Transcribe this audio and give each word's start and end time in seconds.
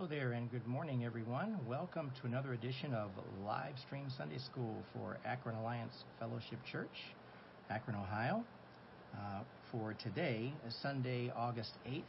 Hello 0.00 0.08
there, 0.08 0.32
and 0.32 0.50
good 0.50 0.66
morning, 0.66 1.04
everyone. 1.04 1.58
Welcome 1.68 2.10
to 2.22 2.26
another 2.26 2.54
edition 2.54 2.94
of 2.94 3.10
Live 3.44 3.74
Stream 3.86 4.06
Sunday 4.16 4.38
School 4.38 4.74
for 4.94 5.18
Akron 5.26 5.56
Alliance 5.56 5.92
Fellowship 6.18 6.58
Church, 6.72 6.88
Akron, 7.68 7.98
Ohio. 7.98 8.42
Uh, 9.14 9.40
for 9.70 9.92
today, 10.02 10.54
Sunday, 10.80 11.30
August 11.36 11.72
8th, 11.86 12.00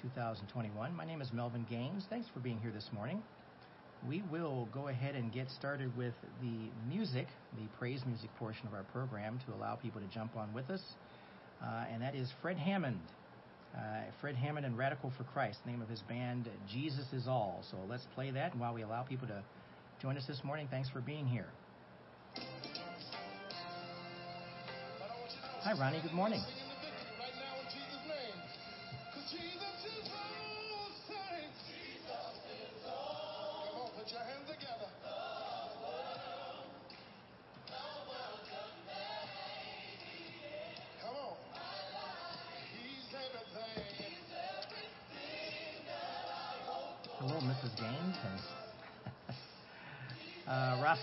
2021. 0.00 0.94
My 0.94 1.04
name 1.04 1.20
is 1.20 1.32
Melvin 1.32 1.66
Gaines. 1.68 2.04
Thanks 2.08 2.28
for 2.32 2.38
being 2.38 2.60
here 2.60 2.70
this 2.70 2.88
morning. 2.92 3.20
We 4.08 4.22
will 4.30 4.68
go 4.72 4.86
ahead 4.86 5.16
and 5.16 5.32
get 5.32 5.50
started 5.50 5.90
with 5.98 6.14
the 6.40 6.70
music, 6.88 7.26
the 7.58 7.66
praise 7.80 8.02
music 8.06 8.30
portion 8.38 8.68
of 8.68 8.74
our 8.74 8.84
program, 8.84 9.40
to 9.48 9.54
allow 9.56 9.74
people 9.74 10.00
to 10.00 10.06
jump 10.06 10.36
on 10.36 10.54
with 10.54 10.70
us. 10.70 10.82
Uh, 11.60 11.86
and 11.92 12.00
that 12.00 12.14
is 12.14 12.32
Fred 12.40 12.58
Hammond. 12.58 13.00
Uh, 13.76 14.02
Fred 14.20 14.36
Hammond 14.36 14.66
and 14.66 14.76
Radical 14.76 15.12
for 15.16 15.24
Christ, 15.24 15.58
name 15.66 15.80
of 15.80 15.88
his 15.88 16.00
band, 16.00 16.48
Jesus 16.70 17.06
is 17.12 17.26
All. 17.26 17.64
So 17.70 17.78
let's 17.88 18.06
play 18.14 18.30
that, 18.30 18.52
and 18.52 18.60
while 18.60 18.74
we 18.74 18.82
allow 18.82 19.02
people 19.02 19.26
to 19.28 19.42
join 20.00 20.16
us 20.16 20.24
this 20.26 20.42
morning, 20.44 20.68
thanks 20.70 20.90
for 20.90 21.00
being 21.00 21.26
here. 21.26 21.46
Hi, 25.62 25.72
Ronnie. 25.78 26.00
Good 26.02 26.12
morning. 26.12 26.42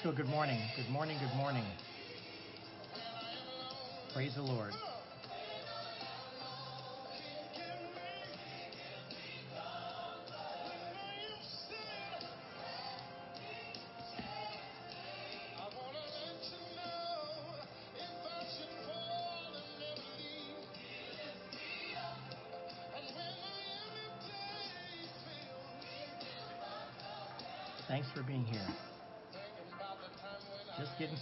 Good 0.03 0.29
morning. 0.29 0.57
Good 0.77 0.89
morning, 0.89 1.17
good 1.19 1.37
morning. 1.37 1.63
Praise 4.13 4.33
the 4.33 4.41
Lord. 4.41 4.73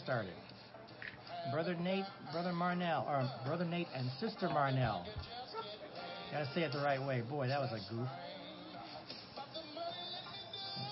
Started. 0.07 0.31
Brother 1.51 1.75
Nate, 1.75 2.05
Brother 2.31 2.53
Marnell, 2.53 3.05
or 3.09 3.29
Brother 3.45 3.65
Nate 3.65 3.89
and 3.93 4.09
Sister 4.21 4.47
Marnell. 4.47 5.03
Gotta 6.31 6.47
say 6.55 6.61
it 6.61 6.71
the 6.71 6.77
right 6.77 7.05
way. 7.05 7.23
Boy, 7.29 7.49
that 7.49 7.59
was 7.59 7.71
a 7.73 7.93
goof. 7.93 8.07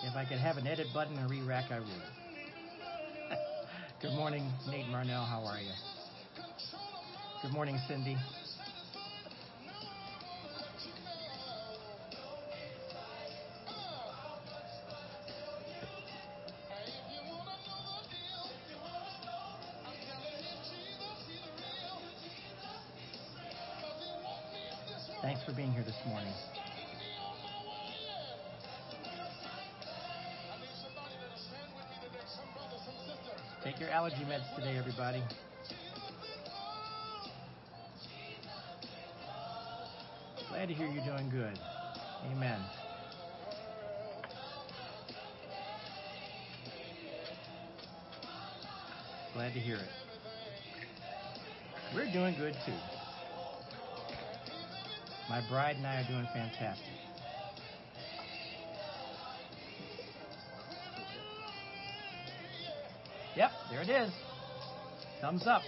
If 0.04 0.18
I 0.18 0.26
could 0.26 0.38
have 0.38 0.58
an 0.58 0.68
edit 0.68 0.88
button 0.94 1.18
and 1.18 1.30
re-rack, 1.30 1.72
I 1.72 1.80
would. 1.80 1.88
Good 4.02 4.12
morning, 4.12 4.52
Nate 4.70 4.88
Marnell. 4.88 5.26
How 5.26 5.46
are 5.46 5.62
you? 5.62 5.72
Good 7.42 7.54
morning, 7.54 7.80
Cindy. 7.88 8.18
Everybody. 34.98 35.24
Glad 40.50 40.68
to 40.70 40.74
hear 40.74 40.88
you're 40.88 41.04
doing 41.04 41.30
good. 41.30 41.60
Amen. 42.32 42.60
Glad 49.34 49.54
to 49.54 49.60
hear 49.60 49.76
it. 49.76 49.82
We're 51.94 52.12
doing 52.14 52.36
good 52.38 52.56
too. 52.66 52.72
My 55.30 55.42
bride 55.50 55.76
and 55.76 55.86
I 55.86 56.02
are 56.02 56.08
doing 56.08 56.28
fantastic. 56.34 56.86
Yep, 63.36 63.52
there 63.70 63.82
it 63.82 63.90
is. 63.90 64.25
Thumbs 65.26 65.48
up. 65.48 65.64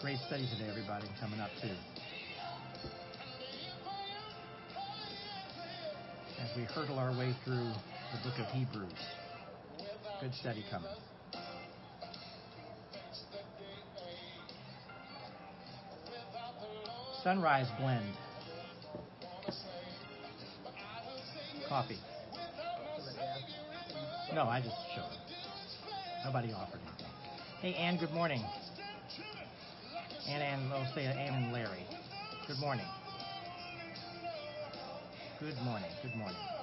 Great 0.00 0.18
study 0.28 0.46
today, 0.52 0.70
everybody, 0.70 1.08
coming 1.18 1.40
up 1.40 1.50
too. 1.60 1.68
As 6.40 6.56
we 6.56 6.62
hurtle 6.62 7.00
our 7.00 7.10
way 7.18 7.34
through 7.44 7.56
the 7.56 8.20
book 8.22 8.38
of 8.38 8.46
Hebrews. 8.52 8.92
Good 10.20 10.34
study 10.34 10.64
coming. 10.70 10.92
Sunrise 17.24 17.68
blend. 17.80 18.04
Coffee. 21.66 21.98
No, 24.34 24.42
I 24.42 24.60
just 24.60 24.76
showed. 24.94 25.04
Nobody 26.22 26.52
offered 26.52 26.80
anything. 26.86 27.06
Hey, 27.62 27.74
Ann, 27.76 27.96
good 27.96 28.12
morning. 28.12 28.44
Ann 30.28 30.42
and 30.42 30.70
I'll 30.70 30.94
say 30.94 31.06
Ann 31.06 31.44
and 31.44 31.50
Larry. 31.50 31.86
Good 32.46 32.58
morning. 32.58 32.84
Good 35.40 35.56
morning. 35.62 35.90
Good 36.02 36.14
morning. 36.16 36.53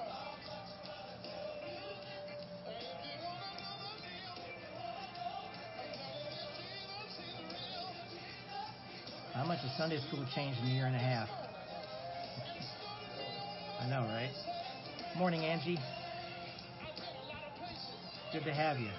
Has 9.62 9.70
Sunday 9.76 9.98
school 10.08 10.24
changed 10.34 10.58
in 10.60 10.66
a 10.66 10.70
year 10.70 10.86
and 10.86 10.96
a 10.96 10.98
half? 10.98 11.28
I 13.80 13.86
know, 13.86 14.04
right? 14.12 14.30
Morning, 15.16 15.44
Angie. 15.44 15.78
Good 18.32 18.42
to 18.42 18.52
have 18.52 18.80
you. 18.80 18.90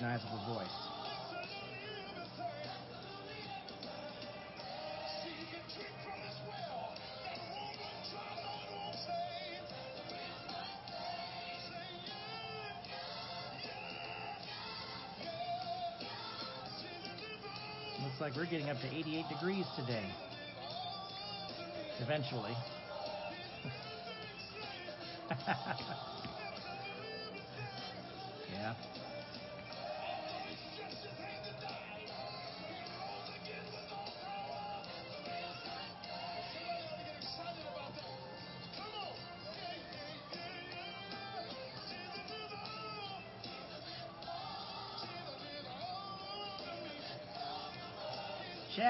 Recognizable 0.00 0.54
voice. 0.54 0.68
Looks 18.02 18.20
like 18.20 18.36
we're 18.36 18.44
getting 18.44 18.70
up 18.70 18.80
to 18.80 18.86
88 18.86 19.24
degrees 19.28 19.66
today. 19.76 20.04
Eventually. 22.00 22.54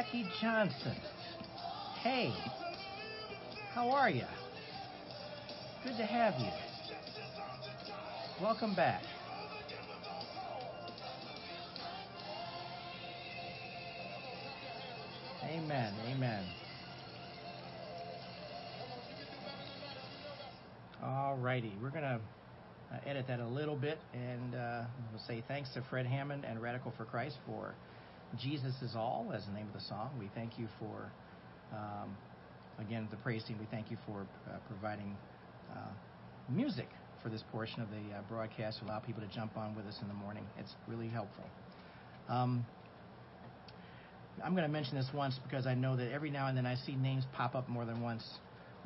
Jackie 0.09 0.29
Johnson. 0.41 0.97
Hey, 2.03 2.33
how 3.75 3.91
are 3.91 4.09
you? 4.09 4.25
Good 5.85 5.97
to 5.99 6.05
have 6.05 6.35
you. 6.39 6.49
Welcome 8.41 8.75
back. 8.75 9.03
Amen. 15.45 15.95
Amen. 16.11 16.45
All 21.03 21.37
righty. 21.37 21.73
We're 21.83 21.91
going 21.91 22.03
to 22.03 22.21
uh, 22.93 22.99
edit 23.07 23.27
that 23.29 23.41
a 23.41 23.47
little 23.47 23.77
bit 23.77 23.99
and 24.15 24.55
uh, 24.55 24.83
we'll 25.13 25.23
say 25.27 25.43
thanks 25.49 25.71
to 25.75 25.83
Fred 25.91 26.07
Hammond 26.07 26.45
and 26.47 26.63
Radical 26.63 26.93
for 26.97 27.05
Christ 27.05 27.37
for 27.47 27.75
Jesus 28.37 28.75
is 28.83 28.95
All 28.95 29.33
as 29.35 29.47
the 29.47 29.53
name 29.53 29.67
of 29.67 29.73
the 29.73 29.87
song. 29.89 30.11
We 30.19 30.29
thank 30.35 30.59
you 30.59 30.69
for, 30.79 31.11
um, 31.73 32.17
again, 32.79 33.09
the 33.11 33.17
praise 33.19 33.43
team. 33.45 33.57
We 33.59 33.67
thank 33.71 33.91
you 33.91 33.97
for 34.07 34.27
uh, 34.47 34.59
providing 34.69 35.17
uh, 35.73 35.91
music 36.49 36.89
for 37.23 37.31
this 37.31 37.43
portion 37.51 37.83
of 37.83 37.89
the 37.91 38.17
uh, 38.17 38.21
broadcast 38.29 38.81
to 38.81 38.85
allow 38.85 38.99
people 38.99 39.23
to 39.23 39.29
jump 39.35 39.57
on 39.57 39.75
with 39.75 39.87
us 39.87 39.99
in 40.03 40.09
the 40.09 40.15
morning. 40.15 40.45
It's 40.59 40.75
really 40.87 41.09
helpful. 41.09 41.45
Um, 42.29 42.65
I'm 44.45 44.53
going 44.53 44.65
to 44.65 44.73
mention 44.73 44.97
this 44.97 45.09
once 45.13 45.39
because 45.43 45.67
I 45.67 45.75
know 45.75 45.97
that 45.97 46.13
every 46.13 46.31
now 46.31 46.47
and 46.47 46.57
then 46.57 46.67
I 46.67 46.77
see 46.77 46.95
names 46.95 47.25
pop 47.33 47.55
up 47.55 47.69
more 47.69 47.85
than 47.85 48.03
once. 48.03 48.23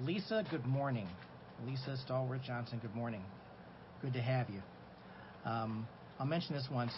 Lisa, 0.00 0.44
good 0.50 0.64
morning. 0.64 1.08
Lisa 1.66 1.96
Stalwart 2.04 2.42
Johnson, 2.42 2.78
good 2.80 2.94
morning. 2.94 3.22
Good 4.00 4.14
to 4.14 4.22
have 4.22 4.48
you. 4.48 4.60
Um, 5.44 5.86
I'll 6.18 6.26
mention 6.26 6.54
this 6.54 6.68
once. 6.72 6.92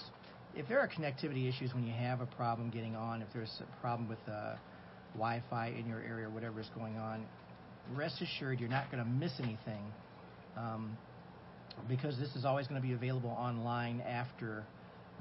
If 0.56 0.68
there 0.68 0.78
are 0.78 0.88
connectivity 0.88 1.48
issues 1.48 1.74
when 1.74 1.84
you 1.84 1.92
have 1.92 2.20
a 2.20 2.26
problem 2.26 2.70
getting 2.70 2.94
on, 2.94 3.22
if 3.22 3.28
there's 3.34 3.60
a 3.60 3.80
problem 3.80 4.08
with 4.08 4.18
uh, 4.28 4.54
Wi 5.14 5.42
Fi 5.50 5.68
in 5.68 5.88
your 5.88 6.00
area 6.00 6.26
or 6.26 6.30
whatever 6.30 6.60
is 6.60 6.70
going 6.76 6.96
on, 6.96 7.24
rest 7.94 8.22
assured 8.22 8.60
you're 8.60 8.68
not 8.68 8.90
going 8.90 9.02
to 9.02 9.08
miss 9.08 9.32
anything 9.40 9.82
um, 10.56 10.96
because 11.88 12.16
this 12.18 12.34
is 12.36 12.44
always 12.44 12.68
going 12.68 12.80
to 12.80 12.86
be 12.86 12.94
available 12.94 13.30
online 13.30 14.00
after 14.02 14.64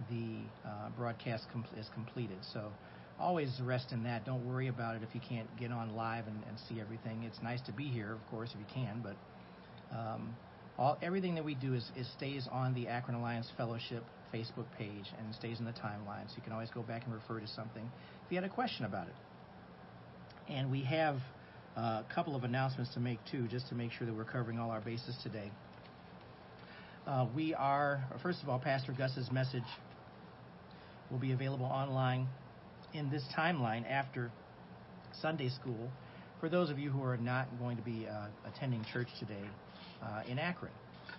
the 0.09 0.35
uh, 0.67 0.89
broadcast 0.97 1.45
com- 1.51 1.65
is 1.77 1.87
completed. 1.93 2.37
So 2.53 2.71
always 3.19 3.49
rest 3.63 3.91
in 3.91 4.03
that. 4.03 4.25
Don't 4.25 4.47
worry 4.47 4.67
about 4.67 4.95
it 4.95 5.01
if 5.01 5.15
you 5.15 5.21
can't 5.27 5.47
get 5.59 5.71
on 5.71 5.95
live 5.95 6.27
and, 6.27 6.37
and 6.47 6.57
see 6.69 6.79
everything. 6.79 7.23
It's 7.23 7.41
nice 7.41 7.61
to 7.61 7.71
be 7.71 7.85
here, 7.85 8.11
of 8.13 8.19
course, 8.29 8.49
if 8.53 8.59
you 8.59 8.65
can, 8.71 9.03
but 9.03 9.15
um, 9.97 10.35
all, 10.77 10.97
everything 11.01 11.35
that 11.35 11.45
we 11.45 11.55
do 11.55 11.73
is, 11.73 11.89
is, 11.95 12.07
stays 12.17 12.47
on 12.51 12.73
the 12.73 12.87
Akron 12.87 13.15
Alliance 13.15 13.47
Fellowship 13.57 14.03
Facebook 14.33 14.65
page 14.77 15.05
and 15.19 15.35
stays 15.35 15.59
in 15.59 15.65
the 15.65 15.71
timeline, 15.71 16.27
so 16.27 16.35
you 16.35 16.41
can 16.43 16.53
always 16.53 16.69
go 16.71 16.81
back 16.81 17.03
and 17.05 17.13
refer 17.13 17.39
to 17.39 17.47
something 17.47 17.89
if 18.25 18.31
you 18.31 18.37
had 18.37 18.43
a 18.43 18.53
question 18.53 18.85
about 18.85 19.07
it. 19.07 19.15
And 20.49 20.71
we 20.71 20.83
have 20.83 21.17
a 21.75 22.03
couple 22.13 22.35
of 22.35 22.43
announcements 22.43 22.93
to 22.95 22.99
make 22.99 23.19
too, 23.31 23.47
just 23.47 23.69
to 23.69 23.75
make 23.75 23.91
sure 23.91 24.07
that 24.07 24.15
we're 24.15 24.25
covering 24.25 24.59
all 24.59 24.71
our 24.71 24.81
bases 24.81 25.15
today. 25.23 25.51
Uh, 27.05 27.27
we 27.35 27.53
are, 27.53 28.03
first 28.21 28.41
of 28.43 28.49
all, 28.49 28.59
Pastor 28.59 28.93
Gus's 28.97 29.31
message 29.31 29.63
will 31.11 31.19
be 31.19 31.31
available 31.31 31.65
online 31.65 32.27
in 32.93 33.09
this 33.09 33.23
timeline 33.37 33.89
after 33.89 34.31
Sunday 35.21 35.49
school 35.49 35.89
for 36.39 36.49
those 36.49 36.69
of 36.69 36.79
you 36.79 36.89
who 36.89 37.03
are 37.03 37.17
not 37.17 37.47
going 37.59 37.77
to 37.77 37.83
be 37.83 38.07
uh, 38.07 38.27
attending 38.45 38.85
church 38.91 39.07
today 39.19 39.43
uh, 40.01 40.21
in 40.27 40.39
Akron. 40.39 40.71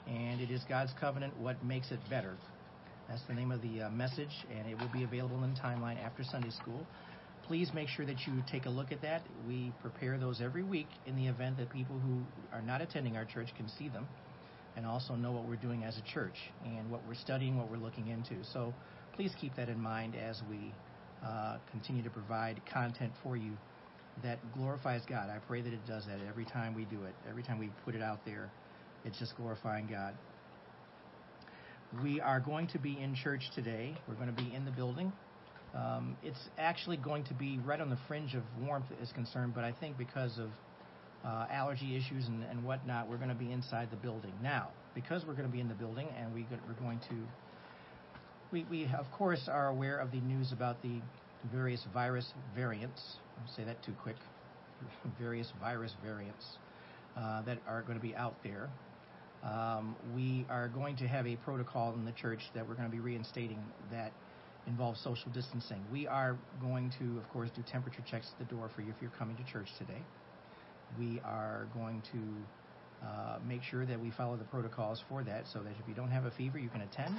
And 0.07 0.41
it 0.41 0.51
is 0.51 0.61
God's 0.69 0.93
covenant, 1.01 1.39
what 1.39 1.63
makes 1.65 1.91
it 1.91 1.99
better. 2.11 2.37
That's 3.09 3.23
the 3.29 3.35
name 3.35 3.53
of 3.53 3.61
the 3.61 3.83
uh, 3.83 3.91
message, 3.91 4.33
and 4.51 4.69
it 4.69 4.81
will 4.81 4.89
be 4.93 5.05
available 5.05 5.43
in 5.45 5.55
the 5.55 5.61
timeline 5.61 6.03
after 6.03 6.25
Sunday 6.25 6.51
school. 6.51 6.87
Please 7.47 7.71
make 7.75 7.89
sure 7.89 8.07
that 8.07 8.17
you 8.27 8.43
take 8.51 8.65
a 8.65 8.71
look 8.71 8.91
at 8.93 9.03
that. 9.03 9.23
We 9.47 9.73
prepare 9.83 10.17
those 10.19 10.41
every 10.41 10.63
week 10.63 10.89
in 11.07 11.15
the 11.17 11.27
event 11.27 11.59
that 11.59 11.71
people 11.71 11.97
who 11.99 12.23
are 12.53 12.63
not 12.63 12.81
attending 12.81 13.17
our 13.17 13.27
church 13.27 13.49
can 13.57 13.69
see 13.69 13.89
them 13.89 14.07
and 14.77 14.87
also 14.87 15.15
know 15.15 15.33
what 15.33 15.45
we're 15.47 15.57
doing 15.57 15.85
as 15.85 15.97
a 15.99 16.03
church 16.15 16.37
and 16.65 16.91
what 16.91 17.01
we're 17.07 17.15
studying, 17.15 17.59
what 17.59 17.71
we're 17.71 17.77
looking 17.77 18.09
into. 18.09 18.43
So 18.53 18.73
please 19.15 19.31
keep 19.41 19.55
that 19.57 19.69
in 19.69 19.79
mind 19.79 20.15
as 20.17 20.41
we 20.49 20.73
uh, 21.25 21.59
continue 21.71 22.03
to 22.03 22.11
provide 22.11 22.61
content 22.73 23.13
for 23.23 23.37
you 23.37 23.53
that 24.23 24.39
glorifies 24.53 25.03
God. 25.09 25.29
I 25.29 25.39
pray 25.47 25.61
that 25.61 25.73
it 25.73 25.87
does 25.87 26.07
that 26.07 26.19
every 26.29 26.45
time 26.45 26.75
we 26.75 26.85
do 26.85 27.05
it, 27.05 27.15
every 27.29 27.43
time 27.43 27.59
we 27.59 27.69
put 27.85 27.95
it 27.95 28.03
out 28.03 28.19
there, 28.25 28.49
it's 29.05 29.19
just 29.19 29.37
glorifying 29.37 29.87
God. 29.87 30.15
We 32.03 32.21
are 32.21 32.41
going 32.41 32.67
to 32.69 32.79
be 32.79 32.99
in 33.01 33.15
church 33.15 33.43
today. 33.55 33.95
We're 34.09 34.15
going 34.15 34.35
to 34.35 34.43
be 34.43 34.53
in 34.55 34.65
the 34.65 34.71
building. 34.71 35.13
Um, 35.75 36.17
it's 36.23 36.49
actually 36.59 36.97
going 36.97 37.25
to 37.25 37.35
be 37.35 37.59
right 37.65 37.81
on 37.81 37.91
the 37.91 37.99
fringe 38.09 38.35
of 38.35 38.43
warmth 38.61 38.87
is 39.03 39.13
concerned, 39.13 39.53
but 39.55 39.65
I 39.65 39.73
think 39.73 39.99
because 39.99 40.39
of 40.39 40.49
uh, 41.25 41.47
allergy 41.51 41.97
issues 41.97 42.27
and, 42.27 42.43
and, 42.45 42.65
whatnot, 42.65 43.09
we're 43.09 43.17
going 43.17 43.29
to 43.29 43.35
be 43.35 43.51
inside 43.53 43.91
the 43.91 43.97
building. 43.97 44.33
Now, 44.43 44.69
because 44.95 45.25
we're 45.27 45.35
going 45.35 45.47
to 45.47 45.53
be 45.53 45.61
in 45.61 45.69
the 45.69 45.75
building 45.75 46.09
and 46.19 46.35
we, 46.35 46.43
are 46.43 46.75
going 46.81 47.01
to, 47.11 47.17
we, 48.53 48.67
we 48.71 48.85
of 48.97 49.07
course 49.17 49.49
are 49.49 49.69
aware 49.69 49.99
of 49.99 50.11
the 50.11 50.21
news 50.21 50.53
about 50.53 50.83
the 50.83 51.01
various 51.53 51.85
virus 51.93 52.27
variants. 52.55 53.03
I'll 53.41 53.55
say 53.57 53.65
that 53.65 53.83
too 53.85 53.95
quick. 54.03 54.17
various 55.19 55.53
virus 55.61 55.93
variants 56.05 56.45
uh, 57.17 57.43
that 57.43 57.59
are 57.67 57.83
going 57.83 57.97
to 57.97 58.03
be 58.03 58.15
out 58.15 58.35
there. 58.43 58.69
Um, 59.45 59.95
we 60.15 60.47
are 60.49 60.69
going 60.69 60.97
to 60.97 61.07
have 61.07 61.27
a 61.27 61.37
protocol 61.37 61.93
in 61.93 62.05
the 62.05 62.13
church 62.13 62.41
that 62.55 62.67
we're 62.67 62.75
going 62.75 62.89
to 62.89 62.95
be 62.95 63.01
reinstating 63.01 63.63
that 63.91 64.13
involves 64.67 65.01
social 65.01 65.31
distancing. 65.33 65.85
We 65.93 66.07
are 66.07 66.37
going 66.63 66.91
to, 66.99 67.19
of 67.19 67.29
course, 67.31 67.51
do 67.55 67.63
temperature 67.71 68.03
checks 68.11 68.27
at 68.33 68.39
the 68.49 68.55
door 68.55 68.71
for 68.75 68.81
you 68.81 68.89
if 68.89 68.97
you're 69.03 69.13
coming 69.19 69.37
to 69.37 69.45
church 69.45 69.69
today. 69.79 70.01
We 70.99 71.21
are 71.25 71.67
going 71.75 72.03
to 72.13 73.07
uh, 73.07 73.39
make 73.47 73.63
sure 73.63 73.85
that 73.85 74.01
we 74.01 74.11
follow 74.13 74.37
the 74.37 74.45
protocols 74.45 75.03
for 75.09 75.23
that 75.25 75.45
so 75.53 75.59
that 75.59 75.73
if 75.81 75.87
you 75.87 75.95
don't 75.95 76.11
have 76.11 76.25
a 76.25 76.31
fever, 76.31 76.59
you 76.59 76.71
can 76.71 76.81
attend. 76.81 77.15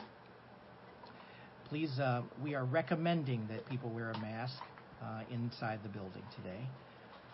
Please, 1.70 2.00
uh, 2.00 2.24
we 2.44 2.56
are 2.56 2.66
recommending 2.66 3.48
that 3.50 3.68
people 3.70 3.90
wear 3.92 4.10
a 4.10 4.20
mask 4.20 4.58
uh, 5.04 5.22
inside 5.32 5.80
the 5.84 5.90
building 5.90 6.24
today. 6.36 6.62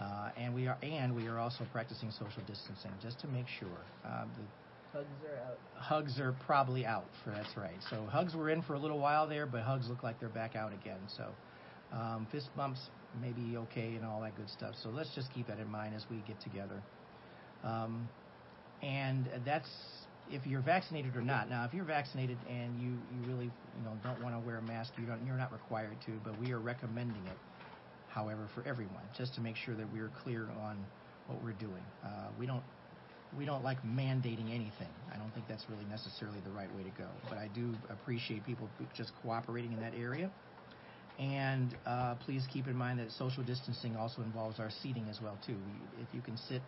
Uh, 0.02 0.30
and 0.36 0.54
we 0.54 0.68
are 0.68 0.78
and 0.82 1.16
we 1.16 1.28
are 1.28 1.38
also 1.38 1.64
practicing 1.72 2.10
social 2.12 2.42
distancing 2.48 2.92
just 3.02 3.20
to 3.20 3.28
make 3.28 3.48
sure. 3.48 3.68
Uh, 4.04 4.24
the, 4.36 4.42
Hugs 4.94 5.08
are 5.26 5.38
out. 5.50 5.58
Hugs 5.76 6.20
are 6.20 6.36
probably 6.46 6.86
out. 6.86 7.06
For 7.24 7.32
that's 7.32 7.56
right. 7.56 7.78
So 7.90 8.06
hugs 8.10 8.36
were 8.36 8.50
in 8.50 8.62
for 8.62 8.74
a 8.74 8.80
little 8.80 9.00
while 9.00 9.28
there, 9.28 9.46
but 9.46 9.62
hugs 9.62 9.88
look 9.88 10.04
like 10.04 10.20
they're 10.20 10.30
back 10.30 10.56
out 10.56 10.74
again. 10.74 11.00
So 11.16 11.28
um, 11.94 12.28
fist 12.32 12.50
bumps 12.56 12.80
may 13.22 13.32
be 13.32 13.58
okay 13.58 13.96
and 13.96 14.06
all 14.06 14.22
that 14.22 14.36
good 14.36 14.50
stuff. 14.50 14.76
So 14.84 14.90
let's 14.90 15.14
just 15.16 15.34
keep 15.34 15.48
that 15.48 15.60
in 15.60 15.70
mind 15.70 15.96
as 15.96 16.06
we 16.10 16.18
get 16.28 16.40
together. 16.42 16.82
Um, 17.64 18.10
and 18.82 19.30
that's 19.46 19.70
if 20.30 20.46
you're 20.46 20.62
vaccinated 20.62 21.16
or 21.16 21.22
not. 21.22 21.50
Now, 21.50 21.66
if 21.66 21.74
you're 21.74 21.86
vaccinated 21.86 22.38
and 22.50 22.80
you, 22.82 22.90
you 22.90 23.28
really 23.28 23.46
you 23.46 23.84
know 23.84 23.92
don't 24.04 24.22
want 24.22 24.36
to 24.36 24.46
wear 24.46 24.58
a 24.58 24.62
mask, 24.62 24.94
you 24.98 25.06
don't 25.06 25.26
you're 25.26 25.36
not 25.38 25.52
required 25.52 25.96
to, 26.06 26.12
but 26.24 26.40
we 26.40 26.52
are 26.52 26.60
recommending 26.60 27.26
it. 27.28 27.38
However, 28.10 28.48
for 28.54 28.68
everyone, 28.68 29.04
just 29.18 29.36
to 29.36 29.42
make 29.42 29.56
sure 29.56 29.76
that 29.76 29.92
we're 29.94 30.12
clear 30.24 30.50
on 30.62 30.78
what 31.28 31.42
we're 31.44 31.54
doing. 31.54 31.84
Uh, 32.04 32.28
we 32.38 32.46
don't 32.46 32.64
we 33.38 33.46
don't 33.46 33.64
like 33.64 33.84
mandating 33.84 34.54
anything. 34.54 34.92
I 35.14 35.18
don't 35.18 35.34
think 35.34 35.48
that's 35.48 35.70
really 35.70 35.86
necessarily 35.86 36.40
the 36.42 36.52
right 36.52 36.74
way 36.76 36.84
to 36.84 36.90
go. 36.90 37.08
But 37.30 37.38
I 37.38 37.48
do 37.48 37.74
appreciate 37.90 38.44
people 38.44 38.70
just 38.94 39.12
cooperating 39.22 39.72
in 39.72 39.80
that 39.80 39.94
area. 39.96 40.30
And 41.20 41.76
uh, 41.86 42.16
please 42.26 42.44
keep 42.52 42.68
in 42.68 42.76
mind 42.76 43.00
that 43.00 43.12
social 43.12 43.44
distancing 43.44 43.96
also 43.96 44.22
involves 44.22 44.60
our 44.60 44.70
seating 44.82 45.08
as 45.10 45.22
well 45.22 45.38
too. 45.46 45.58
If 46.02 46.14
you 46.14 46.22
can 46.22 46.36
sit 46.38 46.62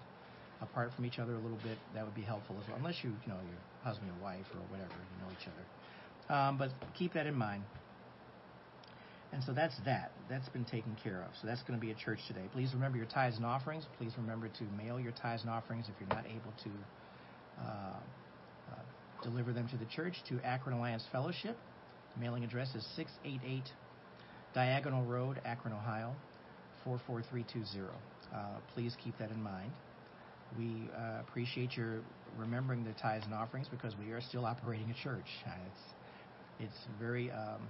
apart 0.62 0.92
from 0.96 1.06
each 1.06 1.20
other 1.20 1.34
a 1.34 1.40
little 1.40 1.60
bit, 1.64 1.78
that 1.94 2.06
would 2.06 2.16
be 2.16 2.22
helpful 2.22 2.56
as 2.62 2.68
well. 2.68 2.78
Unless 2.78 3.04
you, 3.04 3.12
you 3.26 3.32
know, 3.32 3.40
your 3.44 3.60
husband 3.84 4.12
or 4.12 4.24
wife 4.24 4.46
or 4.54 4.62
whatever, 4.70 4.94
you 5.12 5.26
know 5.26 5.32
each 5.32 5.48
other. 5.48 5.66
Um, 6.30 6.58
but 6.58 6.72
keep 6.94 7.14
that 7.14 7.28
in 7.28 7.36
mind. 7.36 7.64
And 9.34 9.44
so 9.44 9.52
that's 9.52 9.76
that. 9.86 10.12
That's 10.30 10.48
been 10.50 10.64
taken 10.64 10.96
care 11.04 11.24
of. 11.24 11.32
So 11.42 11.48
that's 11.48 11.64
going 11.64 11.78
to 11.78 11.84
be 11.84 11.92
a 11.92 11.96
church 11.96 12.20
today. 12.28 12.48
Please 12.54 12.72
remember 12.74 12.98
your 12.98 13.08
tithes 13.08 13.38
and 13.38 13.46
offerings. 13.46 13.84
Please 13.98 14.14
remember 14.18 14.48
to 14.48 14.64
mail 14.78 15.00
your 15.00 15.12
tithes 15.12 15.42
and 15.42 15.50
offerings 15.50 15.88
if 15.90 15.96
you're 16.00 16.16
not 16.16 16.26
able 16.28 16.54
to 16.64 16.70
uh, 17.60 17.98
uh, 18.72 19.24
deliver 19.24 19.52
them 19.52 19.68
to 19.70 19.78
the 19.78 19.86
church 19.86 20.14
to 20.30 20.40
Akron 20.46 20.78
Alliance 20.78 21.04
Fellowship. 21.12 21.58
Mailing 22.20 22.44
address 22.44 22.70
is 22.76 22.86
688 22.96 23.64
Diagonal 24.54 25.04
Road, 25.04 25.42
Akron, 25.46 25.74
Ohio, 25.74 26.14
44320. 26.84 27.90
Uh, 28.32 28.60
please 28.76 28.96
keep 29.04 29.18
that 29.18 29.32
in 29.32 29.42
mind. 29.42 29.72
We 30.60 30.90
uh, 30.96 31.22
appreciate 31.22 31.76
your 31.76 32.02
remembering 32.38 32.84
the 32.84 32.94
tithes 33.02 33.26
and 33.26 33.34
offerings 33.34 33.68
because 33.68 33.96
we 33.98 34.12
are 34.12 34.22
still 34.22 34.46
operating 34.46 34.92
a 34.92 35.04
church. 35.04 35.26
Uh, 35.48 35.52
it's 35.66 36.70
it's 36.70 36.88
very 37.00 37.32
um, 37.32 37.68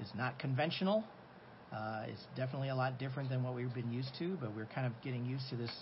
it's 0.00 0.14
not 0.16 0.38
conventional. 0.38 1.04
Uh, 1.72 2.04
it's 2.08 2.22
definitely 2.36 2.70
a 2.70 2.74
lot 2.74 2.98
different 2.98 3.28
than 3.28 3.42
what 3.42 3.54
we've 3.54 3.74
been 3.74 3.92
used 3.92 4.10
to, 4.18 4.36
but 4.40 4.54
we're 4.54 4.68
kind 4.74 4.86
of 4.86 4.92
getting 5.02 5.24
used 5.26 5.48
to 5.50 5.56
this 5.56 5.72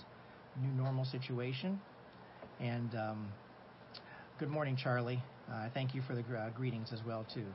new 0.63 0.73
normal 0.83 1.05
situation. 1.05 1.81
And 2.61 2.95
um, 2.95 3.29
good 4.39 4.49
morning, 4.49 4.77
Charlie. 4.83 5.23
Uh, 5.53 5.69
thank 5.75 5.95
you 5.95 6.03
for 6.03 6.15
the 6.15 6.23
uh, 6.37 6.51
greetings 6.51 6.89
as 6.93 7.01
well 7.07 7.25
too. 7.33 7.47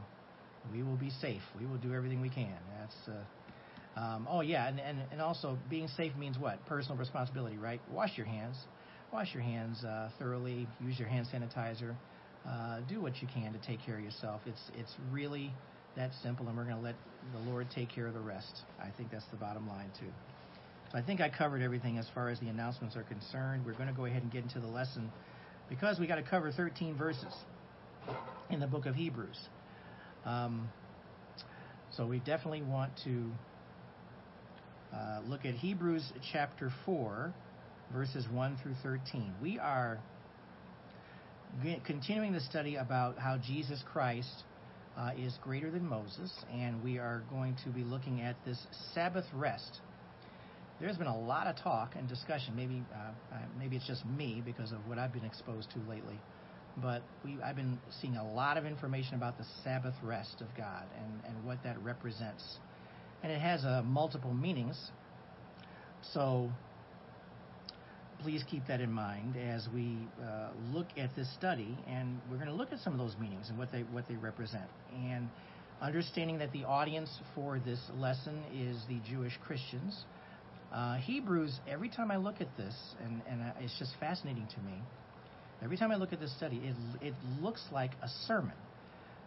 We 0.73 0.83
will 0.83 0.95
be 0.95 1.09
safe. 1.09 1.41
We 1.59 1.65
will 1.65 1.77
do 1.77 1.93
everything 1.93 2.21
we 2.21 2.29
can. 2.29 2.55
That's 2.79 3.17
uh, 3.17 3.99
um, 3.99 4.27
oh 4.29 4.41
yeah, 4.41 4.67
and, 4.67 4.79
and 4.79 4.99
and 5.11 5.21
also 5.21 5.57
being 5.69 5.87
safe 5.89 6.15
means 6.17 6.37
what? 6.37 6.65
Personal 6.67 6.97
responsibility, 6.97 7.57
right? 7.57 7.81
Wash 7.91 8.15
your 8.15 8.27
hands. 8.27 8.55
Wash 9.11 9.33
your 9.33 9.43
hands 9.43 9.83
uh, 9.83 10.09
thoroughly. 10.17 10.67
Use 10.79 10.97
your 10.97 11.09
hand 11.09 11.27
sanitizer. 11.33 11.95
Uh, 12.47 12.79
do 12.87 13.01
what 13.01 13.21
you 13.21 13.27
can 13.33 13.51
to 13.51 13.59
take 13.67 13.83
care 13.85 13.97
of 13.97 14.03
yourself. 14.03 14.41
It's 14.45 14.61
it's 14.79 14.95
really 15.11 15.51
that 15.95 16.11
simple, 16.23 16.47
and 16.47 16.57
we're 16.57 16.63
going 16.63 16.77
to 16.77 16.81
let 16.81 16.95
the 17.33 17.51
Lord 17.51 17.67
take 17.73 17.89
care 17.89 18.07
of 18.07 18.13
the 18.13 18.19
rest. 18.19 18.61
I 18.79 18.89
think 18.97 19.11
that's 19.11 19.25
the 19.31 19.37
bottom 19.37 19.67
line 19.67 19.91
too. 19.99 20.07
So 20.91 20.97
I 20.97 21.01
think 21.01 21.21
I 21.21 21.29
covered 21.29 21.61
everything 21.61 21.97
as 21.97 22.07
far 22.13 22.29
as 22.29 22.39
the 22.39 22.47
announcements 22.47 22.95
are 22.95 23.03
concerned. 23.03 23.65
We're 23.65 23.73
going 23.73 23.87
to 23.87 23.93
go 23.93 24.05
ahead 24.05 24.23
and 24.23 24.31
get 24.31 24.43
into 24.43 24.59
the 24.59 24.67
lesson 24.67 25.11
because 25.69 25.99
we 25.99 26.07
got 26.07 26.15
to 26.15 26.23
cover 26.23 26.51
13 26.51 26.97
verses 26.97 27.33
in 28.49 28.59
the 28.59 28.67
book 28.67 28.85
of 28.85 28.95
Hebrews. 28.95 29.37
Um, 30.25 30.69
so 31.95 32.05
we 32.05 32.19
definitely 32.19 32.61
want 32.61 32.91
to 33.05 33.31
uh, 34.93 35.21
look 35.25 35.45
at 35.45 35.55
Hebrews 35.55 36.11
chapter 36.33 36.71
4, 36.85 37.33
verses 37.93 38.25
1 38.29 38.57
through 38.61 38.75
13. 38.83 39.33
We 39.41 39.59
are 39.59 39.99
continuing 41.85 42.33
the 42.33 42.39
study 42.41 42.75
about 42.75 43.17
how 43.17 43.37
Jesus 43.37 43.83
Christ 43.91 44.43
uh, 44.97 45.11
is 45.17 45.37
greater 45.41 45.71
than 45.71 45.85
Moses, 45.85 46.31
and 46.53 46.83
we 46.83 46.97
are 46.97 47.23
going 47.29 47.55
to 47.63 47.69
be 47.69 47.83
looking 47.83 48.21
at 48.21 48.35
this 48.45 48.57
Sabbath 48.93 49.25
rest. 49.33 49.79
There's 50.79 50.97
been 50.97 51.07
a 51.07 51.19
lot 51.19 51.47
of 51.47 51.55
talk 51.57 51.95
and 51.95 52.07
discussion. 52.07 52.55
Maybe 52.55 52.83
uh, 52.93 53.35
uh 53.35 53.37
maybe 53.59 53.75
it's 53.75 53.87
just 53.87 54.05
me 54.05 54.41
because 54.43 54.71
of 54.71 54.79
what 54.87 54.97
I've 54.97 55.13
been 55.13 55.25
exposed 55.25 55.69
to 55.71 55.79
lately 55.89 56.17
but 56.77 57.01
we, 57.23 57.37
I've 57.43 57.55
been 57.55 57.79
seeing 58.01 58.15
a 58.15 58.33
lot 58.33 58.57
of 58.57 58.65
information 58.65 59.15
about 59.15 59.37
the 59.37 59.45
Sabbath 59.63 59.93
rest 60.03 60.41
of 60.41 60.47
God 60.55 60.83
and, 60.97 61.35
and 61.35 61.45
what 61.45 61.57
that 61.63 61.81
represents. 61.83 62.43
And 63.23 63.31
it 63.31 63.39
has 63.39 63.63
uh, 63.65 63.83
multiple 63.85 64.33
meanings. 64.33 64.77
So 66.13 66.49
please 68.23 68.43
keep 68.49 68.67
that 68.67 68.81
in 68.81 68.91
mind 68.91 69.35
as 69.37 69.67
we 69.73 69.97
uh, 70.23 70.49
look 70.73 70.87
at 70.97 71.15
this 71.15 71.31
study, 71.35 71.77
and 71.87 72.19
we're 72.29 72.37
going 72.37 72.49
to 72.49 72.55
look 72.55 72.71
at 72.71 72.79
some 72.79 72.93
of 72.93 72.99
those 72.99 73.15
meanings 73.19 73.49
and 73.49 73.57
what 73.57 73.71
they 73.71 73.81
what 73.81 74.07
they 74.07 74.15
represent, 74.15 74.69
and 74.93 75.27
understanding 75.81 76.37
that 76.39 76.51
the 76.51 76.63
audience 76.65 77.09
for 77.35 77.59
this 77.59 77.79
lesson 77.97 78.43
is 78.53 78.77
the 78.87 78.99
Jewish 79.09 79.37
Christians. 79.45 80.05
Uh, 80.73 80.95
Hebrews. 80.97 81.59
Every 81.67 81.89
time 81.89 82.11
I 82.11 82.17
look 82.17 82.41
at 82.41 82.55
this, 82.57 82.75
and 83.03 83.21
and 83.29 83.41
it's 83.59 83.77
just 83.79 83.91
fascinating 83.99 84.47
to 84.55 84.59
me 84.61 84.81
Every 85.63 85.77
time 85.77 85.91
I 85.91 85.95
look 85.95 86.11
at 86.11 86.19
this 86.19 86.35
study, 86.35 86.61
it, 86.63 87.07
it 87.07 87.13
looks 87.39 87.63
like 87.71 87.91
a 88.01 88.07
sermon 88.27 88.55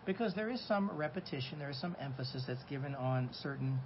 because 0.05 0.35
there 0.35 0.51
is 0.51 0.61
some 0.67 0.91
repetition, 0.93 1.59
there 1.59 1.71
is 1.71 1.81
some 1.81 1.97
emphasis 2.01 2.43
that's 2.47 2.63
given 2.65 2.95
on 2.95 3.31
certain 3.43 3.79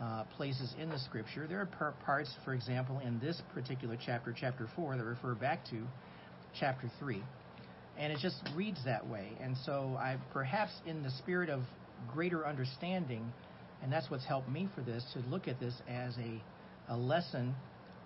uh, 0.00 0.24
places 0.36 0.74
in 0.80 0.88
the 0.88 0.98
scripture. 0.98 1.46
There 1.46 1.60
are 1.60 1.66
par- 1.66 1.94
parts, 2.04 2.30
for 2.44 2.54
example, 2.54 3.00
in 3.04 3.18
this 3.20 3.40
particular 3.52 3.98
chapter, 4.04 4.34
chapter 4.38 4.66
4, 4.74 4.96
that 4.96 5.04
refer 5.04 5.34
back 5.34 5.64
to 5.66 5.82
chapter 6.58 6.90
3. 6.98 7.22
And 7.98 8.12
it 8.12 8.18
just 8.20 8.36
reads 8.56 8.82
that 8.86 9.06
way. 9.06 9.28
And 9.42 9.56
so 9.66 9.96
I 9.98 10.16
perhaps 10.32 10.72
in 10.86 11.02
the 11.02 11.10
spirit 11.10 11.50
of 11.50 11.60
greater 12.10 12.46
understanding, 12.46 13.30
and 13.82 13.92
that's 13.92 14.10
what's 14.10 14.24
helped 14.24 14.48
me 14.48 14.68
for 14.74 14.80
this, 14.80 15.04
to 15.12 15.18
look 15.28 15.48
at 15.48 15.60
this 15.60 15.74
as 15.86 16.16
a, 16.16 16.94
a 16.94 16.96
lesson 16.96 17.54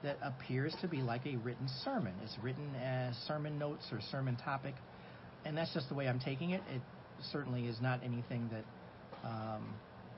that 0.02 0.18
appears 0.20 0.74
to 0.80 0.88
be 0.88 0.98
like 0.98 1.24
a 1.26 1.36
written 1.36 1.68
sermon. 1.84 2.12
It's 2.24 2.36
written 2.42 2.74
as 2.74 3.14
sermon 3.28 3.56
notes 3.56 3.84
or 3.92 4.00
sermon 4.10 4.36
topic, 4.36 4.74
and 5.44 5.56
that's 5.56 5.72
just 5.72 5.88
the 5.88 5.94
way 5.94 6.08
I'm 6.08 6.20
taking 6.20 6.50
it. 6.50 6.62
It 6.74 6.82
certainly 7.30 7.66
is 7.66 7.80
not 7.80 8.00
anything 8.02 8.50
that. 8.52 8.64
Um, 9.24 9.74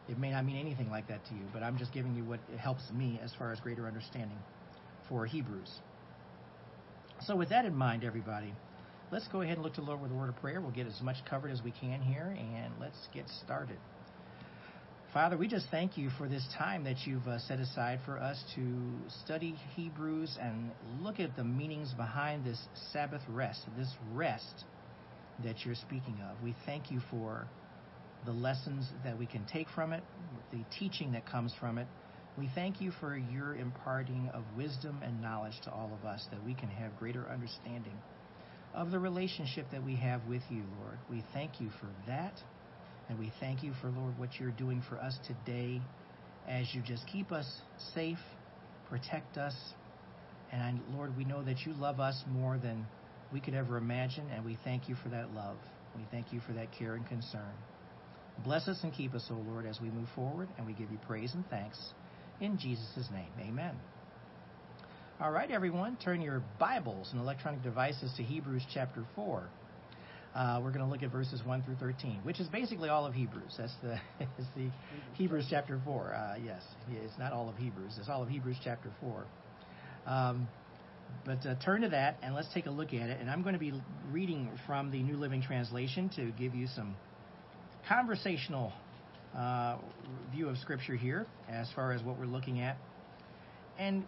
it 0.08 0.18
may 0.18 0.30
not 0.30 0.44
mean 0.44 0.56
anything 0.56 0.90
like 0.90 1.08
that 1.08 1.24
to 1.26 1.34
you, 1.34 1.42
but 1.52 1.62
I'm 1.62 1.78
just 1.78 1.92
giving 1.92 2.14
you 2.14 2.24
what 2.24 2.40
helps 2.58 2.82
me 2.92 3.20
as 3.22 3.32
far 3.34 3.52
as 3.52 3.60
greater 3.60 3.86
understanding 3.86 4.38
for 5.08 5.26
Hebrews. 5.26 5.70
So, 7.22 7.34
with 7.34 7.48
that 7.48 7.64
in 7.64 7.74
mind, 7.74 8.04
everybody, 8.04 8.52
let's 9.10 9.26
go 9.28 9.40
ahead 9.40 9.54
and 9.54 9.64
look 9.64 9.74
to 9.74 9.80
the 9.80 9.86
Lord 9.86 10.02
with 10.02 10.10
a 10.10 10.14
word 10.14 10.28
of 10.28 10.36
prayer. 10.36 10.60
We'll 10.60 10.70
get 10.70 10.86
as 10.86 11.00
much 11.00 11.16
covered 11.28 11.50
as 11.50 11.62
we 11.62 11.72
can 11.72 12.00
here, 12.02 12.36
and 12.38 12.72
let's 12.80 13.08
get 13.12 13.24
started. 13.44 13.78
Father, 15.12 15.38
we 15.38 15.48
just 15.48 15.66
thank 15.70 15.96
you 15.96 16.10
for 16.18 16.28
this 16.28 16.46
time 16.58 16.84
that 16.84 17.06
you've 17.06 17.26
uh, 17.26 17.38
set 17.38 17.58
aside 17.58 18.00
for 18.04 18.18
us 18.18 18.42
to 18.54 18.62
study 19.24 19.56
Hebrews 19.74 20.36
and 20.38 20.70
look 21.00 21.20
at 21.20 21.34
the 21.36 21.44
meanings 21.44 21.94
behind 21.94 22.44
this 22.44 22.60
Sabbath 22.92 23.22
rest, 23.28 23.62
this 23.78 23.92
rest 24.12 24.64
that 25.42 25.64
you're 25.64 25.74
speaking 25.74 26.20
of. 26.30 26.42
We 26.42 26.54
thank 26.66 26.90
you 26.90 27.00
for 27.10 27.46
the 28.26 28.32
lessons 28.32 28.86
that 29.04 29.18
we 29.18 29.26
can 29.26 29.46
take 29.52 29.68
from 29.74 29.92
it, 29.92 30.02
the 30.52 30.64
teaching 30.78 31.12
that 31.12 31.24
comes 31.26 31.54
from 31.58 31.78
it. 31.78 31.86
We 32.36 32.50
thank 32.54 32.80
you 32.80 32.90
for 33.00 33.16
your 33.16 33.54
imparting 33.54 34.28
of 34.34 34.42
wisdom 34.56 35.00
and 35.02 35.22
knowledge 35.22 35.58
to 35.64 35.70
all 35.70 35.90
of 35.98 36.06
us 36.06 36.26
that 36.30 36.44
we 36.44 36.52
can 36.54 36.68
have 36.68 36.98
greater 36.98 37.24
understanding 37.32 37.96
of 38.74 38.90
the 38.90 38.98
relationship 38.98 39.64
that 39.72 39.82
we 39.82 39.96
have 39.96 40.20
with 40.28 40.42
you, 40.50 40.62
Lord. 40.82 40.98
We 41.10 41.24
thank 41.32 41.60
you 41.60 41.70
for 41.80 41.88
that. 42.06 42.34
And 43.08 43.18
we 43.18 43.32
thank 43.40 43.62
you 43.62 43.72
for, 43.80 43.88
Lord, 43.88 44.18
what 44.18 44.30
you're 44.38 44.50
doing 44.50 44.82
for 44.88 44.96
us 44.98 45.16
today 45.26 45.80
as 46.48 46.66
you 46.74 46.82
just 46.82 47.06
keep 47.06 47.32
us 47.32 47.46
safe, 47.94 48.18
protect 48.90 49.38
us. 49.38 49.54
And 50.52 50.80
Lord, 50.94 51.16
we 51.16 51.24
know 51.24 51.42
that 51.42 51.60
you 51.64 51.72
love 51.72 52.00
us 52.00 52.22
more 52.32 52.58
than 52.58 52.84
we 53.32 53.40
could 53.40 53.54
ever 53.54 53.76
imagine, 53.76 54.28
and 54.34 54.44
we 54.44 54.58
thank 54.64 54.88
you 54.88 54.94
for 55.02 55.08
that 55.08 55.32
love. 55.34 55.56
We 55.96 56.02
thank 56.10 56.32
you 56.32 56.40
for 56.40 56.52
that 56.52 56.68
care 56.78 56.94
and 56.94 57.06
concern. 57.06 57.54
Bless 58.44 58.68
us 58.68 58.78
and 58.82 58.92
keep 58.92 59.14
us, 59.14 59.26
O 59.30 59.34
Lord, 59.34 59.66
as 59.66 59.80
we 59.80 59.90
move 59.90 60.08
forward, 60.14 60.48
and 60.56 60.66
we 60.66 60.72
give 60.72 60.90
you 60.90 60.98
praise 61.06 61.34
and 61.34 61.44
thanks. 61.50 61.78
In 62.40 62.58
Jesus' 62.58 63.08
name, 63.12 63.30
amen. 63.40 63.74
All 65.20 65.30
right, 65.30 65.50
everyone, 65.50 65.96
turn 66.04 66.20
your 66.20 66.42
Bibles 66.60 67.08
and 67.12 67.20
electronic 67.20 67.62
devices 67.62 68.12
to 68.16 68.22
Hebrews 68.22 68.66
chapter 68.72 69.04
4 69.14 69.42
uh, 70.36 70.60
we're 70.62 70.70
going 70.70 70.84
to 70.84 70.90
look 70.90 71.02
at 71.02 71.10
verses 71.10 71.42
1 71.44 71.62
through 71.62 71.76
13, 71.76 72.20
which 72.22 72.40
is 72.40 72.46
basically 72.48 72.90
all 72.90 73.06
of 73.06 73.14
Hebrews. 73.14 73.54
That's 73.56 73.72
the, 73.82 73.98
it's 74.20 74.48
the 74.54 74.68
Hebrews 75.14 75.46
chapter 75.48 75.80
4. 75.82 76.14
Uh, 76.14 76.36
yes, 76.44 76.62
it's 76.90 77.18
not 77.18 77.32
all 77.32 77.48
of 77.48 77.56
Hebrews. 77.56 77.96
It's 77.98 78.10
all 78.10 78.22
of 78.22 78.28
Hebrews 78.28 78.58
chapter 78.62 78.90
4. 79.00 79.24
Um, 80.06 80.46
but 81.24 81.38
uh, 81.46 81.54
turn 81.64 81.80
to 81.80 81.88
that 81.88 82.18
and 82.22 82.34
let's 82.34 82.52
take 82.52 82.66
a 82.66 82.70
look 82.70 82.88
at 82.88 83.08
it. 83.08 83.18
And 83.18 83.30
I'm 83.30 83.42
going 83.42 83.54
to 83.54 83.58
be 83.58 83.72
reading 84.12 84.50
from 84.66 84.90
the 84.90 85.02
New 85.02 85.16
Living 85.16 85.40
Translation 85.40 86.10
to 86.16 86.30
give 86.32 86.54
you 86.54 86.66
some 86.66 86.96
conversational 87.88 88.72
uh, 89.36 89.76
view 90.32 90.48
of 90.48 90.56
Scripture 90.58 90.96
here 90.96 91.26
as 91.48 91.68
far 91.74 91.92
as 91.92 92.02
what 92.02 92.18
we're 92.18 92.26
looking 92.26 92.60
at. 92.60 92.76
And 93.78 94.04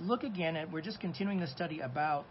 look 0.00 0.22
again 0.22 0.56
at, 0.56 0.72
we're 0.72 0.80
just 0.82 1.00
continuing 1.00 1.40
the 1.40 1.46
study 1.46 1.80
about 1.80 2.24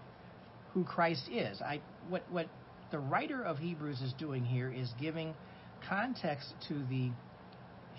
who 0.73 0.83
Christ 0.83 1.29
is. 1.31 1.61
I, 1.61 1.81
what, 2.09 2.23
what 2.31 2.47
the 2.91 2.99
writer 2.99 3.43
of 3.43 3.57
Hebrews 3.57 4.01
is 4.01 4.13
doing 4.13 4.43
here 4.43 4.71
is 4.71 4.89
giving 4.99 5.33
context 5.87 6.53
to 6.67 6.73
the 6.89 7.11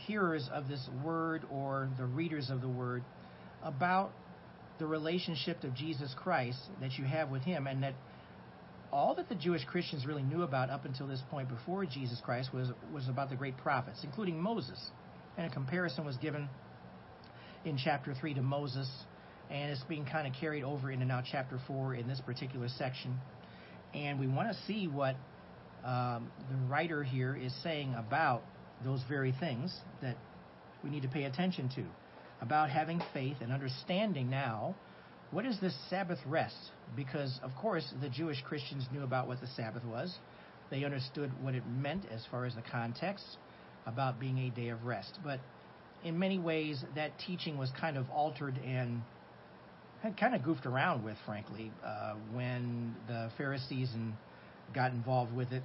hearers 0.07 0.49
of 0.53 0.69
this 0.69 0.89
word 1.05 1.45
or 1.51 1.89
the 1.97 2.05
readers 2.05 2.51
of 2.51 2.61
the 2.61 2.69
word 2.69 3.03
about 3.63 4.11
the 4.79 4.87
relationship 4.87 5.63
of 5.63 5.75
Jesus 5.75 6.15
Christ 6.17 6.59
that 6.81 6.93
you 6.99 7.05
have 7.05 7.31
with 7.31 7.43
him 7.43 7.67
and 7.67 7.83
that 7.83 7.95
all 8.93 9.15
that 9.15 9.29
the 9.29 9.35
Jewish 9.35 9.65
Christians 9.65 10.07
really 10.07 10.23
knew 10.23 10.43
about 10.43 10.71
up 10.71 10.85
until 10.85 11.07
this 11.07 11.23
point 11.31 11.49
before 11.49 11.87
Jesus 11.87 12.21
Christ 12.25 12.53
was 12.53 12.69
was 12.93 13.09
about 13.09 13.31
the 13.31 13.37
great 13.37 13.57
prophets 13.57 14.01
including 14.05 14.41
Moses. 14.41 14.79
And 15.37 15.51
a 15.51 15.55
comparison 15.55 16.05
was 16.05 16.17
given 16.19 16.49
in 17.65 17.79
chapter 17.79 18.15
3 18.15 18.35
to 18.35 18.43
Moses 18.43 18.89
and 19.51 19.71
it's 19.71 19.83
being 19.85 20.05
kind 20.05 20.27
of 20.27 20.35
carried 20.39 20.63
over 20.63 20.91
into 20.91 21.05
now 21.05 21.23
chapter 21.29 21.59
4 21.67 21.95
in 21.95 22.09
this 22.09 22.21
particular 22.21 22.69
section. 22.69 23.19
And 23.95 24.19
we 24.19 24.27
want 24.27 24.49
to 24.49 24.57
see 24.67 24.89
what 24.89 25.17
um, 25.85 26.31
the 26.51 26.57
writer 26.69 27.03
here 27.03 27.37
is 27.37 27.53
saying 27.63 27.95
about 27.95 28.43
those 28.85 29.01
very 29.09 29.35
things 29.39 29.75
that 30.01 30.17
we 30.83 30.91
need 30.91 31.03
to 31.03 31.09
pay 31.09 31.25
attention 31.25 31.69
to, 31.77 31.85
about 32.41 32.71
having 32.71 33.01
faith 33.13 33.37
and 33.41 33.53
understanding 33.53 34.31
now 34.31 34.75
what 35.33 35.47
is 35.47 35.59
this 35.61 35.75
Sabbath 35.89 36.19
rest? 36.27 36.57
Because, 36.95 37.41
of 37.43 37.51
course, 37.61 37.91
the 38.01 38.09
Jewish 38.09 38.43
Christians 38.43 38.87
knew 38.93 39.03
about 39.03 39.27
what 39.27 39.41
the 39.41 39.47
Sabbath 39.49 39.85
was. 39.85 40.15
They 40.71 40.85
understood 40.85 41.31
what 41.43 41.55
it 41.55 41.63
meant 41.67 42.05
as 42.11 42.23
far 42.31 42.45
as 42.45 42.55
the 42.55 42.63
context 42.63 43.25
about 43.87 44.21
being 44.21 44.39
a 44.39 44.51
day 44.51 44.69
of 44.69 44.85
rest. 44.85 45.19
But 45.25 45.41
in 46.05 46.19
many 46.19 46.39
ways, 46.39 46.85
that 46.95 47.13
teaching 47.27 47.57
was 47.57 47.71
kind 47.81 47.97
of 47.97 48.09
altered 48.11 48.59
and 48.65 49.01
kind 50.19 50.35
of 50.35 50.43
goofed 50.43 50.67
around 50.67 51.05
with, 51.05 51.17
frankly, 51.25 51.71
uh, 51.85 52.15
when 52.35 52.95
the 53.07 53.31
Pharisees 53.39 53.91
and 53.95 54.13
got 54.75 54.93
involved 54.93 55.35
with 55.35 55.53
it 55.53 55.63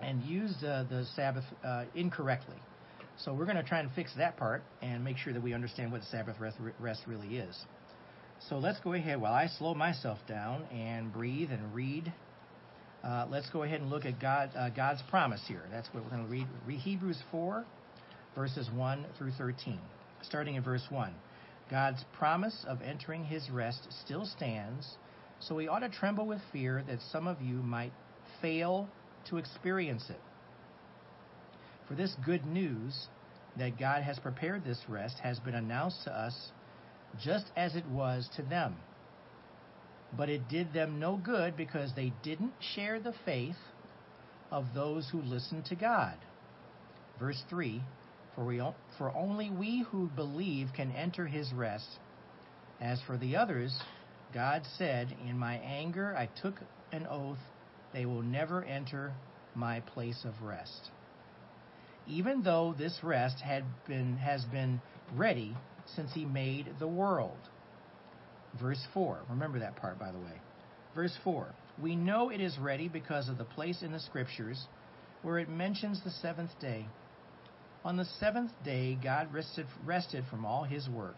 and 0.00 0.22
used 0.22 0.62
uh, 0.64 0.84
the 0.90 1.06
Sabbath 1.14 1.44
uh, 1.64 1.84
incorrectly. 1.94 2.56
So 3.18 3.32
we're 3.32 3.46
going 3.46 3.56
to 3.56 3.62
try 3.62 3.80
and 3.80 3.90
fix 3.92 4.12
that 4.18 4.36
part 4.36 4.62
and 4.82 5.02
make 5.02 5.16
sure 5.16 5.32
that 5.32 5.42
we 5.42 5.54
understand 5.54 5.92
what 5.92 6.02
the 6.02 6.06
Sabbath 6.08 6.36
rest 6.78 7.00
really 7.06 7.38
is. 7.38 7.56
So 8.40 8.58
let's 8.58 8.78
go 8.80 8.92
ahead 8.92 9.20
while 9.20 9.32
I 9.32 9.48
slow 9.48 9.74
myself 9.74 10.18
down 10.28 10.64
and 10.72 11.12
breathe 11.12 11.50
and 11.50 11.74
read. 11.74 12.12
Uh, 13.02 13.26
let's 13.30 13.48
go 13.50 13.62
ahead 13.62 13.80
and 13.80 13.90
look 13.90 14.04
at 14.04 14.20
God, 14.20 14.50
uh, 14.56 14.68
God's 14.70 15.02
promise 15.10 15.40
here. 15.48 15.62
That's 15.70 15.88
what 15.92 16.04
we're 16.04 16.10
going 16.10 16.24
to 16.24 16.30
read. 16.30 16.46
read. 16.66 16.78
Hebrews 16.80 17.22
4, 17.30 17.64
verses 18.34 18.68
1 18.74 19.06
through 19.18 19.32
13. 19.32 19.80
Starting 20.22 20.54
in 20.54 20.62
verse 20.62 20.84
1. 20.90 21.12
God's 21.70 22.04
promise 22.16 22.64
of 22.68 22.82
entering 22.82 23.24
his 23.24 23.50
rest 23.50 23.88
still 24.04 24.26
stands, 24.26 24.96
so 25.40 25.54
we 25.54 25.66
ought 25.66 25.80
to 25.80 25.88
tremble 25.88 26.26
with 26.26 26.40
fear 26.52 26.84
that 26.86 26.98
some 27.10 27.26
of 27.26 27.40
you 27.42 27.56
might 27.56 27.92
fail 28.40 28.88
to 29.28 29.38
experience 29.38 30.04
it. 30.08 30.20
For 31.88 31.94
this 31.94 32.14
good 32.24 32.46
news 32.46 33.08
that 33.58 33.78
God 33.78 34.02
has 34.02 34.18
prepared 34.18 34.64
this 34.64 34.80
rest 34.88 35.18
has 35.20 35.40
been 35.40 35.54
announced 35.54 36.04
to 36.04 36.12
us 36.12 36.52
just 37.22 37.46
as 37.56 37.74
it 37.76 37.86
was 37.86 38.28
to 38.36 38.42
them. 38.42 38.76
But 40.16 40.28
it 40.28 40.48
did 40.48 40.72
them 40.72 40.98
no 40.98 41.16
good 41.16 41.56
because 41.56 41.92
they 41.94 42.12
didn't 42.22 42.52
share 42.74 43.00
the 43.00 43.14
faith 43.24 43.56
of 44.50 44.66
those 44.74 45.08
who 45.10 45.20
listened 45.20 45.66
to 45.66 45.74
God. 45.74 46.16
Verse 47.18 47.42
3 47.50 47.82
For, 48.34 48.44
we, 48.44 48.62
for 48.98 49.14
only 49.14 49.50
we 49.50 49.84
who 49.90 50.08
believe 50.14 50.68
can 50.74 50.92
enter 50.92 51.26
his 51.26 51.52
rest. 51.52 51.98
As 52.80 53.00
for 53.06 53.16
the 53.16 53.36
others, 53.36 53.74
God 54.32 54.62
said, 54.76 55.16
In 55.26 55.38
my 55.38 55.54
anger 55.56 56.14
I 56.16 56.26
took 56.40 56.60
an 56.92 57.06
oath, 57.06 57.38
they 57.92 58.06
will 58.06 58.22
never 58.22 58.62
enter 58.64 59.12
my 59.54 59.80
place 59.80 60.24
of 60.24 60.42
rest. 60.42 60.90
Even 62.06 62.42
though 62.42 62.74
this 62.76 63.00
rest 63.02 63.40
had 63.40 63.64
been, 63.86 64.16
has 64.18 64.44
been 64.44 64.80
ready 65.14 65.56
since 65.94 66.12
he 66.12 66.24
made 66.24 66.74
the 66.78 66.88
world. 66.88 67.38
Verse 68.60 68.84
4. 68.94 69.20
Remember 69.30 69.58
that 69.60 69.76
part, 69.76 69.98
by 69.98 70.10
the 70.10 70.18
way. 70.18 70.40
Verse 70.94 71.16
4. 71.24 71.46
We 71.80 71.94
know 71.94 72.30
it 72.30 72.40
is 72.40 72.58
ready 72.58 72.88
because 72.88 73.28
of 73.28 73.38
the 73.38 73.44
place 73.44 73.82
in 73.82 73.92
the 73.92 74.00
Scriptures 74.00 74.66
where 75.22 75.38
it 75.38 75.48
mentions 75.48 76.02
the 76.02 76.10
seventh 76.10 76.58
day. 76.60 76.86
On 77.84 77.96
the 77.96 78.06
seventh 78.18 78.50
day, 78.64 78.98
God 79.02 79.32
rested, 79.32 79.66
rested 79.84 80.24
from 80.30 80.44
all 80.44 80.64
his 80.64 80.88
work. 80.88 81.16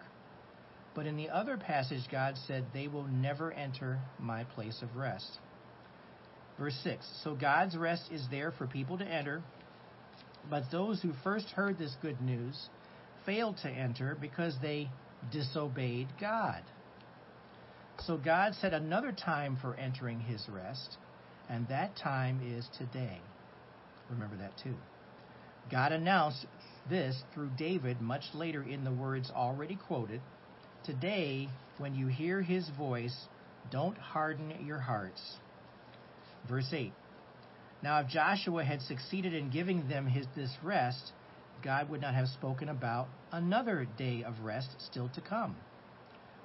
But 0.95 1.07
in 1.07 1.17
the 1.17 1.31
other 1.31 1.57
passage, 1.57 2.03
God 2.11 2.35
said, 2.47 2.67
They 2.75 2.89
will 2.89 3.05
never 3.05 3.53
enter 3.53 4.01
my 4.19 4.45
place 4.45 4.83
of 4.83 4.97
rest. 4.97 5.39
Verse 6.59 6.79
6 6.83 7.07
So 7.23 7.35
God's 7.35 7.77
rest 7.77 8.11
is 8.11 8.27
there 8.31 8.51
for 8.51 8.67
people 8.67 8.99
to 8.99 9.05
enter, 9.05 9.43
but 10.51 10.65
those 10.73 11.01
who 11.01 11.13
first 11.23 11.47
heard 11.51 11.79
this 11.79 11.95
good 12.03 12.21
news 12.21 12.69
failed 13.29 13.59
to 13.59 13.69
enter 13.69 14.17
because 14.19 14.55
they 14.63 14.89
disobeyed 15.31 16.09
God. 16.19 16.63
So 18.07 18.17
God 18.17 18.55
set 18.55 18.73
another 18.73 19.13
time 19.13 19.59
for 19.61 19.75
entering 19.75 20.19
his 20.19 20.49
rest, 20.49 20.97
and 21.51 21.69
that 21.69 21.95
time 21.95 22.41
is 22.57 22.67
today. 22.79 23.21
Remember 24.11 24.37
that 24.39 24.57
too. 24.63 24.77
God 25.71 25.93
announced 25.93 26.47
this 26.89 27.23
through 27.35 27.51
David 27.59 28.01
much 28.01 28.23
later 28.33 28.63
in 28.63 28.85
the 28.85 28.93
words 28.93 29.31
already 29.35 29.77
quoted 29.77 30.23
Today, 30.87 31.51
when 31.77 31.95
you 31.95 32.07
hear 32.07 32.41
his 32.41 32.67
voice, 32.79 33.15
don't 33.71 33.99
harden 33.99 34.55
your 34.65 34.79
hearts. 34.79 35.21
Verse 36.49 36.73
8 36.73 36.95
Now, 37.83 38.01
if 38.01 38.09
Joshua 38.09 38.65
had 38.65 38.81
succeeded 38.81 39.35
in 39.35 39.51
giving 39.51 39.87
them 39.87 40.07
his, 40.07 40.25
this 40.35 40.57
rest, 40.63 41.13
God 41.63 41.91
would 41.91 42.01
not 42.01 42.15
have 42.15 42.29
spoken 42.29 42.69
about 42.69 43.09
another 43.33 43.87
day 43.97 44.23
of 44.25 44.41
rest 44.41 44.71
still 44.79 45.09
to 45.15 45.21
come. 45.21 45.57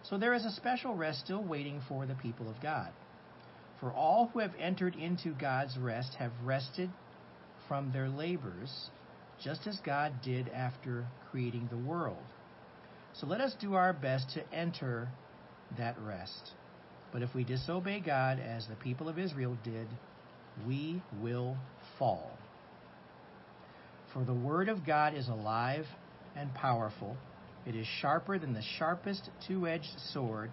So 0.03 0.17
there 0.17 0.33
is 0.33 0.45
a 0.45 0.51
special 0.51 0.95
rest 0.95 1.19
still 1.19 1.43
waiting 1.43 1.81
for 1.87 2.05
the 2.05 2.15
people 2.15 2.49
of 2.49 2.61
God. 2.61 2.91
For 3.79 3.91
all 3.91 4.29
who 4.31 4.39
have 4.39 4.53
entered 4.59 4.95
into 4.95 5.31
God's 5.31 5.77
rest 5.77 6.15
have 6.15 6.31
rested 6.43 6.89
from 7.67 7.91
their 7.91 8.09
labors, 8.09 8.89
just 9.41 9.67
as 9.67 9.79
God 9.85 10.13
did 10.23 10.49
after 10.49 11.05
creating 11.31 11.67
the 11.69 11.77
world. 11.77 12.23
So 13.13 13.27
let 13.27 13.41
us 13.41 13.55
do 13.59 13.75
our 13.75 13.93
best 13.93 14.31
to 14.31 14.53
enter 14.53 15.09
that 15.77 15.95
rest. 16.01 16.51
But 17.11 17.21
if 17.21 17.33
we 17.35 17.43
disobey 17.43 17.99
God 17.99 18.39
as 18.39 18.67
the 18.67 18.75
people 18.75 19.07
of 19.07 19.19
Israel 19.19 19.57
did, 19.63 19.87
we 20.67 21.01
will 21.21 21.57
fall. 21.99 22.31
For 24.13 24.23
the 24.23 24.33
Word 24.33 24.69
of 24.69 24.85
God 24.85 25.15
is 25.15 25.27
alive 25.27 25.87
and 26.35 26.53
powerful. 26.53 27.17
It 27.65 27.75
is 27.75 27.87
sharper 27.87 28.37
than 28.37 28.53
the 28.53 28.61
sharpest 28.61 29.31
two 29.47 29.67
edged 29.67 29.99
sword, 30.11 30.51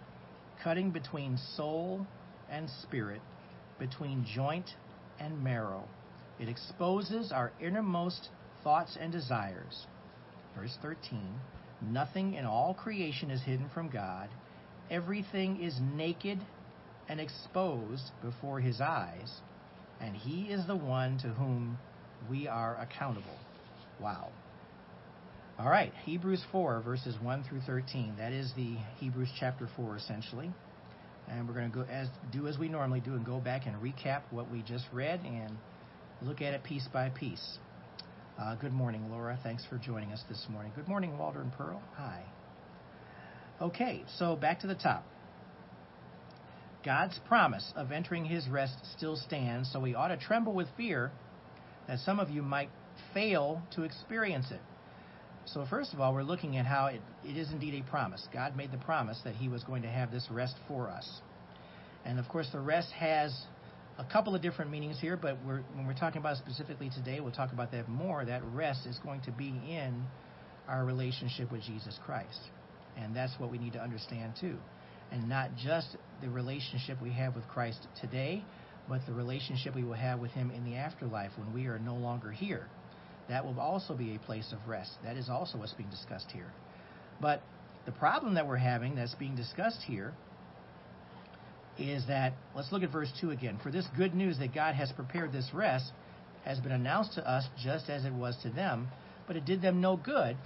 cutting 0.62 0.90
between 0.92 1.36
soul 1.56 2.06
and 2.50 2.70
spirit, 2.82 3.20
between 3.78 4.24
joint 4.24 4.70
and 5.18 5.44
marrow. 5.44 5.86
It 6.38 6.48
exposes 6.48 7.32
our 7.32 7.52
innermost 7.60 8.30
thoughts 8.64 8.96
and 8.98 9.12
desires. 9.12 9.86
Verse 10.56 10.78
13 10.80 11.20
Nothing 11.82 12.34
in 12.34 12.46
all 12.46 12.72
creation 12.72 13.30
is 13.30 13.42
hidden 13.42 13.68
from 13.74 13.90
God, 13.90 14.30
everything 14.90 15.62
is 15.62 15.78
naked 15.96 16.38
and 17.10 17.20
exposed 17.20 18.10
before 18.22 18.60
His 18.60 18.80
eyes, 18.80 19.42
and 20.00 20.16
He 20.16 20.44
is 20.44 20.66
the 20.66 20.76
one 20.76 21.18
to 21.18 21.28
whom 21.28 21.76
we 22.30 22.48
are 22.48 22.78
accountable. 22.80 23.36
Wow. 24.00 24.28
All 25.58 25.68
right, 25.68 25.92
Hebrews 26.04 26.42
4, 26.52 26.80
verses 26.80 27.16
1 27.20 27.44
through 27.44 27.60
13. 27.66 28.14
That 28.16 28.32
is 28.32 28.50
the 28.56 28.76
Hebrews 28.98 29.28
chapter 29.38 29.68
4, 29.76 29.96
essentially. 29.96 30.50
And 31.28 31.46
we're 31.46 31.54
going 31.54 31.70
to 31.70 31.76
go 31.76 31.84
as 31.84 32.08
do 32.32 32.46
as 32.46 32.56
we 32.56 32.68
normally 32.68 33.00
do 33.00 33.14
and 33.14 33.26
go 33.26 33.38
back 33.38 33.66
and 33.66 33.76
recap 33.76 34.22
what 34.30 34.50
we 34.50 34.62
just 34.62 34.86
read 34.90 35.20
and 35.24 35.56
look 36.22 36.40
at 36.40 36.54
it 36.54 36.64
piece 36.64 36.88
by 36.92 37.10
piece. 37.10 37.58
Uh, 38.40 38.54
good 38.54 38.72
morning, 38.72 39.10
Laura. 39.10 39.38
Thanks 39.42 39.64
for 39.68 39.76
joining 39.76 40.12
us 40.12 40.22
this 40.30 40.46
morning. 40.48 40.72
Good 40.74 40.88
morning, 40.88 41.18
Walter 41.18 41.42
and 41.42 41.52
Pearl. 41.52 41.82
Hi. 41.96 42.24
Okay, 43.60 44.02
so 44.16 44.34
back 44.34 44.60
to 44.60 44.66
the 44.66 44.74
top. 44.74 45.04
God's 46.82 47.20
promise 47.28 47.70
of 47.76 47.92
entering 47.92 48.24
his 48.24 48.48
rest 48.48 48.78
still 48.96 49.16
stands, 49.16 49.70
so 49.70 49.78
we 49.78 49.94
ought 49.94 50.08
to 50.08 50.16
tremble 50.16 50.54
with 50.54 50.68
fear 50.78 51.12
that 51.86 51.98
some 51.98 52.18
of 52.18 52.30
you 52.30 52.42
might 52.42 52.70
fail 53.14 53.62
to 53.74 53.82
experience 53.82 54.50
it. 54.50 54.60
So, 55.46 55.66
first 55.68 55.92
of 55.94 56.00
all, 56.00 56.14
we're 56.14 56.22
looking 56.22 56.58
at 56.58 56.66
how 56.66 56.86
it, 56.86 57.00
it 57.24 57.36
is 57.36 57.50
indeed 57.50 57.74
a 57.74 57.90
promise. 57.90 58.26
God 58.32 58.56
made 58.56 58.70
the 58.70 58.78
promise 58.78 59.20
that 59.24 59.34
He 59.34 59.48
was 59.48 59.64
going 59.64 59.82
to 59.82 59.88
have 59.88 60.12
this 60.12 60.28
rest 60.30 60.54
for 60.68 60.88
us. 60.88 61.08
And 62.04 62.18
of 62.18 62.28
course, 62.28 62.48
the 62.52 62.60
rest 62.60 62.90
has 62.92 63.36
a 63.98 64.04
couple 64.04 64.34
of 64.34 64.42
different 64.42 64.70
meanings 64.70 64.98
here, 65.00 65.16
but 65.16 65.36
we're, 65.44 65.62
when 65.74 65.86
we're 65.86 65.94
talking 65.94 66.20
about 66.20 66.36
specifically 66.36 66.90
today, 66.94 67.20
we'll 67.20 67.32
talk 67.32 67.52
about 67.52 67.72
that 67.72 67.88
more. 67.88 68.24
That 68.24 68.42
rest 68.52 68.86
is 68.86 68.98
going 69.02 69.22
to 69.22 69.32
be 69.32 69.48
in 69.48 70.04
our 70.68 70.84
relationship 70.84 71.50
with 71.50 71.62
Jesus 71.62 71.98
Christ. 72.06 72.40
And 72.96 73.14
that's 73.14 73.32
what 73.38 73.50
we 73.50 73.58
need 73.58 73.72
to 73.72 73.80
understand 73.80 74.34
too. 74.40 74.56
And 75.10 75.28
not 75.28 75.56
just 75.56 75.96
the 76.22 76.30
relationship 76.30 77.02
we 77.02 77.10
have 77.12 77.34
with 77.34 77.46
Christ 77.48 77.86
today, 78.00 78.44
but 78.88 79.00
the 79.06 79.12
relationship 79.12 79.74
we 79.74 79.84
will 79.84 79.94
have 79.94 80.20
with 80.20 80.30
Him 80.30 80.50
in 80.50 80.64
the 80.64 80.76
afterlife 80.76 81.32
when 81.36 81.52
we 81.52 81.66
are 81.66 81.78
no 81.78 81.96
longer 81.96 82.30
here 82.30 82.68
that 83.30 83.44
will 83.44 83.58
also 83.60 83.94
be 83.94 84.14
a 84.14 84.18
place 84.18 84.52
of 84.52 84.68
rest. 84.68 84.90
That 85.04 85.16
is 85.16 85.28
also 85.28 85.58
what's 85.58 85.72
being 85.72 85.90
discussed 85.90 86.30
here. 86.32 86.52
But 87.20 87.42
the 87.86 87.92
problem 87.92 88.34
that 88.34 88.46
we're 88.46 88.56
having 88.56 88.96
that's 88.96 89.14
being 89.14 89.36
discussed 89.36 89.80
here 89.86 90.12
is 91.78 92.06
that, 92.08 92.32
let's 92.54 92.72
look 92.72 92.82
at 92.82 92.92
verse 92.92 93.10
2 93.20 93.30
again. 93.30 93.58
For 93.62 93.70
this 93.70 93.86
good 93.96 94.14
news 94.14 94.38
that 94.38 94.54
God 94.54 94.74
has 94.74 94.92
prepared 94.92 95.32
this 95.32 95.50
rest 95.54 95.92
has 96.44 96.58
been 96.60 96.72
announced 96.72 97.14
to 97.14 97.30
us 97.30 97.46
just 97.62 97.88
as 97.88 98.04
it 98.04 98.12
was 98.12 98.36
to 98.42 98.50
them, 98.50 98.88
but 99.26 99.36
it 99.36 99.44
did 99.44 99.62
them 99.62 99.80
no 99.80 99.96
good 99.96 100.36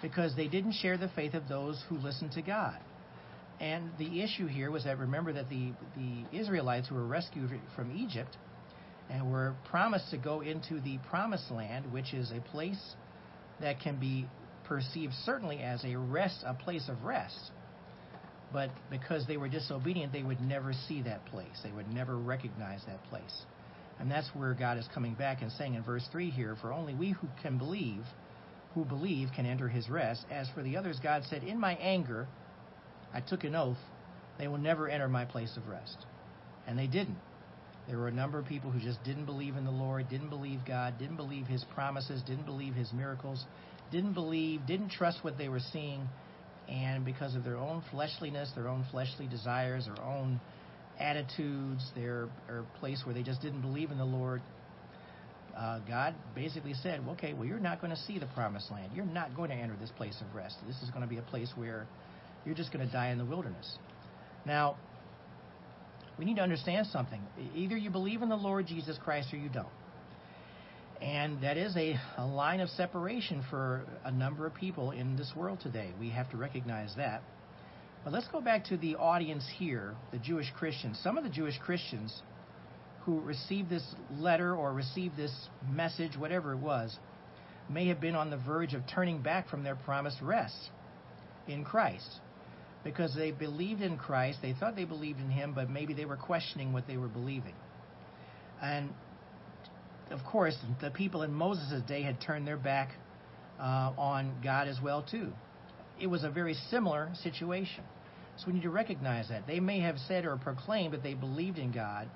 because 0.00 0.34
they 0.36 0.48
didn't 0.48 0.72
share 0.72 0.96
the 0.96 1.08
faith 1.08 1.34
of 1.34 1.48
those 1.48 1.82
who 1.88 1.96
listened 1.98 2.32
to 2.32 2.42
God. 2.42 2.78
And 3.60 3.90
the 3.98 4.22
issue 4.22 4.46
here 4.46 4.70
was 4.70 4.84
that 4.84 4.98
remember 4.98 5.32
that 5.32 5.48
the, 5.48 5.72
the 5.96 6.38
Israelites 6.38 6.88
who 6.88 6.94
were 6.94 7.06
rescued 7.06 7.50
from 7.74 7.96
Egypt 7.96 8.36
and 9.10 9.30
we're 9.32 9.54
promised 9.70 10.10
to 10.10 10.18
go 10.18 10.40
into 10.40 10.80
the 10.80 10.98
promised 11.08 11.50
land, 11.50 11.92
which 11.92 12.12
is 12.12 12.30
a 12.30 12.40
place 12.50 12.94
that 13.60 13.80
can 13.80 13.98
be 13.98 14.26
perceived 14.64 15.14
certainly 15.24 15.60
as 15.60 15.84
a 15.84 15.96
rest, 15.96 16.44
a 16.44 16.54
place 16.54 16.88
of 16.88 17.04
rest. 17.04 17.50
But 18.52 18.70
because 18.90 19.26
they 19.26 19.36
were 19.36 19.48
disobedient, 19.48 20.12
they 20.12 20.22
would 20.22 20.40
never 20.40 20.72
see 20.72 21.02
that 21.02 21.24
place. 21.26 21.60
They 21.62 21.72
would 21.72 21.92
never 21.92 22.16
recognize 22.16 22.80
that 22.86 23.02
place. 23.04 23.44
And 23.98 24.10
that's 24.10 24.28
where 24.34 24.54
God 24.54 24.78
is 24.78 24.88
coming 24.94 25.14
back 25.14 25.42
and 25.42 25.50
saying 25.52 25.74
in 25.74 25.82
verse 25.82 26.06
3 26.12 26.30
here, 26.30 26.56
For 26.60 26.72
only 26.72 26.94
we 26.94 27.10
who 27.10 27.28
can 27.42 27.58
believe, 27.58 28.04
who 28.74 28.84
believe, 28.84 29.28
can 29.34 29.44
enter 29.44 29.68
his 29.68 29.88
rest. 29.90 30.24
As 30.30 30.48
for 30.54 30.62
the 30.62 30.76
others, 30.76 30.98
God 31.02 31.24
said, 31.28 31.42
In 31.42 31.58
my 31.58 31.74
anger, 31.74 32.26
I 33.12 33.20
took 33.20 33.44
an 33.44 33.54
oath, 33.54 33.78
they 34.38 34.48
will 34.48 34.58
never 34.58 34.88
enter 34.88 35.08
my 35.08 35.24
place 35.24 35.56
of 35.56 35.66
rest. 35.66 36.06
And 36.66 36.78
they 36.78 36.86
didn't. 36.86 37.18
There 37.88 37.96
were 37.96 38.08
a 38.08 38.12
number 38.12 38.38
of 38.38 38.44
people 38.44 38.70
who 38.70 38.80
just 38.80 39.02
didn't 39.02 39.24
believe 39.24 39.56
in 39.56 39.64
the 39.64 39.70
Lord, 39.70 40.08
didn't 40.10 40.28
believe 40.28 40.60
God, 40.66 40.98
didn't 40.98 41.16
believe 41.16 41.46
His 41.46 41.64
promises, 41.74 42.22
didn't 42.26 42.44
believe 42.44 42.74
His 42.74 42.92
miracles, 42.92 43.44
didn't 43.90 44.12
believe, 44.12 44.66
didn't 44.66 44.90
trust 44.90 45.24
what 45.24 45.38
they 45.38 45.48
were 45.48 45.60
seeing, 45.72 46.06
and 46.68 47.04
because 47.04 47.34
of 47.34 47.44
their 47.44 47.56
own 47.56 47.82
fleshliness, 47.90 48.50
their 48.54 48.68
own 48.68 48.84
fleshly 48.90 49.26
desires, 49.26 49.86
their 49.86 50.04
own 50.04 50.38
attitudes, 51.00 51.90
their 51.94 52.28
or 52.48 52.66
place 52.78 53.02
where 53.04 53.14
they 53.14 53.22
just 53.22 53.40
didn't 53.40 53.62
believe 53.62 53.90
in 53.90 53.96
the 53.96 54.04
Lord, 54.04 54.42
uh, 55.56 55.80
God 55.88 56.14
basically 56.34 56.74
said, 56.74 57.00
okay, 57.08 57.32
well, 57.32 57.46
you're 57.46 57.58
not 57.58 57.80
going 57.80 57.90
to 57.90 58.00
see 58.02 58.18
the 58.18 58.28
promised 58.34 58.70
land. 58.70 58.92
You're 58.94 59.06
not 59.06 59.34
going 59.34 59.50
to 59.50 59.56
enter 59.56 59.76
this 59.80 59.90
place 59.96 60.16
of 60.20 60.34
rest. 60.34 60.56
This 60.66 60.76
is 60.82 60.90
going 60.90 61.02
to 61.02 61.08
be 61.08 61.18
a 61.18 61.22
place 61.22 61.50
where 61.56 61.86
you're 62.44 62.54
just 62.54 62.72
going 62.72 62.86
to 62.86 62.92
die 62.92 63.10
in 63.10 63.18
the 63.18 63.24
wilderness. 63.24 63.78
Now, 64.44 64.76
we 66.18 66.24
need 66.24 66.36
to 66.36 66.42
understand 66.42 66.86
something. 66.88 67.20
Either 67.54 67.76
you 67.76 67.90
believe 67.90 68.22
in 68.22 68.28
the 68.28 68.36
Lord 68.36 68.66
Jesus 68.66 68.98
Christ 69.02 69.32
or 69.32 69.36
you 69.36 69.48
don't. 69.48 69.66
And 71.00 71.40
that 71.42 71.56
is 71.56 71.76
a, 71.76 71.94
a 72.16 72.26
line 72.26 72.58
of 72.58 72.68
separation 72.70 73.44
for 73.48 73.84
a 74.04 74.10
number 74.10 74.46
of 74.46 74.54
people 74.54 74.90
in 74.90 75.16
this 75.16 75.32
world 75.36 75.60
today. 75.60 75.92
We 76.00 76.10
have 76.10 76.28
to 76.30 76.36
recognize 76.36 76.92
that. 76.96 77.22
But 78.02 78.12
let's 78.12 78.26
go 78.28 78.40
back 78.40 78.64
to 78.66 78.76
the 78.76 78.96
audience 78.96 79.44
here, 79.58 79.94
the 80.10 80.18
Jewish 80.18 80.50
Christians. 80.58 80.98
Some 81.02 81.16
of 81.16 81.22
the 81.22 81.30
Jewish 81.30 81.56
Christians 81.58 82.22
who 83.04 83.20
received 83.20 83.70
this 83.70 83.84
letter 84.18 84.56
or 84.56 84.72
received 84.72 85.16
this 85.16 85.32
message, 85.70 86.16
whatever 86.16 86.52
it 86.52 86.58
was, 86.58 86.98
may 87.70 87.86
have 87.88 88.00
been 88.00 88.16
on 88.16 88.30
the 88.30 88.36
verge 88.36 88.74
of 88.74 88.82
turning 88.92 89.22
back 89.22 89.48
from 89.48 89.62
their 89.62 89.76
promised 89.76 90.20
rest 90.20 90.70
in 91.46 91.64
Christ 91.64 92.20
because 92.84 93.14
they 93.14 93.30
believed 93.30 93.82
in 93.82 93.96
Christ. 93.96 94.38
They 94.42 94.54
thought 94.54 94.76
they 94.76 94.84
believed 94.84 95.20
in 95.20 95.30
Him, 95.30 95.52
but 95.54 95.68
maybe 95.68 95.94
they 95.94 96.04
were 96.04 96.16
questioning 96.16 96.72
what 96.72 96.86
they 96.86 96.96
were 96.96 97.08
believing. 97.08 97.54
And 98.62 98.90
of 100.10 100.20
course, 100.24 100.56
the 100.80 100.90
people 100.90 101.22
in 101.22 101.32
Moses' 101.32 101.82
day 101.86 102.02
had 102.02 102.20
turned 102.20 102.46
their 102.46 102.56
back 102.56 102.90
uh, 103.60 103.92
on 103.98 104.34
God 104.42 104.68
as 104.68 104.78
well 104.82 105.02
too. 105.02 105.32
It 106.00 106.06
was 106.06 106.24
a 106.24 106.30
very 106.30 106.54
similar 106.70 107.10
situation. 107.22 107.84
So 108.36 108.46
we 108.46 108.52
need 108.52 108.62
to 108.62 108.70
recognize 108.70 109.28
that. 109.30 109.46
They 109.46 109.58
may 109.58 109.80
have 109.80 109.96
said 110.06 110.24
or 110.24 110.36
proclaimed 110.36 110.94
that 110.94 111.02
they 111.02 111.14
believed 111.14 111.58
in 111.58 111.72
God, 111.72 112.08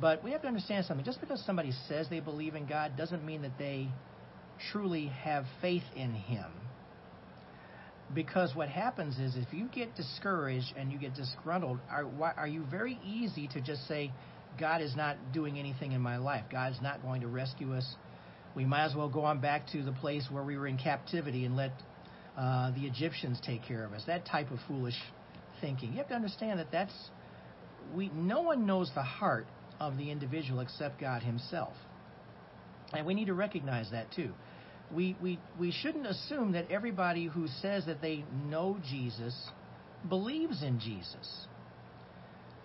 but 0.00 0.22
we 0.22 0.30
have 0.30 0.42
to 0.42 0.48
understand 0.48 0.86
something. 0.86 1.04
Just 1.04 1.20
because 1.20 1.42
somebody 1.44 1.72
says 1.88 2.06
they 2.08 2.20
believe 2.20 2.54
in 2.54 2.66
God 2.66 2.96
doesn't 2.96 3.24
mean 3.24 3.42
that 3.42 3.58
they 3.58 3.88
truly 4.70 5.06
have 5.06 5.44
faith 5.60 5.82
in 5.96 6.12
Him. 6.12 6.46
Because 8.14 8.54
what 8.54 8.68
happens 8.68 9.18
is 9.18 9.36
if 9.36 9.52
you 9.52 9.66
get 9.66 9.94
discouraged 9.96 10.74
and 10.76 10.92
you 10.92 10.98
get 10.98 11.14
disgruntled, 11.14 11.80
are, 11.90 12.06
are 12.36 12.46
you 12.46 12.64
very 12.70 12.98
easy 13.04 13.48
to 13.48 13.60
just 13.60 13.86
say, 13.88 14.12
God 14.58 14.80
is 14.80 14.94
not 14.96 15.16
doing 15.32 15.58
anything 15.58 15.92
in 15.92 16.00
my 16.00 16.16
life. 16.16 16.44
God's 16.50 16.80
not 16.80 17.02
going 17.02 17.20
to 17.22 17.28
rescue 17.28 17.74
us. 17.74 17.96
We 18.54 18.64
might 18.64 18.86
as 18.86 18.94
well 18.94 19.08
go 19.08 19.22
on 19.22 19.40
back 19.40 19.66
to 19.72 19.82
the 19.82 19.92
place 19.92 20.28
where 20.30 20.42
we 20.42 20.56
were 20.56 20.66
in 20.66 20.78
captivity 20.78 21.44
and 21.44 21.56
let 21.56 21.72
uh, 22.38 22.70
the 22.70 22.86
Egyptians 22.86 23.38
take 23.44 23.62
care 23.64 23.84
of 23.84 23.92
us. 23.92 24.02
That 24.06 24.24
type 24.24 24.50
of 24.50 24.58
foolish 24.66 24.96
thinking. 25.60 25.92
You 25.92 25.98
have 25.98 26.08
to 26.08 26.14
understand 26.14 26.58
that 26.58 26.70
that's 26.72 26.94
we. 27.94 28.08
No 28.14 28.42
one 28.42 28.66
knows 28.66 28.90
the 28.94 29.02
heart 29.02 29.46
of 29.78 29.98
the 29.98 30.10
individual 30.10 30.60
except 30.60 31.00
God 31.00 31.22
Himself, 31.22 31.74
and 32.92 33.06
we 33.06 33.14
need 33.14 33.26
to 33.26 33.34
recognize 33.34 33.90
that 33.90 34.10
too 34.12 34.32
we, 34.94 35.16
we, 35.20 35.38
we 35.58 35.72
shouldn't 35.72 36.06
assume 36.06 36.52
that 36.52 36.70
everybody 36.70 37.26
who 37.26 37.48
says 37.60 37.86
that 37.86 38.00
they 38.00 38.24
know 38.48 38.78
Jesus 38.88 39.34
believes 40.08 40.62
in 40.62 40.78
Jesus. 40.78 41.46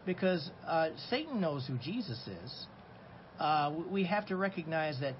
Because 0.05 0.49
uh, 0.67 0.89
Satan 1.09 1.41
knows 1.41 1.65
who 1.67 1.77
Jesus 1.77 2.19
is. 2.27 2.65
Uh, 3.39 3.73
we 3.89 4.03
have 4.05 4.27
to 4.27 4.35
recognize 4.35 4.99
that 4.99 5.15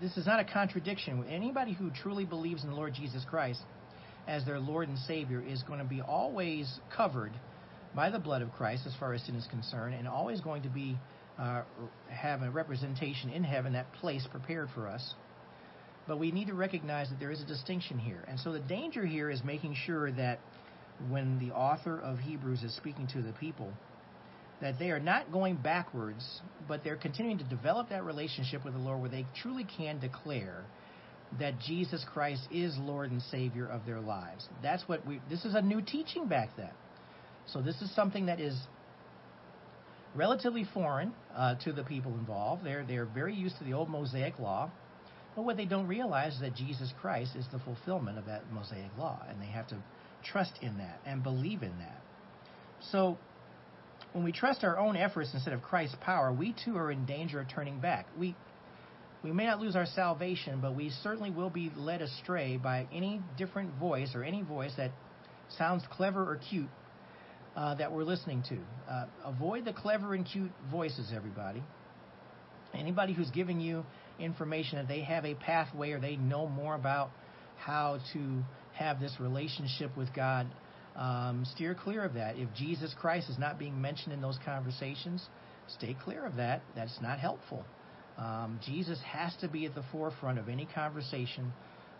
this 0.00 0.16
is 0.16 0.26
not 0.26 0.40
a 0.40 0.44
contradiction. 0.44 1.24
Anybody 1.28 1.72
who 1.72 1.90
truly 1.90 2.24
believes 2.24 2.64
in 2.64 2.70
the 2.70 2.76
Lord 2.76 2.94
Jesus 2.94 3.24
Christ 3.28 3.60
as 4.26 4.44
their 4.44 4.58
Lord 4.58 4.88
and 4.88 4.98
Savior 4.98 5.42
is 5.42 5.62
going 5.62 5.78
to 5.78 5.84
be 5.84 6.00
always 6.00 6.80
covered 6.94 7.32
by 7.94 8.10
the 8.10 8.18
blood 8.18 8.42
of 8.42 8.52
Christ 8.52 8.84
as 8.86 8.94
far 8.98 9.12
as 9.12 9.22
sin 9.22 9.34
is 9.34 9.46
concerned, 9.48 9.94
and 9.94 10.08
always 10.08 10.40
going 10.40 10.62
to 10.62 10.68
be 10.68 10.96
uh, 11.38 11.62
have 12.08 12.42
a 12.42 12.50
representation 12.50 13.30
in 13.30 13.44
heaven, 13.44 13.72
that 13.74 13.92
place 13.94 14.26
prepared 14.30 14.68
for 14.74 14.88
us. 14.88 15.14
But 16.06 16.18
we 16.18 16.32
need 16.32 16.48
to 16.48 16.54
recognize 16.54 17.08
that 17.10 17.20
there 17.20 17.30
is 17.30 17.40
a 17.40 17.46
distinction 17.46 17.98
here. 17.98 18.24
And 18.26 18.38
so 18.40 18.52
the 18.52 18.60
danger 18.60 19.06
here 19.06 19.30
is 19.30 19.42
making 19.44 19.76
sure 19.86 20.10
that 20.12 20.40
when 21.08 21.38
the 21.38 21.52
author 21.52 21.98
of 21.98 22.18
Hebrews 22.18 22.62
is 22.62 22.74
speaking 22.76 23.06
to 23.08 23.22
the 23.22 23.32
people, 23.32 23.72
that 24.60 24.78
they 24.78 24.90
are 24.90 25.00
not 25.00 25.32
going 25.32 25.56
backwards, 25.56 26.40
but 26.68 26.84
they're 26.84 26.96
continuing 26.96 27.38
to 27.38 27.44
develop 27.44 27.88
that 27.90 28.04
relationship 28.04 28.64
with 28.64 28.74
the 28.74 28.80
Lord 28.80 29.00
where 29.00 29.10
they 29.10 29.26
truly 29.42 29.66
can 29.76 29.98
declare 29.98 30.64
that 31.38 31.58
Jesus 31.58 32.04
Christ 32.12 32.42
is 32.50 32.76
Lord 32.78 33.10
and 33.10 33.22
Savior 33.22 33.66
of 33.66 33.86
their 33.86 34.00
lives. 34.00 34.48
That's 34.62 34.86
what 34.88 35.06
we 35.06 35.20
this 35.30 35.44
is 35.44 35.54
a 35.54 35.62
new 35.62 35.80
teaching 35.80 36.28
back 36.28 36.50
then. 36.56 36.70
So 37.46 37.60
this 37.60 37.80
is 37.82 37.92
something 37.94 38.26
that 38.26 38.38
is 38.38 38.56
relatively 40.14 40.66
foreign 40.74 41.12
uh, 41.34 41.56
to 41.64 41.72
the 41.72 41.84
people 41.84 42.12
involved. 42.12 42.64
They're 42.64 42.84
they're 42.86 43.06
very 43.06 43.34
used 43.34 43.58
to 43.58 43.64
the 43.64 43.72
old 43.72 43.88
Mosaic 43.88 44.38
law. 44.38 44.70
But 45.34 45.42
what 45.42 45.56
they 45.56 45.64
don't 45.64 45.86
realize 45.86 46.34
is 46.34 46.40
that 46.40 46.54
Jesus 46.54 46.92
Christ 47.00 47.36
is 47.36 47.46
the 47.52 47.58
fulfillment 47.58 48.18
of 48.18 48.26
that 48.26 48.50
Mosaic 48.52 48.90
law, 48.98 49.20
and 49.28 49.40
they 49.40 49.46
have 49.46 49.66
to 49.68 49.76
trust 50.24 50.52
in 50.60 50.78
that 50.78 51.00
and 51.06 51.22
believe 51.22 51.62
in 51.62 51.76
that. 51.78 52.00
So, 52.90 53.18
when 54.12 54.24
we 54.24 54.32
trust 54.32 54.62
our 54.62 54.78
own 54.78 54.96
efforts 54.96 55.30
instead 55.32 55.54
of 55.54 55.62
Christ's 55.62 55.96
power, 56.02 56.32
we 56.32 56.54
too 56.64 56.76
are 56.76 56.90
in 56.90 57.06
danger 57.06 57.40
of 57.40 57.48
turning 57.48 57.80
back. 57.80 58.06
We 58.18 58.36
we 59.22 59.30
may 59.30 59.46
not 59.46 59.60
lose 59.60 59.76
our 59.76 59.86
salvation, 59.86 60.60
but 60.60 60.74
we 60.74 60.90
certainly 61.02 61.30
will 61.30 61.50
be 61.50 61.70
led 61.76 62.02
astray 62.02 62.56
by 62.56 62.88
any 62.92 63.20
different 63.38 63.72
voice 63.78 64.10
or 64.14 64.24
any 64.24 64.42
voice 64.42 64.72
that 64.76 64.90
sounds 65.56 65.84
clever 65.92 66.22
or 66.28 66.40
cute 66.50 66.68
uh, 67.56 67.76
that 67.76 67.92
we're 67.92 68.02
listening 68.02 68.42
to. 68.48 68.58
Uh, 68.90 69.04
avoid 69.24 69.64
the 69.64 69.72
clever 69.72 70.14
and 70.14 70.26
cute 70.26 70.50
voices, 70.70 71.12
everybody. 71.14 71.62
Anybody 72.74 73.12
who's 73.12 73.30
giving 73.30 73.60
you 73.60 73.84
information 74.18 74.78
that 74.78 74.88
they 74.88 75.02
have 75.02 75.24
a 75.24 75.34
pathway 75.34 75.92
or 75.92 76.00
they 76.00 76.16
know 76.16 76.46
more 76.46 76.74
about 76.74 77.10
how 77.56 77.98
to 78.12 78.42
have 78.74 79.00
this 79.00 79.14
relationship 79.20 79.96
with 79.96 80.12
God, 80.14 80.46
um, 80.96 81.44
steer 81.54 81.74
clear 81.74 82.04
of 82.04 82.14
that. 82.14 82.36
If 82.36 82.52
Jesus 82.54 82.94
Christ 82.98 83.30
is 83.30 83.38
not 83.38 83.58
being 83.58 83.80
mentioned 83.80 84.12
in 84.12 84.20
those 84.20 84.38
conversations, 84.44 85.26
stay 85.68 85.96
clear 86.04 86.24
of 86.24 86.36
that. 86.36 86.62
That's 86.74 86.98
not 87.00 87.18
helpful. 87.18 87.64
Um, 88.18 88.60
Jesus 88.64 88.98
has 89.06 89.34
to 89.40 89.48
be 89.48 89.64
at 89.66 89.74
the 89.74 89.84
forefront 89.90 90.38
of 90.38 90.48
any 90.48 90.66
conversation 90.74 91.52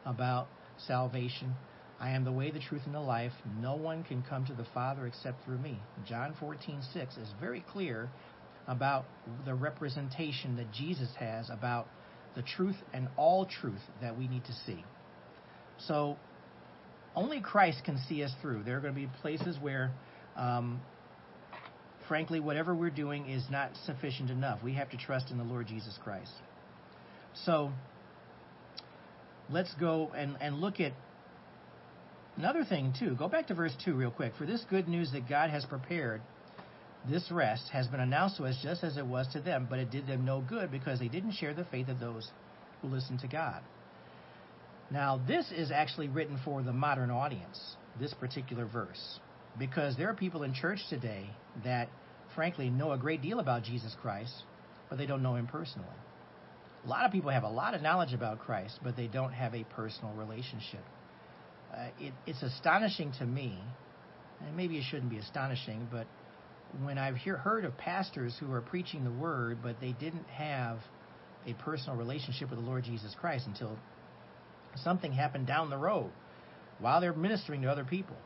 about 0.04 0.48
salvation. 0.86 1.54
I 2.00 2.10
am 2.10 2.24
the 2.24 2.32
way, 2.32 2.50
the 2.50 2.60
truth, 2.60 2.82
and 2.84 2.94
the 2.94 3.00
life. 3.00 3.32
No 3.60 3.76
one 3.76 4.02
can 4.02 4.22
come 4.28 4.44
to 4.46 4.54
the 4.54 4.66
Father 4.74 5.06
except 5.06 5.44
through 5.44 5.58
me. 5.58 5.78
John 6.06 6.34
14:6 6.34 7.16
is 7.16 7.28
very 7.40 7.60
clear 7.72 8.10
about 8.66 9.04
the 9.44 9.54
representation 9.54 10.56
that 10.56 10.70
Jesus 10.72 11.14
has 11.18 11.48
about 11.50 11.86
the 12.34 12.42
truth 12.42 12.76
and 12.92 13.08
all 13.16 13.46
truth 13.46 13.80
that 14.00 14.18
we 14.18 14.28
need 14.28 14.44
to 14.44 14.52
see. 14.66 14.84
So 15.78 16.16
only 17.14 17.40
Christ 17.40 17.82
can 17.84 17.98
see 18.08 18.22
us 18.22 18.32
through. 18.40 18.62
There 18.64 18.76
are 18.76 18.80
going 18.80 18.94
to 18.94 19.00
be 19.00 19.08
places 19.20 19.58
where, 19.60 19.90
um, 20.36 20.80
frankly, 22.08 22.40
whatever 22.40 22.74
we're 22.74 22.90
doing 22.90 23.28
is 23.28 23.44
not 23.50 23.70
sufficient 23.84 24.30
enough. 24.30 24.62
We 24.62 24.74
have 24.74 24.90
to 24.90 24.96
trust 24.96 25.30
in 25.30 25.38
the 25.38 25.44
Lord 25.44 25.66
Jesus 25.66 25.98
Christ. 26.02 26.32
So 27.44 27.70
let's 29.50 29.72
go 29.74 30.10
and, 30.16 30.36
and 30.40 30.60
look 30.60 30.80
at 30.80 30.92
another 32.36 32.64
thing, 32.64 32.94
too. 32.98 33.14
Go 33.14 33.28
back 33.28 33.48
to 33.48 33.54
verse 33.54 33.74
2 33.84 33.94
real 33.94 34.10
quick. 34.10 34.32
For 34.38 34.46
this 34.46 34.64
good 34.70 34.88
news 34.88 35.12
that 35.12 35.28
God 35.28 35.50
has 35.50 35.64
prepared 35.64 36.22
this 37.08 37.30
rest 37.30 37.68
has 37.72 37.88
been 37.88 38.00
announced 38.00 38.36
to 38.36 38.44
us 38.44 38.58
just 38.62 38.84
as 38.84 38.96
it 38.96 39.06
was 39.06 39.26
to 39.32 39.40
them, 39.40 39.66
but 39.68 39.78
it 39.78 39.90
did 39.90 40.06
them 40.06 40.24
no 40.24 40.40
good 40.40 40.70
because 40.70 40.98
they 40.98 41.08
didn't 41.08 41.32
share 41.32 41.54
the 41.54 41.64
faith 41.64 41.88
of 41.88 41.98
those 41.98 42.30
who 42.80 42.88
listened 42.88 43.20
to 43.20 43.28
God. 43.28 43.62
Now, 44.90 45.20
this 45.26 45.50
is 45.50 45.70
actually 45.70 46.08
written 46.08 46.38
for 46.44 46.62
the 46.62 46.72
modern 46.72 47.10
audience, 47.10 47.76
this 47.98 48.14
particular 48.14 48.66
verse, 48.66 49.18
because 49.58 49.96
there 49.96 50.10
are 50.10 50.14
people 50.14 50.42
in 50.42 50.54
church 50.54 50.80
today 50.90 51.26
that, 51.64 51.88
frankly, 52.34 52.70
know 52.70 52.92
a 52.92 52.98
great 52.98 53.22
deal 53.22 53.40
about 53.40 53.64
Jesus 53.64 53.96
Christ, 54.00 54.32
but 54.88 54.98
they 54.98 55.06
don't 55.06 55.22
know 55.22 55.34
him 55.34 55.46
personally. 55.46 55.88
A 56.84 56.88
lot 56.88 57.06
of 57.06 57.12
people 57.12 57.30
have 57.30 57.44
a 57.44 57.48
lot 57.48 57.74
of 57.74 57.82
knowledge 57.82 58.12
about 58.12 58.40
Christ, 58.40 58.78
but 58.82 58.96
they 58.96 59.06
don't 59.06 59.32
have 59.32 59.54
a 59.54 59.64
personal 59.64 60.12
relationship. 60.14 60.84
Uh, 61.72 61.86
it, 61.98 62.12
it's 62.26 62.42
astonishing 62.42 63.12
to 63.18 63.24
me, 63.24 63.58
and 64.46 64.56
maybe 64.56 64.76
it 64.76 64.84
shouldn't 64.90 65.10
be 65.10 65.18
astonishing, 65.18 65.88
but 65.90 66.06
when 66.84 66.98
I've 66.98 67.16
hear, 67.16 67.36
heard 67.36 67.64
of 67.64 67.76
pastors 67.76 68.34
who 68.40 68.52
are 68.52 68.60
preaching 68.60 69.04
the 69.04 69.10
word, 69.10 69.58
but 69.62 69.80
they 69.80 69.92
didn't 69.92 70.26
have 70.28 70.78
a 71.46 71.54
personal 71.54 71.96
relationship 71.96 72.50
with 72.50 72.58
the 72.58 72.64
Lord 72.64 72.84
Jesus 72.84 73.14
Christ 73.20 73.46
until 73.46 73.76
something 74.76 75.12
happened 75.12 75.46
down 75.46 75.70
the 75.70 75.76
road 75.76 76.10
while 76.78 77.00
they're 77.00 77.12
ministering 77.12 77.62
to 77.62 77.68
other 77.70 77.84
people. 77.84 78.16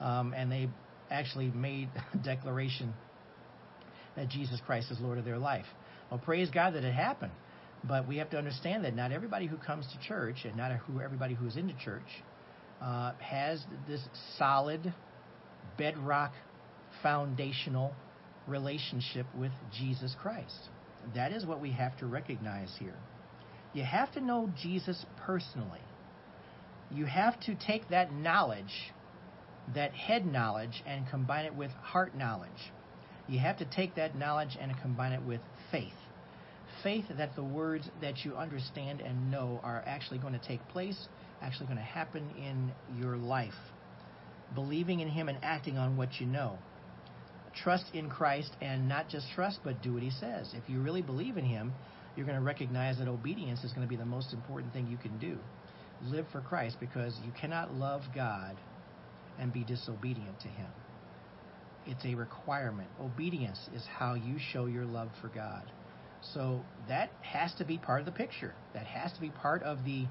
Um, 0.00 0.34
and 0.34 0.50
they 0.50 0.68
actually 1.10 1.50
made 1.50 1.88
a 2.14 2.16
declaration 2.18 2.92
that 4.16 4.28
Jesus 4.28 4.60
Christ 4.66 4.90
is 4.90 4.98
Lord 5.00 5.18
of 5.18 5.24
their 5.24 5.38
life. 5.38 5.66
Well, 6.10 6.20
praise 6.20 6.50
God 6.50 6.74
that 6.74 6.84
it 6.84 6.94
happened. 6.94 7.32
But 7.82 8.06
we 8.06 8.18
have 8.18 8.28
to 8.30 8.38
understand 8.38 8.84
that 8.84 8.94
not 8.94 9.10
everybody 9.10 9.46
who 9.46 9.56
comes 9.56 9.86
to 9.92 10.06
church 10.06 10.44
and 10.44 10.56
not 10.56 10.70
everybody 10.70 11.34
who 11.34 11.46
is 11.46 11.56
into 11.56 11.74
church 11.82 12.02
uh, 12.82 13.12
has 13.18 13.64
this 13.88 14.02
solid, 14.36 14.92
bedrock, 15.78 16.32
foundational 17.02 17.92
relationship 18.46 19.26
with 19.36 19.52
Jesus 19.76 20.14
Christ. 20.20 20.68
That 21.14 21.32
is 21.32 21.46
what 21.46 21.60
we 21.60 21.72
have 21.72 21.96
to 21.98 22.06
recognize 22.06 22.74
here. 22.78 22.96
You 23.72 23.84
have 23.84 24.12
to 24.12 24.20
know 24.20 24.50
Jesus 24.60 25.04
personally. 25.24 25.80
You 26.90 27.06
have 27.06 27.38
to 27.40 27.54
take 27.54 27.88
that 27.90 28.12
knowledge, 28.12 28.92
that 29.74 29.92
head 29.92 30.26
knowledge, 30.26 30.82
and 30.86 31.08
combine 31.08 31.44
it 31.44 31.54
with 31.54 31.70
heart 31.70 32.16
knowledge. 32.16 32.50
You 33.28 33.38
have 33.38 33.58
to 33.58 33.64
take 33.64 33.94
that 33.94 34.16
knowledge 34.16 34.58
and 34.60 34.72
combine 34.82 35.12
it 35.12 35.22
with 35.22 35.40
faith. 35.70 35.92
Faith 36.82 37.04
that 37.16 37.36
the 37.36 37.44
words 37.44 37.88
that 38.00 38.24
you 38.24 38.34
understand 38.34 39.00
and 39.00 39.30
know 39.30 39.60
are 39.62 39.84
actually 39.86 40.18
going 40.18 40.32
to 40.32 40.46
take 40.46 40.66
place, 40.68 41.08
actually 41.40 41.66
going 41.66 41.78
to 41.78 41.82
happen 41.82 42.28
in 42.36 42.72
your 42.98 43.16
life. 43.16 43.54
Believing 44.54 44.98
in 44.98 45.08
Him 45.08 45.28
and 45.28 45.38
acting 45.42 45.78
on 45.78 45.96
what 45.96 46.20
you 46.20 46.26
know. 46.26 46.58
Trust 47.54 47.86
in 47.92 48.08
Christ 48.08 48.50
and 48.60 48.88
not 48.88 49.08
just 49.08 49.26
trust, 49.34 49.60
but 49.64 49.82
do 49.82 49.94
what 49.94 50.02
He 50.02 50.10
says. 50.10 50.54
If 50.54 50.68
you 50.68 50.80
really 50.80 51.02
believe 51.02 51.36
in 51.36 51.44
Him, 51.44 51.72
you're 52.16 52.26
going 52.26 52.38
to 52.38 52.44
recognize 52.44 52.98
that 52.98 53.08
obedience 53.08 53.64
is 53.64 53.72
going 53.72 53.86
to 53.86 53.88
be 53.88 53.96
the 53.96 54.04
most 54.04 54.32
important 54.32 54.72
thing 54.72 54.86
you 54.88 54.96
can 54.96 55.18
do. 55.18 55.38
Live 56.04 56.26
for 56.32 56.40
Christ 56.40 56.76
because 56.80 57.18
you 57.24 57.32
cannot 57.40 57.74
love 57.74 58.02
God 58.14 58.56
and 59.38 59.52
be 59.52 59.64
disobedient 59.64 60.40
to 60.40 60.48
Him. 60.48 60.68
It's 61.86 62.04
a 62.04 62.14
requirement. 62.14 62.88
Obedience 63.00 63.58
is 63.74 63.82
how 63.86 64.14
you 64.14 64.36
show 64.52 64.66
your 64.66 64.84
love 64.84 65.08
for 65.20 65.28
God. 65.28 65.64
So 66.34 66.60
that 66.88 67.10
has 67.22 67.54
to 67.54 67.64
be 67.64 67.78
part 67.78 68.00
of 68.00 68.06
the 68.06 68.12
picture. 68.12 68.54
That 68.74 68.86
has 68.86 69.12
to 69.12 69.20
be 69.20 69.30
part 69.30 69.62
of 69.62 69.84
the 69.84 70.06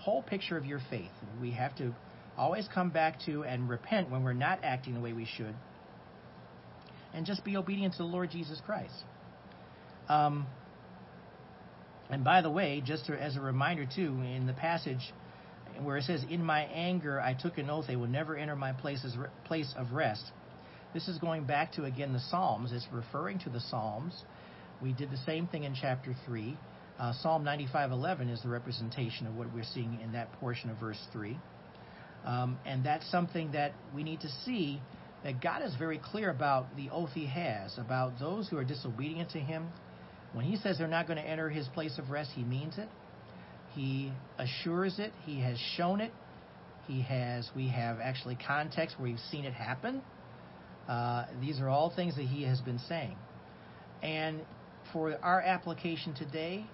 whole 0.00 0.22
picture 0.22 0.56
of 0.56 0.66
your 0.66 0.80
faith. 0.90 1.12
We 1.40 1.52
have 1.52 1.76
to 1.76 1.94
always 2.36 2.68
come 2.72 2.90
back 2.90 3.20
to 3.26 3.44
and 3.44 3.68
repent 3.68 4.10
when 4.10 4.24
we're 4.24 4.32
not 4.32 4.60
acting 4.62 4.94
the 4.94 5.00
way 5.00 5.12
we 5.12 5.26
should. 5.26 5.54
And 7.14 7.26
just 7.26 7.44
be 7.44 7.56
obedient 7.56 7.94
to 7.94 7.98
the 7.98 8.04
Lord 8.04 8.30
Jesus 8.30 8.60
Christ. 8.64 9.04
Um, 10.08 10.46
and 12.10 12.24
by 12.24 12.42
the 12.42 12.50
way, 12.50 12.82
just 12.84 13.08
as 13.10 13.36
a 13.36 13.40
reminder, 13.40 13.86
too, 13.86 14.20
in 14.22 14.46
the 14.46 14.52
passage 14.52 15.12
where 15.80 15.96
it 15.96 16.04
says, 16.04 16.24
In 16.28 16.44
my 16.44 16.62
anger 16.64 17.20
I 17.20 17.34
took 17.34 17.58
an 17.58 17.70
oath, 17.70 17.86
they 17.86 17.96
will 17.96 18.08
never 18.08 18.36
enter 18.36 18.56
my 18.56 18.72
places, 18.72 19.16
place 19.44 19.72
of 19.76 19.92
rest. 19.92 20.24
This 20.92 21.08
is 21.08 21.18
going 21.18 21.44
back 21.44 21.72
to, 21.72 21.84
again, 21.84 22.12
the 22.12 22.20
Psalms. 22.20 22.72
It's 22.72 22.86
referring 22.92 23.38
to 23.40 23.50
the 23.50 23.60
Psalms. 23.60 24.24
We 24.82 24.92
did 24.92 25.10
the 25.10 25.16
same 25.18 25.46
thing 25.46 25.64
in 25.64 25.74
chapter 25.74 26.14
3. 26.26 26.56
Uh, 26.98 27.12
Psalm 27.14 27.44
95:11 27.44 28.30
is 28.30 28.42
the 28.42 28.48
representation 28.48 29.26
of 29.26 29.36
what 29.36 29.52
we're 29.54 29.64
seeing 29.64 29.98
in 30.02 30.12
that 30.12 30.30
portion 30.32 30.68
of 30.68 30.76
verse 30.76 31.00
3. 31.12 31.38
Um, 32.24 32.58
and 32.66 32.84
that's 32.84 33.10
something 33.10 33.52
that 33.52 33.72
we 33.94 34.04
need 34.04 34.20
to 34.20 34.28
see 34.44 34.80
that 35.24 35.40
God 35.40 35.62
is 35.62 35.74
very 35.76 35.98
clear 35.98 36.30
about 36.30 36.74
the 36.76 36.90
oath 36.90 37.10
he 37.14 37.26
has, 37.26 37.76
about 37.78 38.18
those 38.18 38.48
who 38.48 38.56
are 38.56 38.64
disobedient 38.64 39.30
to 39.30 39.38
him, 39.38 39.68
when 40.32 40.44
he 40.44 40.56
says 40.56 40.78
they're 40.78 40.88
not 40.88 41.06
going 41.06 41.18
to 41.18 41.28
enter 41.28 41.48
his 41.48 41.68
place 41.68 41.98
of 41.98 42.10
rest, 42.10 42.30
he 42.34 42.42
means 42.42 42.78
it. 42.78 42.88
He 43.74 44.12
assures 44.38 44.98
it. 44.98 45.12
He 45.24 45.40
has 45.40 45.58
shown 45.76 46.00
it. 46.00 46.12
He 46.86 47.02
has. 47.02 47.48
We 47.54 47.68
have 47.68 48.00
actually 48.00 48.36
context 48.46 48.98
where 48.98 49.10
we've 49.10 49.20
seen 49.30 49.44
it 49.44 49.52
happen. 49.52 50.02
Uh, 50.88 51.26
these 51.40 51.60
are 51.60 51.68
all 51.68 51.92
things 51.94 52.16
that 52.16 52.26
he 52.26 52.42
has 52.44 52.60
been 52.60 52.80
saying. 52.88 53.16
And 54.02 54.40
for 54.92 55.16
our 55.22 55.40
application 55.40 56.14
today, 56.14 56.66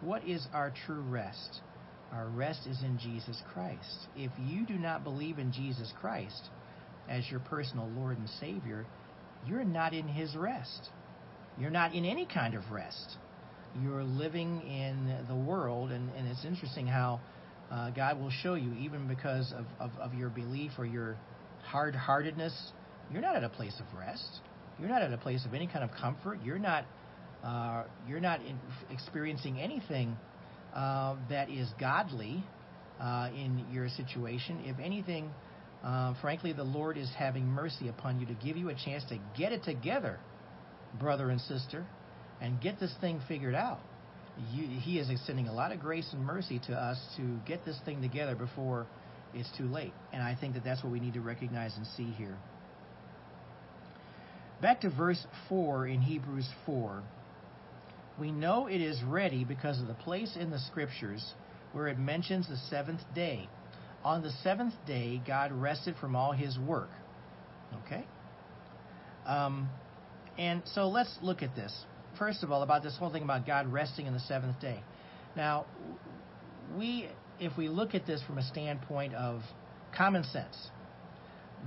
what 0.00 0.26
is 0.26 0.46
our 0.52 0.72
true 0.86 1.00
rest? 1.00 1.60
Our 2.12 2.28
rest 2.28 2.66
is 2.66 2.82
in 2.82 2.98
Jesus 2.98 3.40
Christ. 3.52 4.06
If 4.16 4.30
you 4.46 4.66
do 4.66 4.74
not 4.74 5.02
believe 5.02 5.38
in 5.38 5.52
Jesus 5.52 5.92
Christ 6.00 6.50
as 7.08 7.28
your 7.30 7.40
personal 7.40 7.88
Lord 7.96 8.18
and 8.18 8.28
Savior, 8.40 8.86
you're 9.46 9.64
not 9.64 9.94
in 9.94 10.06
his 10.08 10.34
rest. 10.36 10.90
You're 11.58 11.70
not 11.70 11.94
in 11.94 12.04
any 12.04 12.26
kind 12.26 12.54
of 12.54 12.70
rest. 12.70 13.16
You're 13.82 14.04
living 14.04 14.62
in 14.62 15.24
the 15.28 15.34
world, 15.34 15.90
and, 15.90 16.10
and 16.16 16.26
it's 16.28 16.44
interesting 16.44 16.86
how 16.86 17.20
uh, 17.70 17.90
God 17.90 18.18
will 18.18 18.30
show 18.30 18.54
you, 18.54 18.72
even 18.74 19.06
because 19.08 19.52
of, 19.52 19.66
of, 19.78 19.90
of 19.98 20.14
your 20.14 20.30
belief 20.30 20.72
or 20.78 20.86
your 20.86 21.16
hard 21.64 21.94
heartedness, 21.94 22.72
you're 23.12 23.22
not 23.22 23.36
at 23.36 23.44
a 23.44 23.48
place 23.48 23.74
of 23.78 23.98
rest. 23.98 24.40
You're 24.78 24.88
not 24.88 25.02
at 25.02 25.12
a 25.12 25.18
place 25.18 25.44
of 25.44 25.54
any 25.54 25.66
kind 25.66 25.84
of 25.84 25.90
comfort. 25.90 26.38
You're 26.44 26.58
not 26.58 26.84
uh, 27.44 27.84
you're 28.08 28.20
not 28.20 28.40
in, 28.40 28.58
experiencing 28.90 29.60
anything 29.60 30.16
uh, 30.74 31.16
that 31.28 31.50
is 31.50 31.68
godly 31.78 32.42
uh, 33.00 33.30
in 33.32 33.64
your 33.72 33.88
situation. 33.88 34.60
If 34.64 34.78
anything, 34.80 35.30
uh, 35.84 36.14
frankly, 36.20 36.52
the 36.52 36.64
Lord 36.64 36.96
is 36.96 37.10
having 37.16 37.46
mercy 37.46 37.88
upon 37.88 38.20
you 38.20 38.26
to 38.26 38.34
give 38.34 38.56
you 38.56 38.68
a 38.68 38.74
chance 38.74 39.04
to 39.10 39.18
get 39.36 39.52
it 39.52 39.62
together 39.64 40.18
brother 40.98 41.30
and 41.30 41.40
sister, 41.40 41.86
and 42.40 42.60
get 42.60 42.80
this 42.80 42.94
thing 43.00 43.20
figured 43.28 43.54
out. 43.54 43.80
You, 44.52 44.66
he 44.80 44.98
is 44.98 45.10
extending 45.10 45.48
a 45.48 45.52
lot 45.52 45.72
of 45.72 45.80
grace 45.80 46.08
and 46.12 46.24
mercy 46.24 46.60
to 46.68 46.72
us 46.72 46.98
to 47.16 47.38
get 47.46 47.64
this 47.64 47.78
thing 47.84 48.00
together 48.00 48.36
before 48.36 48.86
it's 49.34 49.50
too 49.58 49.66
late. 49.66 49.92
And 50.12 50.22
I 50.22 50.36
think 50.36 50.54
that 50.54 50.64
that's 50.64 50.82
what 50.82 50.92
we 50.92 51.00
need 51.00 51.14
to 51.14 51.20
recognize 51.20 51.76
and 51.76 51.86
see 51.96 52.10
here. 52.12 52.36
Back 54.62 54.80
to 54.82 54.90
verse 54.90 55.24
4 55.48 55.88
in 55.88 56.00
Hebrews 56.00 56.48
4. 56.66 57.02
We 58.18 58.30
know 58.32 58.66
it 58.66 58.80
is 58.80 59.00
ready 59.02 59.44
because 59.44 59.80
of 59.80 59.86
the 59.86 59.94
place 59.94 60.36
in 60.38 60.50
the 60.50 60.58
scriptures 60.58 61.34
where 61.72 61.88
it 61.88 61.98
mentions 61.98 62.48
the 62.48 62.56
seventh 62.68 63.00
day. 63.14 63.48
On 64.04 64.22
the 64.22 64.30
seventh 64.42 64.74
day, 64.86 65.20
God 65.26 65.52
rested 65.52 65.96
from 66.00 66.14
all 66.14 66.32
his 66.32 66.58
work. 66.58 66.90
Okay? 67.84 68.04
Um, 69.26 69.68
and 70.38 70.62
so 70.74 70.88
let's 70.88 71.18
look 71.20 71.42
at 71.42 71.54
this. 71.54 71.72
First 72.18 72.42
of 72.42 72.50
all, 72.50 72.62
about 72.62 72.82
this 72.82 72.96
whole 72.96 73.10
thing 73.10 73.22
about 73.22 73.46
God 73.46 73.72
resting 73.72 74.06
in 74.06 74.14
the 74.14 74.20
seventh 74.20 74.60
day. 74.60 74.82
Now, 75.36 75.66
we, 76.76 77.08
if 77.38 77.56
we 77.56 77.68
look 77.68 77.94
at 77.94 78.06
this 78.06 78.22
from 78.26 78.38
a 78.38 78.42
standpoint 78.42 79.14
of 79.14 79.42
common 79.96 80.24
sense, 80.24 80.56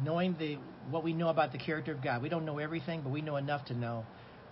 knowing 0.03 0.35
the 0.39 0.57
what 0.89 1.03
we 1.03 1.13
know 1.13 1.29
about 1.29 1.51
the 1.51 1.57
character 1.57 1.91
of 1.91 2.03
God, 2.03 2.21
we 2.21 2.29
don't 2.29 2.45
know 2.45 2.57
everything, 2.57 3.01
but 3.01 3.11
we 3.11 3.21
know 3.21 3.35
enough 3.35 3.65
to 3.65 3.73
know 3.73 4.05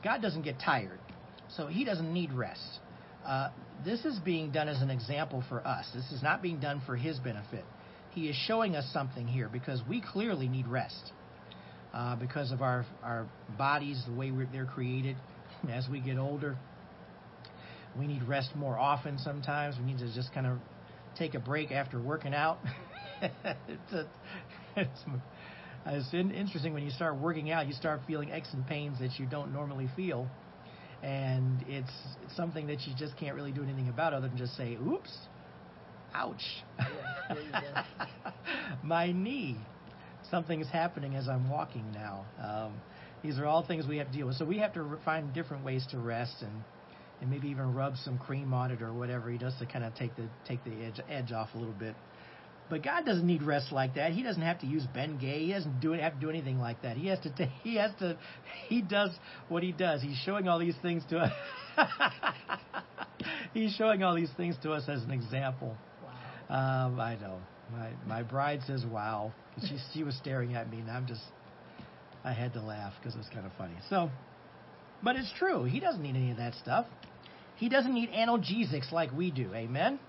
God 0.03 0.21
doesn't 0.21 0.43
get 0.43 0.59
tired, 0.59 0.99
so 1.55 1.67
He 1.67 1.83
doesn't 1.83 2.13
need 2.13 2.31
rest. 2.31 2.79
Uh, 3.25 3.49
this 3.85 4.05
is 4.05 4.19
being 4.19 4.51
done 4.51 4.67
as 4.67 4.81
an 4.81 4.89
example 4.89 5.43
for 5.49 5.65
us. 5.65 5.85
This 5.93 6.11
is 6.11 6.21
not 6.21 6.41
being 6.41 6.59
done 6.59 6.81
for 6.85 6.95
His 6.95 7.17
benefit. 7.19 7.63
He 8.11 8.27
is 8.27 8.35
showing 8.35 8.75
us 8.75 8.89
something 8.91 9.27
here 9.27 9.49
because 9.51 9.81
we 9.87 10.01
clearly 10.01 10.47
need 10.47 10.67
rest 10.67 11.11
uh, 11.93 12.15
because 12.15 12.51
of 12.51 12.61
our, 12.61 12.85
our 13.03 13.27
bodies, 13.57 14.03
the 14.07 14.13
way 14.13 14.31
they're 14.51 14.65
created. 14.65 15.15
As 15.71 15.87
we 15.89 15.99
get 15.99 16.17
older, 16.17 16.57
we 17.97 18.07
need 18.07 18.23
rest 18.23 18.55
more 18.55 18.77
often 18.77 19.17
sometimes. 19.17 19.77
We 19.77 19.85
need 19.85 19.99
to 19.99 20.13
just 20.13 20.33
kind 20.33 20.47
of 20.47 20.57
take 21.17 21.35
a 21.35 21.39
break 21.39 21.71
after 21.71 21.99
working 21.99 22.33
out. 22.33 22.59
it's, 23.21 23.93
a, 23.93 24.05
it's, 24.75 25.05
it's 25.85 26.13
interesting 26.13 26.73
when 26.73 26.83
you 26.83 26.91
start 26.91 27.17
working 27.17 27.51
out, 27.51 27.67
you 27.67 27.73
start 27.73 28.01
feeling 28.07 28.29
aches 28.29 28.49
and 28.53 28.65
pains 28.67 28.99
that 28.99 29.19
you 29.19 29.25
don't 29.25 29.53
normally 29.53 29.89
feel. 29.95 30.27
And 31.01 31.63
it's 31.67 31.91
something 32.35 32.67
that 32.67 32.85
you 32.85 32.93
just 32.97 33.15
can't 33.17 33.35
really 33.35 33.51
do 33.51 33.63
anything 33.63 33.87
about 33.87 34.13
other 34.13 34.27
than 34.27 34.37
just 34.37 34.55
say, 34.57 34.75
oops, 34.75 35.11
ouch, 36.13 36.41
yeah, 36.79 37.83
my 38.83 39.11
knee 39.11 39.57
something 40.29 40.61
is 40.61 40.69
happening 40.69 41.15
as 41.15 41.27
I'm 41.27 41.49
walking 41.49 41.91
now. 41.91 42.25
Um, 42.41 42.81
these 43.23 43.37
are 43.39 43.45
all 43.45 43.65
things 43.65 43.85
we 43.87 43.97
have 43.97 44.07
to 44.07 44.13
deal 44.13 44.27
with. 44.27 44.35
So 44.35 44.45
we 44.45 44.59
have 44.59 44.73
to 44.73 44.97
find 45.03 45.33
different 45.33 45.63
ways 45.63 45.85
to 45.91 45.99
rest 45.99 46.41
and 46.41 46.63
and 47.21 47.29
maybe 47.29 47.49
even 47.49 47.73
rub 47.73 47.97
some 47.97 48.17
cream 48.17 48.53
on 48.53 48.71
it 48.71 48.81
or 48.81 48.93
whatever 48.93 49.29
he 49.29 49.37
does 49.37 49.53
to 49.59 49.65
kind 49.65 49.83
of 49.83 49.93
take 49.95 50.15
the 50.15 50.29
take 50.47 50.63
the 50.63 50.83
edge 50.83 51.01
edge 51.09 51.31
off 51.31 51.49
a 51.53 51.57
little 51.57 51.73
bit. 51.73 51.95
But 52.69 52.83
God 52.83 53.05
doesn't 53.05 53.25
need 53.25 53.41
rest 53.41 53.71
like 53.71 53.95
that. 53.95 54.11
He 54.11 54.21
doesn't 54.21 54.41
have 54.41 54.59
to 54.59 54.67
use 54.67 54.85
Ben 54.93 55.17
Gay. 55.17 55.45
He 55.45 55.53
doesn't 55.53 55.79
do 55.79 55.93
it, 55.93 56.01
have 56.01 56.13
to 56.13 56.19
do 56.19 56.29
anything 56.29 56.59
like 56.59 56.81
that. 56.83 56.97
He 56.97 57.07
has 57.07 57.19
to 57.21 57.29
he 57.63 57.75
has 57.75 57.91
to 57.99 58.17
he 58.67 58.81
does 58.81 59.11
what 59.47 59.63
he 59.63 59.71
does. 59.71 60.01
He's 60.01 60.17
showing 60.17 60.47
all 60.47 60.59
these 60.59 60.75
things 60.81 61.03
to 61.09 61.17
us. 61.17 61.33
He's 63.53 63.73
showing 63.73 64.03
all 64.03 64.15
these 64.15 64.31
things 64.37 64.55
to 64.63 64.71
us 64.71 64.83
as 64.87 65.03
an 65.03 65.11
example. 65.11 65.75
Wow. 66.49 66.85
Um, 66.87 66.99
I 66.99 67.15
know. 67.15 67.39
My 67.71 67.89
my 68.07 68.23
bride 68.23 68.61
says, 68.65 68.85
"Wow." 68.85 69.33
She 69.61 69.77
she 69.93 70.03
was 70.03 70.15
staring 70.15 70.55
at 70.55 70.69
me, 70.69 70.79
and 70.79 70.89
I'm 70.89 71.05
just 71.05 71.21
I 72.23 72.33
had 72.33 72.53
to 72.53 72.61
laugh 72.61 72.93
because 72.99 73.15
it 73.15 73.17
was 73.17 73.29
kind 73.33 73.45
of 73.45 73.51
funny. 73.57 73.75
So, 73.89 74.09
but 75.03 75.15
it's 75.15 75.31
true. 75.37 75.63
He 75.63 75.79
doesn't 75.79 76.01
need 76.01 76.15
any 76.15 76.31
of 76.31 76.37
that 76.37 76.53
stuff. 76.55 76.85
He 77.55 77.69
doesn't 77.69 77.93
need 77.93 78.09
analgesics 78.11 78.91
like 78.91 79.11
we 79.11 79.31
do. 79.31 79.53
Amen. 79.53 79.99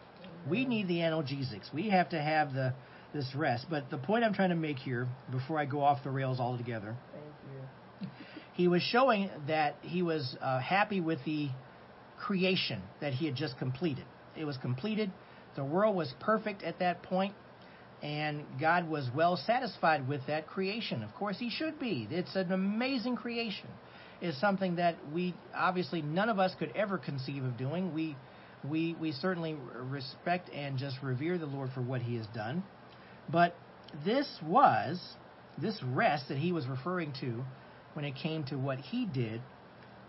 We 0.48 0.64
need 0.64 0.88
the 0.88 0.98
analgesics. 0.98 1.72
We 1.72 1.90
have 1.90 2.08
to 2.10 2.20
have 2.20 2.52
the 2.52 2.72
this 3.12 3.34
rest. 3.34 3.66
But 3.68 3.90
the 3.90 3.98
point 3.98 4.24
I'm 4.24 4.34
trying 4.34 4.50
to 4.50 4.56
make 4.56 4.78
here, 4.78 5.08
before 5.30 5.58
I 5.58 5.64
go 5.64 5.82
off 5.82 6.04
the 6.04 6.10
rails 6.10 6.38
altogether, 6.40 6.94
Thank 7.12 7.24
you. 8.02 8.08
he 8.54 8.68
was 8.68 8.82
showing 8.82 9.30
that 9.48 9.76
he 9.82 10.02
was 10.02 10.36
uh, 10.40 10.60
happy 10.60 11.00
with 11.00 11.18
the 11.24 11.48
creation 12.18 12.82
that 13.00 13.12
he 13.14 13.26
had 13.26 13.34
just 13.34 13.58
completed. 13.58 14.04
It 14.36 14.44
was 14.44 14.56
completed. 14.58 15.10
The 15.56 15.64
world 15.64 15.96
was 15.96 16.12
perfect 16.20 16.62
at 16.62 16.78
that 16.78 17.02
point, 17.02 17.34
and 18.02 18.44
God 18.60 18.88
was 18.88 19.08
well 19.14 19.36
satisfied 19.36 20.06
with 20.08 20.20
that 20.28 20.46
creation. 20.46 21.02
Of 21.02 21.12
course, 21.14 21.36
he 21.38 21.50
should 21.50 21.80
be. 21.80 22.06
It's 22.10 22.36
an 22.36 22.52
amazing 22.52 23.16
creation. 23.16 23.68
It's 24.20 24.38
something 24.40 24.76
that 24.76 24.96
we 25.12 25.34
obviously 25.54 26.02
none 26.02 26.28
of 26.28 26.38
us 26.38 26.54
could 26.58 26.72
ever 26.76 26.98
conceive 26.98 27.42
of 27.42 27.56
doing. 27.56 27.94
We 27.94 28.16
we 28.68 28.94
we 29.00 29.12
certainly 29.12 29.56
respect 29.74 30.50
and 30.50 30.78
just 30.78 31.02
revere 31.02 31.38
the 31.38 31.46
Lord 31.46 31.70
for 31.72 31.80
what 31.80 32.02
he 32.02 32.16
has 32.16 32.26
done. 32.28 32.62
But 33.28 33.54
this 34.04 34.28
was 34.44 35.00
this 35.58 35.82
rest 35.82 36.28
that 36.28 36.38
he 36.38 36.52
was 36.52 36.66
referring 36.66 37.12
to 37.20 37.44
when 37.94 38.04
it 38.04 38.14
came 38.14 38.44
to 38.44 38.56
what 38.56 38.78
he 38.78 39.06
did 39.06 39.40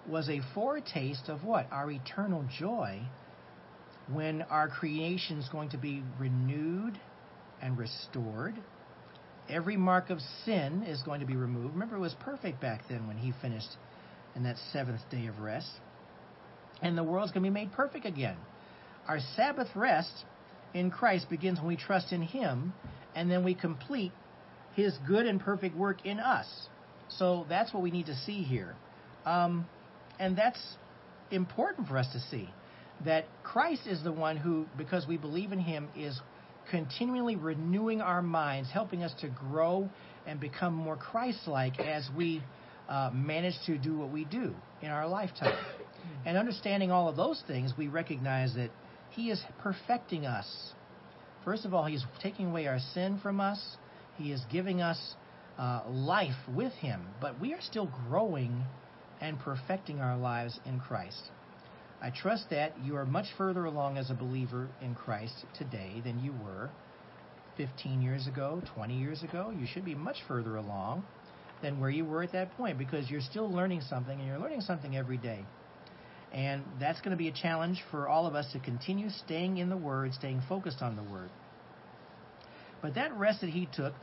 was 0.07 0.29
a 0.29 0.41
foretaste 0.53 1.29
of 1.29 1.43
what? 1.43 1.67
Our 1.71 1.91
eternal 1.91 2.45
joy 2.57 3.01
when 4.11 4.41
our 4.43 4.67
creation 4.67 5.37
is 5.37 5.47
going 5.49 5.69
to 5.69 5.77
be 5.77 6.03
renewed 6.19 6.99
and 7.61 7.77
restored. 7.77 8.55
Every 9.49 9.77
mark 9.77 10.09
of 10.09 10.19
sin 10.45 10.83
is 10.83 11.01
going 11.03 11.19
to 11.19 11.25
be 11.25 11.35
removed. 11.35 11.73
Remember, 11.73 11.97
it 11.97 11.99
was 11.99 12.15
perfect 12.19 12.61
back 12.61 12.83
then 12.89 13.07
when 13.07 13.17
he 13.17 13.33
finished 13.41 13.69
in 14.35 14.43
that 14.43 14.57
seventh 14.71 15.01
day 15.09 15.27
of 15.27 15.39
rest. 15.39 15.69
And 16.81 16.97
the 16.97 17.03
world's 17.03 17.31
going 17.31 17.43
to 17.43 17.49
be 17.49 17.53
made 17.53 17.71
perfect 17.73 18.05
again. 18.05 18.37
Our 19.07 19.19
Sabbath 19.35 19.67
rest 19.75 20.25
in 20.73 20.91
Christ 20.91 21.29
begins 21.29 21.59
when 21.59 21.67
we 21.67 21.77
trust 21.77 22.11
in 22.11 22.21
him, 22.21 22.73
and 23.15 23.29
then 23.29 23.43
we 23.43 23.53
complete 23.53 24.11
his 24.73 24.97
good 25.07 25.25
and 25.25 25.39
perfect 25.39 25.75
work 25.75 26.05
in 26.05 26.19
us. 26.19 26.47
So 27.09 27.45
that's 27.49 27.73
what 27.73 27.83
we 27.83 27.91
need 27.91 28.05
to 28.05 28.15
see 28.15 28.43
here. 28.43 28.75
Um, 29.25 29.65
and 30.19 30.37
that's 30.37 30.61
important 31.29 31.87
for 31.87 31.97
us 31.97 32.07
to 32.13 32.19
see 32.19 32.49
that 33.05 33.25
Christ 33.43 33.87
is 33.87 34.03
the 34.03 34.11
one 34.11 34.37
who, 34.37 34.65
because 34.77 35.07
we 35.07 35.17
believe 35.17 35.51
in 35.51 35.59
him, 35.59 35.89
is 35.95 36.19
continually 36.69 37.35
renewing 37.35 38.01
our 38.01 38.21
minds, 38.21 38.69
helping 38.71 39.03
us 39.03 39.13
to 39.21 39.27
grow 39.27 39.89
and 40.25 40.39
become 40.39 40.73
more 40.73 40.95
Christ 40.95 41.47
like 41.47 41.79
as 41.79 42.07
we 42.15 42.43
uh, 42.87 43.09
manage 43.13 43.55
to 43.65 43.77
do 43.77 43.97
what 43.97 44.11
we 44.11 44.25
do 44.25 44.53
in 44.81 44.89
our 44.89 45.07
lifetime. 45.07 45.57
And 46.25 46.37
understanding 46.37 46.91
all 46.91 47.07
of 47.07 47.15
those 47.15 47.41
things, 47.47 47.73
we 47.77 47.87
recognize 47.87 48.53
that 48.55 48.69
he 49.09 49.29
is 49.29 49.41
perfecting 49.59 50.25
us. 50.25 50.73
First 51.43 51.65
of 51.65 51.73
all, 51.73 51.85
he's 51.85 52.05
taking 52.21 52.47
away 52.47 52.67
our 52.67 52.79
sin 52.93 53.19
from 53.21 53.39
us, 53.39 53.59
he 54.17 54.31
is 54.31 54.41
giving 54.51 54.81
us 54.81 55.15
uh, 55.57 55.81
life 55.89 56.35
with 56.55 56.73
him, 56.73 57.01
but 57.19 57.39
we 57.39 57.53
are 57.53 57.61
still 57.61 57.89
growing 58.07 58.63
and 59.19 59.39
perfecting 59.39 59.99
our 59.99 60.17
lives 60.17 60.59
in 60.65 60.79
Christ. 60.79 61.21
I 62.01 62.09
trust 62.09 62.49
that 62.49 62.73
you 62.83 62.95
are 62.95 63.05
much 63.05 63.27
further 63.37 63.65
along 63.65 63.97
as 63.97 64.09
a 64.09 64.15
believer 64.15 64.67
in 64.81 64.95
Christ 64.95 65.45
today 65.57 66.01
than 66.03 66.19
you 66.23 66.33
were 66.43 66.69
15 67.57 68.01
years 68.01 68.25
ago, 68.27 68.61
20 68.73 68.97
years 68.97 69.21
ago. 69.21 69.53
You 69.55 69.67
should 69.67 69.85
be 69.85 69.93
much 69.93 70.17
further 70.27 70.55
along 70.55 71.03
than 71.61 71.79
where 71.79 71.91
you 71.91 72.05
were 72.05 72.23
at 72.23 72.31
that 72.31 72.55
point 72.57 72.79
because 72.79 73.09
you're 73.09 73.21
still 73.21 73.51
learning 73.51 73.81
something 73.81 74.17
and 74.17 74.27
you're 74.27 74.39
learning 74.39 74.61
something 74.61 74.97
every 74.97 75.17
day. 75.17 75.45
And 76.33 76.63
that's 76.79 76.99
going 77.01 77.11
to 77.11 77.17
be 77.17 77.27
a 77.27 77.33
challenge 77.33 77.83
for 77.91 78.07
all 78.07 78.25
of 78.25 78.35
us 78.35 78.51
to 78.53 78.59
continue 78.59 79.09
staying 79.09 79.57
in 79.57 79.69
the 79.69 79.77
Word, 79.77 80.13
staying 80.13 80.41
focused 80.47 80.81
on 80.81 80.95
the 80.95 81.03
Word. 81.03 81.29
But 82.81 82.95
that 82.95 83.15
rest 83.17 83.41
that 83.41 83.49
he 83.49 83.67
took, 83.73 83.93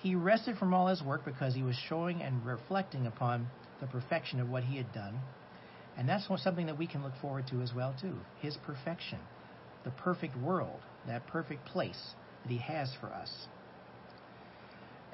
he 0.00 0.14
rested 0.14 0.58
from 0.58 0.74
all 0.74 0.86
his 0.88 1.02
work 1.02 1.24
because 1.24 1.54
he 1.54 1.62
was 1.62 1.76
showing 1.88 2.22
and 2.22 2.44
reflecting 2.44 3.06
upon 3.06 3.48
the 3.80 3.86
perfection 3.86 4.40
of 4.40 4.48
what 4.48 4.64
he 4.64 4.76
had 4.76 4.92
done. 4.92 5.18
And 5.96 6.08
that's 6.08 6.28
something 6.42 6.66
that 6.66 6.78
we 6.78 6.86
can 6.86 7.02
look 7.02 7.14
forward 7.20 7.46
to 7.50 7.62
as 7.62 7.72
well 7.74 7.94
too. 8.00 8.16
His 8.40 8.56
perfection, 8.64 9.18
the 9.84 9.90
perfect 9.90 10.36
world, 10.36 10.80
that 11.06 11.26
perfect 11.26 11.64
place 11.64 12.14
that 12.42 12.52
he 12.52 12.58
has 12.58 12.92
for 13.00 13.06
us. 13.06 13.30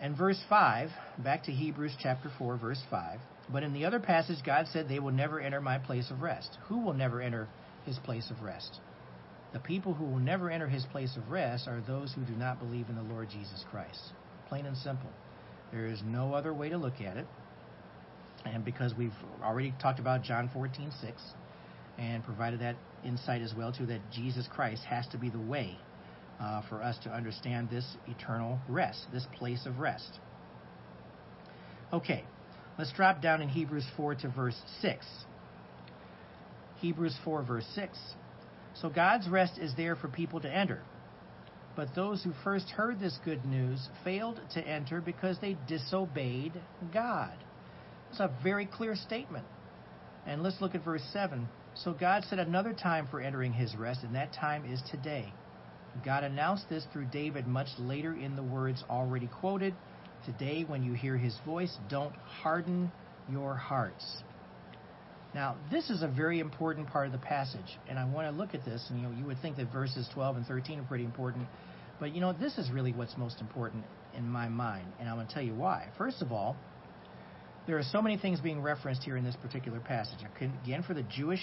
And 0.00 0.16
verse 0.16 0.40
5, 0.48 0.90
back 1.18 1.44
to 1.44 1.52
Hebrews 1.52 1.94
chapter 2.00 2.30
4 2.36 2.56
verse 2.56 2.82
5. 2.90 3.20
But 3.50 3.62
in 3.62 3.72
the 3.72 3.84
other 3.84 4.00
passage 4.00 4.44
God 4.44 4.66
said 4.68 4.88
they 4.88 4.98
will 4.98 5.12
never 5.12 5.40
enter 5.40 5.60
my 5.60 5.78
place 5.78 6.10
of 6.10 6.22
rest. 6.22 6.58
Who 6.68 6.78
will 6.78 6.94
never 6.94 7.20
enter 7.20 7.48
his 7.84 7.98
place 7.98 8.30
of 8.30 8.42
rest? 8.42 8.80
The 9.52 9.58
people 9.58 9.94
who 9.94 10.04
will 10.04 10.18
never 10.18 10.50
enter 10.50 10.68
his 10.68 10.86
place 10.86 11.16
of 11.16 11.30
rest 11.30 11.68
are 11.68 11.80
those 11.80 12.12
who 12.12 12.22
do 12.22 12.32
not 12.32 12.58
believe 12.58 12.88
in 12.88 12.96
the 12.96 13.02
Lord 13.02 13.28
Jesus 13.28 13.64
Christ. 13.70 14.12
Plain 14.48 14.66
and 14.66 14.76
simple. 14.76 15.10
There 15.72 15.86
is 15.86 16.02
no 16.04 16.34
other 16.34 16.54
way 16.54 16.70
to 16.70 16.78
look 16.78 17.00
at 17.00 17.16
it. 17.16 17.26
And 18.44 18.64
because 18.64 18.94
we've 18.94 19.12
already 19.42 19.74
talked 19.80 20.00
about 20.00 20.22
John 20.22 20.50
14, 20.52 20.90
6, 21.00 21.22
and 21.98 22.24
provided 22.24 22.60
that 22.60 22.76
insight 23.04 23.42
as 23.42 23.54
well, 23.54 23.72
too, 23.72 23.86
that 23.86 24.00
Jesus 24.10 24.48
Christ 24.48 24.84
has 24.84 25.06
to 25.08 25.18
be 25.18 25.28
the 25.28 25.38
way 25.38 25.76
uh, 26.40 26.62
for 26.68 26.82
us 26.82 26.98
to 27.04 27.10
understand 27.10 27.70
this 27.70 27.96
eternal 28.08 28.58
rest, 28.68 29.06
this 29.12 29.26
place 29.38 29.66
of 29.66 29.78
rest. 29.78 30.18
Okay, 31.92 32.24
let's 32.78 32.92
drop 32.92 33.22
down 33.22 33.42
in 33.42 33.48
Hebrews 33.48 33.86
4 33.96 34.16
to 34.16 34.28
verse 34.28 34.60
6. 34.80 35.06
Hebrews 36.80 37.16
4, 37.24 37.42
verse 37.42 37.66
6. 37.74 37.98
So 38.74 38.88
God's 38.88 39.28
rest 39.28 39.58
is 39.58 39.72
there 39.76 39.96
for 39.96 40.08
people 40.08 40.40
to 40.40 40.52
enter. 40.52 40.82
But 41.76 41.94
those 41.94 42.22
who 42.22 42.32
first 42.44 42.68
heard 42.70 43.00
this 43.00 43.18
good 43.24 43.44
news 43.44 43.88
failed 44.04 44.40
to 44.54 44.60
enter 44.66 45.00
because 45.00 45.38
they 45.40 45.56
disobeyed 45.68 46.52
God. 46.92 47.32
It's 48.10 48.20
a 48.20 48.30
very 48.42 48.66
clear 48.66 48.94
statement. 48.94 49.46
And 50.26 50.42
let's 50.42 50.60
look 50.60 50.74
at 50.74 50.84
verse 50.84 51.02
7. 51.12 51.48
So 51.74 51.92
God 51.92 52.24
set 52.24 52.38
another 52.38 52.74
time 52.74 53.08
for 53.10 53.20
entering 53.20 53.52
his 53.52 53.74
rest, 53.74 54.02
and 54.02 54.14
that 54.14 54.32
time 54.34 54.70
is 54.70 54.82
today. 54.90 55.32
God 56.04 56.24
announced 56.24 56.68
this 56.68 56.86
through 56.92 57.06
David 57.06 57.46
much 57.46 57.68
later 57.78 58.14
in 58.14 58.36
the 58.36 58.42
words 58.42 58.84
already 58.90 59.28
quoted. 59.28 59.74
Today, 60.24 60.64
when 60.66 60.82
you 60.82 60.92
hear 60.92 61.16
his 61.16 61.36
voice, 61.44 61.76
don't 61.88 62.14
harden 62.14 62.92
your 63.30 63.54
hearts. 63.54 64.22
Now, 65.34 65.56
this 65.70 65.88
is 65.88 66.02
a 66.02 66.08
very 66.08 66.40
important 66.40 66.88
part 66.88 67.06
of 67.06 67.12
the 67.12 67.18
passage, 67.18 67.78
and 67.88 67.98
I 67.98 68.04
want 68.04 68.28
to 68.28 68.36
look 68.36 68.54
at 68.54 68.64
this. 68.64 68.86
And 68.90 69.00
you 69.00 69.08
know, 69.08 69.14
you 69.16 69.24
would 69.24 69.40
think 69.40 69.56
that 69.56 69.72
verses 69.72 70.08
12 70.12 70.36
and 70.36 70.46
13 70.46 70.78
are 70.78 70.84
pretty 70.84 71.04
important, 71.04 71.46
but 71.98 72.14
you 72.14 72.20
know, 72.20 72.32
this 72.32 72.58
is 72.58 72.70
really 72.70 72.92
what's 72.92 73.16
most 73.16 73.40
important 73.40 73.84
in 74.14 74.28
my 74.28 74.48
mind, 74.48 74.86
and 75.00 75.08
I'm 75.08 75.16
going 75.16 75.26
to 75.26 75.32
tell 75.32 75.42
you 75.42 75.54
why. 75.54 75.88
First 75.96 76.20
of 76.20 76.32
all, 76.32 76.56
there 77.66 77.78
are 77.78 77.82
so 77.82 78.02
many 78.02 78.18
things 78.18 78.40
being 78.40 78.60
referenced 78.60 79.02
here 79.04 79.16
in 79.16 79.24
this 79.24 79.36
particular 79.36 79.80
passage. 79.80 80.18
Again, 80.64 80.82
for 80.82 80.94
the 80.94 81.04
Jewish 81.04 81.42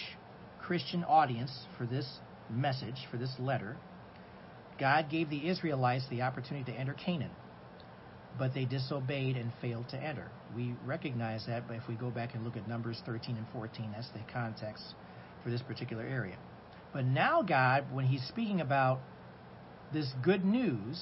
Christian 0.61 1.03
audience, 1.03 1.51
for 1.77 1.85
this 1.85 2.07
message, 2.49 3.07
for 3.09 3.17
this 3.17 3.33
letter, 3.39 3.77
God 4.79 5.09
gave 5.09 5.29
the 5.29 5.47
Israelites 5.49 6.05
the 6.09 6.21
opportunity 6.21 6.71
to 6.71 6.77
enter 6.77 6.93
Canaan, 6.93 7.31
but 8.39 8.53
they 8.53 8.63
disobeyed 8.63 9.35
and 9.35 9.51
failed 9.61 9.89
to 9.89 9.97
enter. 9.97 10.31
We 10.55 10.73
recognize 10.85 11.45
that, 11.47 11.67
but 11.67 11.75
if 11.75 11.83
we 11.89 11.95
go 11.95 12.09
back 12.09 12.33
and 12.33 12.45
look 12.45 12.55
at 12.55 12.67
Numbers 12.67 13.01
13 13.05 13.35
and 13.35 13.45
14, 13.53 13.91
that's 13.93 14.09
the 14.09 14.21
context 14.31 14.95
for 15.43 15.49
this 15.49 15.61
particular 15.61 16.03
area. 16.03 16.37
But 16.93 17.05
now, 17.05 17.41
God, 17.41 17.85
when 17.91 18.05
He's 18.05 18.23
speaking 18.23 18.61
about 18.61 18.99
this 19.93 20.07
good 20.23 20.45
news, 20.45 20.99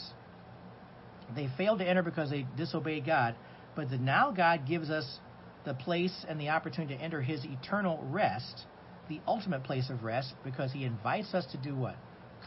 they 1.36 1.48
failed 1.58 1.80
to 1.80 1.88
enter 1.88 2.02
because 2.02 2.32
they 2.32 2.46
disobeyed 2.58 3.06
God. 3.06 3.36
But 3.76 3.92
the, 3.92 3.98
now 3.98 4.32
God 4.32 4.68
gives 4.68 4.90
us 4.90 5.20
the 5.64 5.76
place 5.76 6.26
and 6.28 6.40
the 6.40 6.50
opportunity 6.50 6.98
to 6.98 7.02
enter 7.02 7.22
His 7.22 7.46
eternal 7.46 8.04
rest, 8.10 8.66
the 9.10 9.22
ultimate 9.28 9.64
place 9.64 9.90
of 9.92 10.04
rest, 10.04 10.34
because 10.44 10.74
He 10.74 10.84
invites 10.86 11.34
us 11.36 11.46
to 11.52 11.58
do 11.58 11.76
what? 11.76 11.96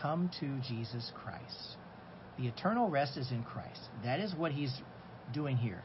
Come 0.02 0.30
to 0.40 0.58
Jesus 0.66 1.12
Christ. 1.14 1.76
The 2.40 2.48
eternal 2.48 2.88
rest 2.88 3.16
is 3.16 3.30
in 3.30 3.42
Christ. 3.42 3.80
That 4.04 4.18
is 4.20 4.34
what 4.34 4.52
He's 4.52 4.72
doing 5.32 5.56
here. 5.56 5.82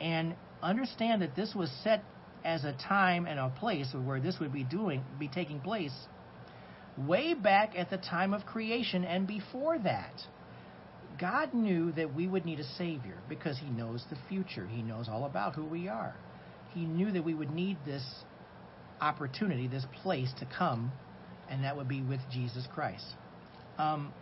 And 0.00 0.34
understand 0.62 1.22
that 1.22 1.36
this 1.36 1.54
was 1.54 1.70
set 1.84 2.02
as 2.44 2.64
a 2.64 2.72
time 2.72 3.26
and 3.26 3.38
a 3.38 3.50
place 3.50 3.94
where 4.04 4.18
this 4.18 4.38
would 4.40 4.52
be 4.52 4.64
doing 4.64 5.04
be 5.18 5.28
taking 5.28 5.60
place 5.60 5.92
way 6.96 7.34
back 7.34 7.74
at 7.76 7.90
the 7.90 7.98
time 7.98 8.32
of 8.32 8.46
creation 8.46 9.04
and 9.04 9.26
before 9.26 9.78
that. 9.78 10.14
God 11.20 11.52
knew 11.52 11.92
that 11.92 12.14
we 12.14 12.26
would 12.26 12.46
need 12.46 12.60
a 12.60 12.64
Savior 12.78 13.18
because 13.28 13.58
He 13.58 13.68
knows 13.68 14.02
the 14.08 14.16
future. 14.28 14.66
He 14.66 14.80
knows 14.80 15.06
all 15.08 15.26
about 15.26 15.54
who 15.54 15.64
we 15.64 15.88
are. 15.88 16.16
He 16.72 16.86
knew 16.86 17.12
that 17.12 17.24
we 17.24 17.34
would 17.34 17.50
need 17.50 17.76
this 17.84 18.04
opportunity, 19.02 19.68
this 19.68 19.84
place 20.02 20.32
to 20.38 20.46
come, 20.46 20.92
and 21.50 21.64
that 21.64 21.76
would 21.76 21.88
be 21.88 22.00
with 22.00 22.20
Jesus 22.30 22.66
Christ. 22.72 23.04
Um, 23.76 24.14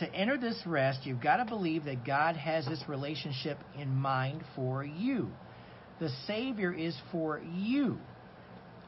to 0.00 0.14
enter 0.14 0.36
this 0.36 0.60
rest, 0.66 1.00
you've 1.04 1.22
got 1.22 1.36
to 1.36 1.44
believe 1.44 1.84
that 1.84 2.04
God 2.04 2.36
has 2.36 2.66
this 2.66 2.82
relationship 2.88 3.58
in 3.78 3.94
mind 3.94 4.42
for 4.54 4.84
you. 4.84 5.30
The 6.00 6.10
Savior 6.26 6.72
is 6.72 6.96
for 7.12 7.40
you. 7.40 7.98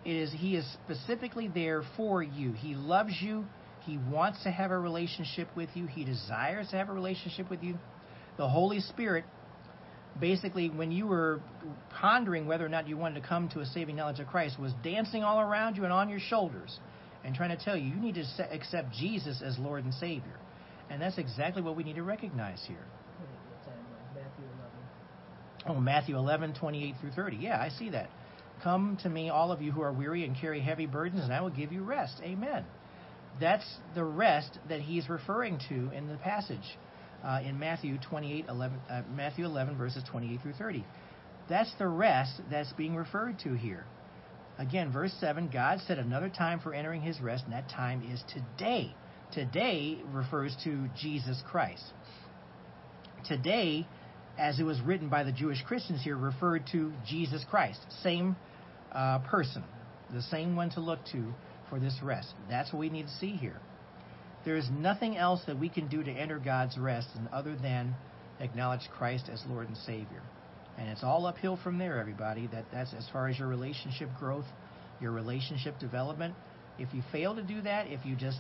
It 0.04 0.16
is 0.16 0.32
He 0.32 0.56
is 0.56 0.66
specifically 0.84 1.48
there 1.48 1.82
for 1.96 2.22
you. 2.22 2.52
He 2.52 2.74
loves 2.74 3.14
you. 3.20 3.44
He 3.84 3.98
wants 3.98 4.42
to 4.44 4.50
have 4.50 4.70
a 4.70 4.78
relationship 4.78 5.48
with 5.56 5.68
you. 5.74 5.86
He 5.86 6.04
desires 6.04 6.68
to 6.70 6.76
have 6.76 6.88
a 6.88 6.92
relationship 6.92 7.50
with 7.50 7.62
you. 7.62 7.78
The 8.36 8.48
Holy 8.48 8.80
Spirit, 8.80 9.24
basically, 10.20 10.70
when 10.70 10.90
you 10.90 11.06
were 11.06 11.40
pondering 11.90 12.46
whether 12.46 12.64
or 12.64 12.68
not 12.68 12.88
you 12.88 12.96
wanted 12.96 13.20
to 13.20 13.28
come 13.28 13.48
to 13.50 13.60
a 13.60 13.66
saving 13.66 13.96
knowledge 13.96 14.20
of 14.20 14.26
Christ, 14.26 14.58
was 14.58 14.72
dancing 14.82 15.22
all 15.22 15.40
around 15.40 15.76
you 15.76 15.84
and 15.84 15.92
on 15.92 16.08
your 16.08 16.20
shoulders 16.20 16.78
and 17.24 17.34
trying 17.34 17.56
to 17.56 17.62
tell 17.62 17.76
you 17.76 17.90
you 17.90 18.00
need 18.00 18.14
to 18.14 18.24
accept 18.52 18.92
Jesus 18.92 19.42
as 19.44 19.58
Lord 19.58 19.84
and 19.84 19.92
Savior. 19.94 20.38
And 20.91 21.01
that's 21.01 21.18
exactly 21.18 21.62
what 21.62 21.76
we 21.76 21.85
need 21.85 21.97
to 21.97 22.03
recognize 22.03 22.62
here. 22.66 22.85
Matthew 24.14 24.45
11. 25.66 25.78
Oh, 25.78 25.80
Matthew 25.80 26.16
11, 26.16 26.55
28 26.55 26.95
through 27.01 27.11
30. 27.12 27.37
Yeah, 27.37 27.61
I 27.61 27.68
see 27.70 27.91
that. 27.91 28.11
Come 28.62 28.97
to 29.03 29.09
me, 29.09 29.28
all 29.28 29.51
of 29.51 29.61
you 29.61 29.72
who 29.72 29.83
are 29.83 29.93
weary 29.93 30.24
and 30.24 30.37
carry 30.37 30.61
heavy 30.61 30.87
burdens, 30.87 31.24
and 31.24 31.33
I 31.33 31.41
will 31.41 31.51
give 31.51 31.72
you 31.72 31.83
rest. 31.83 32.14
Amen. 32.22 32.64
That's 33.41 33.66
the 33.95 34.05
rest 34.05 34.59
that 34.68 34.80
he's 34.80 35.09
referring 35.09 35.59
to 35.68 35.91
in 35.91 36.07
the 36.07 36.16
passage 36.18 36.78
uh, 37.24 37.41
in 37.45 37.59
Matthew 37.59 37.99
28, 37.99 38.47
11, 38.49 38.78
uh, 38.91 39.03
Matthew 39.14 39.45
11, 39.45 39.76
verses 39.76 40.03
28 40.11 40.41
through 40.43 40.53
30. 40.53 40.85
That's 41.49 41.72
the 41.78 41.89
rest 41.89 42.41
that's 42.51 42.72
being 42.74 42.95
referred 42.95 43.39
to 43.41 43.55
here. 43.55 43.85
Again, 44.59 44.93
verse 44.93 45.12
7 45.18 45.49
God 45.53 45.80
set 45.87 45.99
another 45.99 46.28
time 46.28 46.61
for 46.61 46.74
entering 46.74 47.01
his 47.01 47.20
rest, 47.20 47.45
and 47.45 47.53
that 47.53 47.68
time 47.68 48.03
is 48.12 48.22
today. 48.33 48.95
Today 49.33 49.99
refers 50.12 50.55
to 50.64 50.89
Jesus 50.95 51.43
Christ. 51.51 51.83
Today, 53.26 53.87
as 54.39 54.61
it 54.61 54.64
was 54.64 54.78
written 54.83 55.09
by 55.09 55.22
the 55.22 55.33
Jewish 55.33 55.62
Christians 55.62 56.03
here, 56.05 56.18
referred 56.18 56.64
to 56.72 56.93
Jesus 57.07 57.43
Christ. 57.49 57.80
Same 58.03 58.37
uh, 58.93 59.20
person, 59.20 59.64
the 60.12 60.20
same 60.22 60.55
one 60.55 60.68
to 60.70 60.80
look 60.80 60.99
to 61.12 61.33
for 61.70 61.80
this 61.80 61.99
rest. 62.03 62.35
That's 62.51 62.72
what 62.74 62.80
we 62.80 62.91
need 62.91 63.05
to 63.07 63.12
see 63.20 63.30
here. 63.30 63.59
There 64.45 64.57
is 64.57 64.68
nothing 64.70 65.16
else 65.16 65.41
that 65.47 65.59
we 65.59 65.70
can 65.70 65.89
do 65.89 66.03
to 66.03 66.11
enter 66.11 66.39
God's 66.39 66.76
rest 66.76 67.09
other 67.33 67.57
than 67.57 67.95
acknowledge 68.39 68.83
Christ 68.99 69.30
as 69.33 69.43
Lord 69.49 69.68
and 69.68 69.76
Savior. 69.78 70.22
And 70.76 70.91
it's 70.91 71.03
all 71.03 71.24
uphill 71.24 71.59
from 71.62 71.78
there, 71.78 71.99
everybody. 71.99 72.49
That 72.49 72.66
that's 72.70 72.93
as 72.93 73.09
far 73.12 73.28
as 73.28 73.39
your 73.39 73.49
relationship 73.49 74.11
growth, 74.18 74.47
your 75.01 75.12
relationship 75.12 75.78
development. 75.78 76.35
If 76.78 76.93
you 76.93 77.03
fail 77.12 77.35
to 77.35 77.43
do 77.43 77.62
that, 77.62 77.87
if 77.87 78.05
you 78.05 78.16
just 78.16 78.39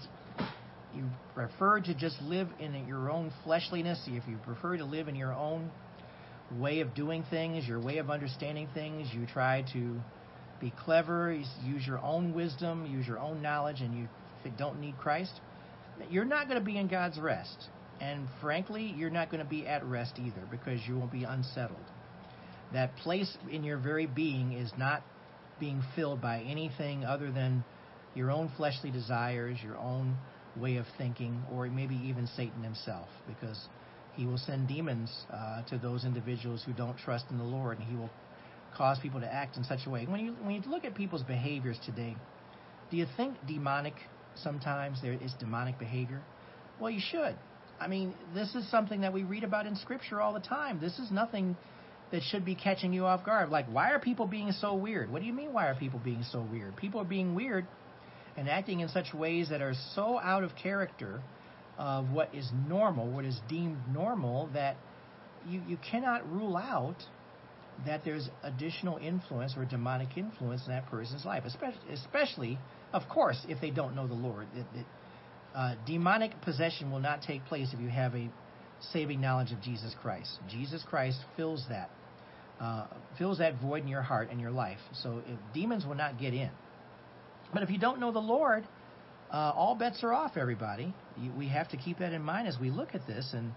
you 0.94 1.04
prefer 1.34 1.80
to 1.80 1.94
just 1.94 2.20
live 2.22 2.48
in 2.58 2.86
your 2.86 3.10
own 3.10 3.32
fleshliness, 3.44 4.00
if 4.06 4.26
you 4.28 4.36
prefer 4.44 4.76
to 4.76 4.84
live 4.84 5.08
in 5.08 5.14
your 5.14 5.32
own 5.32 5.70
way 6.58 6.80
of 6.80 6.94
doing 6.94 7.24
things, 7.30 7.66
your 7.66 7.80
way 7.80 7.98
of 7.98 8.10
understanding 8.10 8.68
things, 8.74 9.08
you 9.12 9.26
try 9.26 9.64
to 9.72 10.00
be 10.60 10.72
clever, 10.84 11.32
use 11.64 11.86
your 11.86 11.98
own 11.98 12.34
wisdom, 12.34 12.86
use 12.86 13.06
your 13.06 13.18
own 13.18 13.42
knowledge, 13.42 13.80
and 13.80 13.96
you 13.96 14.06
don't 14.58 14.80
need 14.80 14.96
Christ, 14.98 15.32
you're 16.10 16.24
not 16.24 16.48
going 16.48 16.58
to 16.58 16.64
be 16.64 16.78
in 16.78 16.88
God's 16.88 17.18
rest. 17.18 17.68
And 18.00 18.26
frankly, 18.40 18.94
you're 18.96 19.10
not 19.10 19.30
going 19.30 19.42
to 19.42 19.48
be 19.48 19.66
at 19.66 19.84
rest 19.84 20.14
either 20.18 20.46
because 20.50 20.80
you 20.86 20.98
won't 20.98 21.12
be 21.12 21.24
unsettled. 21.24 21.78
That 22.72 22.96
place 22.96 23.36
in 23.50 23.64
your 23.64 23.78
very 23.78 24.06
being 24.06 24.52
is 24.52 24.72
not 24.76 25.02
being 25.60 25.82
filled 25.94 26.20
by 26.20 26.40
anything 26.40 27.04
other 27.04 27.30
than 27.30 27.64
your 28.14 28.30
own 28.30 28.50
fleshly 28.56 28.90
desires, 28.90 29.58
your 29.62 29.78
own 29.78 30.16
way 30.60 30.76
of 30.76 30.86
thinking, 30.98 31.42
or 31.52 31.66
maybe 31.68 31.94
even 31.96 32.26
Satan 32.36 32.62
himself, 32.62 33.08
because 33.26 33.58
he 34.16 34.26
will 34.26 34.38
send 34.38 34.68
demons 34.68 35.10
uh, 35.32 35.62
to 35.70 35.78
those 35.78 36.04
individuals 36.04 36.62
who 36.64 36.72
don't 36.72 36.96
trust 36.98 37.24
in 37.30 37.38
the 37.38 37.44
Lord, 37.44 37.78
and 37.78 37.88
he 37.88 37.96
will 37.96 38.10
cause 38.76 38.98
people 39.00 39.20
to 39.20 39.32
act 39.32 39.56
in 39.56 39.64
such 39.64 39.80
a 39.86 39.90
way. 39.90 40.06
When 40.06 40.20
you 40.20 40.32
when 40.42 40.54
you 40.54 40.62
look 40.70 40.84
at 40.84 40.94
people's 40.94 41.22
behaviors 41.22 41.78
today, 41.84 42.16
do 42.90 42.96
you 42.96 43.06
think 43.16 43.36
demonic 43.46 43.94
sometimes 44.36 45.00
there 45.02 45.12
is 45.12 45.32
demonic 45.38 45.78
behavior? 45.78 46.20
Well, 46.80 46.90
you 46.90 47.00
should. 47.00 47.34
I 47.80 47.88
mean, 47.88 48.14
this 48.34 48.54
is 48.54 48.70
something 48.70 49.00
that 49.00 49.12
we 49.12 49.24
read 49.24 49.44
about 49.44 49.66
in 49.66 49.76
Scripture 49.76 50.20
all 50.20 50.32
the 50.32 50.40
time. 50.40 50.80
This 50.80 50.98
is 50.98 51.10
nothing 51.10 51.56
that 52.12 52.22
should 52.22 52.44
be 52.44 52.54
catching 52.54 52.92
you 52.92 53.06
off 53.06 53.24
guard. 53.24 53.48
Like, 53.48 53.66
why 53.66 53.90
are 53.90 53.98
people 53.98 54.26
being 54.26 54.52
so 54.52 54.74
weird? 54.74 55.10
What 55.10 55.20
do 55.20 55.26
you 55.26 55.32
mean, 55.32 55.52
why 55.52 55.68
are 55.68 55.74
people 55.74 56.00
being 56.04 56.22
so 56.30 56.46
weird? 56.52 56.76
People 56.76 57.00
are 57.00 57.04
being 57.04 57.34
weird 57.34 57.66
and 58.36 58.48
acting 58.48 58.80
in 58.80 58.88
such 58.88 59.12
ways 59.12 59.48
that 59.50 59.60
are 59.60 59.74
so 59.94 60.18
out 60.18 60.44
of 60.44 60.50
character 60.60 61.20
of 61.78 62.10
what 62.10 62.34
is 62.34 62.48
normal, 62.68 63.10
what 63.10 63.24
is 63.24 63.38
deemed 63.48 63.78
normal, 63.92 64.48
that 64.54 64.76
you, 65.48 65.60
you 65.66 65.78
cannot 65.90 66.30
rule 66.30 66.56
out 66.56 66.96
that 67.86 68.02
there's 68.04 68.28
additional 68.42 68.98
influence 68.98 69.54
or 69.56 69.64
demonic 69.64 70.16
influence 70.16 70.62
in 70.66 70.72
that 70.72 70.86
person's 70.88 71.24
life, 71.24 71.44
especially, 71.44 71.92
especially 71.92 72.58
of 72.92 73.08
course, 73.08 73.44
if 73.48 73.60
they 73.60 73.70
don't 73.70 73.94
know 73.96 74.06
the 74.06 74.14
Lord. 74.14 74.46
It, 74.54 74.66
it, 74.74 74.86
uh, 75.54 75.74
demonic 75.86 76.40
possession 76.42 76.90
will 76.90 77.00
not 77.00 77.22
take 77.22 77.44
place 77.46 77.68
if 77.72 77.80
you 77.80 77.88
have 77.88 78.14
a 78.14 78.30
saving 78.92 79.20
knowledge 79.20 79.52
of 79.52 79.60
Jesus 79.60 79.94
Christ. 80.00 80.30
Jesus 80.48 80.84
Christ 80.88 81.18
fills 81.36 81.64
that, 81.68 81.90
uh, 82.60 82.86
fills 83.18 83.38
that 83.38 83.60
void 83.60 83.82
in 83.82 83.88
your 83.88 84.02
heart 84.02 84.28
and 84.30 84.40
your 84.40 84.50
life. 84.50 84.78
So 84.94 85.22
demons 85.54 85.86
will 85.86 85.94
not 85.94 86.18
get 86.18 86.34
in. 86.34 86.50
But 87.52 87.62
if 87.62 87.70
you 87.70 87.78
don't 87.78 88.00
know 88.00 88.12
the 88.12 88.18
Lord, 88.18 88.66
uh, 89.30 89.52
all 89.54 89.74
bets 89.74 90.02
are 90.02 90.12
off. 90.12 90.36
Everybody, 90.36 90.94
you, 91.18 91.32
we 91.32 91.48
have 91.48 91.68
to 91.70 91.76
keep 91.76 91.98
that 91.98 92.12
in 92.12 92.22
mind 92.22 92.48
as 92.48 92.58
we 92.58 92.70
look 92.70 92.94
at 92.94 93.06
this, 93.06 93.32
and 93.34 93.52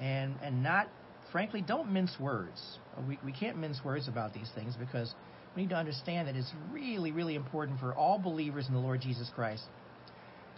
and 0.00 0.34
and 0.42 0.62
not, 0.62 0.88
frankly, 1.32 1.60
don't 1.60 1.92
mince 1.92 2.14
words. 2.20 2.78
We 3.06 3.18
we 3.24 3.32
can't 3.32 3.56
mince 3.56 3.80
words 3.84 4.08
about 4.08 4.34
these 4.34 4.50
things 4.54 4.74
because 4.78 5.14
we 5.54 5.62
need 5.62 5.70
to 5.70 5.76
understand 5.76 6.28
that 6.28 6.36
it's 6.36 6.52
really 6.72 7.12
really 7.12 7.34
important 7.34 7.80
for 7.80 7.94
all 7.94 8.18
believers 8.18 8.66
in 8.68 8.74
the 8.74 8.80
Lord 8.80 9.00
Jesus 9.00 9.30
Christ 9.34 9.64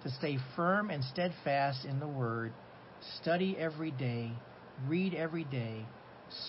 to 0.03 0.11
stay 0.11 0.39
firm 0.57 0.91
and 0.91 1.05
steadfast 1.05 1.85
in 1.85 2.01
the 2.01 2.09
Word, 2.09 2.53
study 3.21 3.57
every 3.59 3.91
day, 3.91 4.31
read 4.89 5.15
every 5.15 5.45
day, 5.45 5.85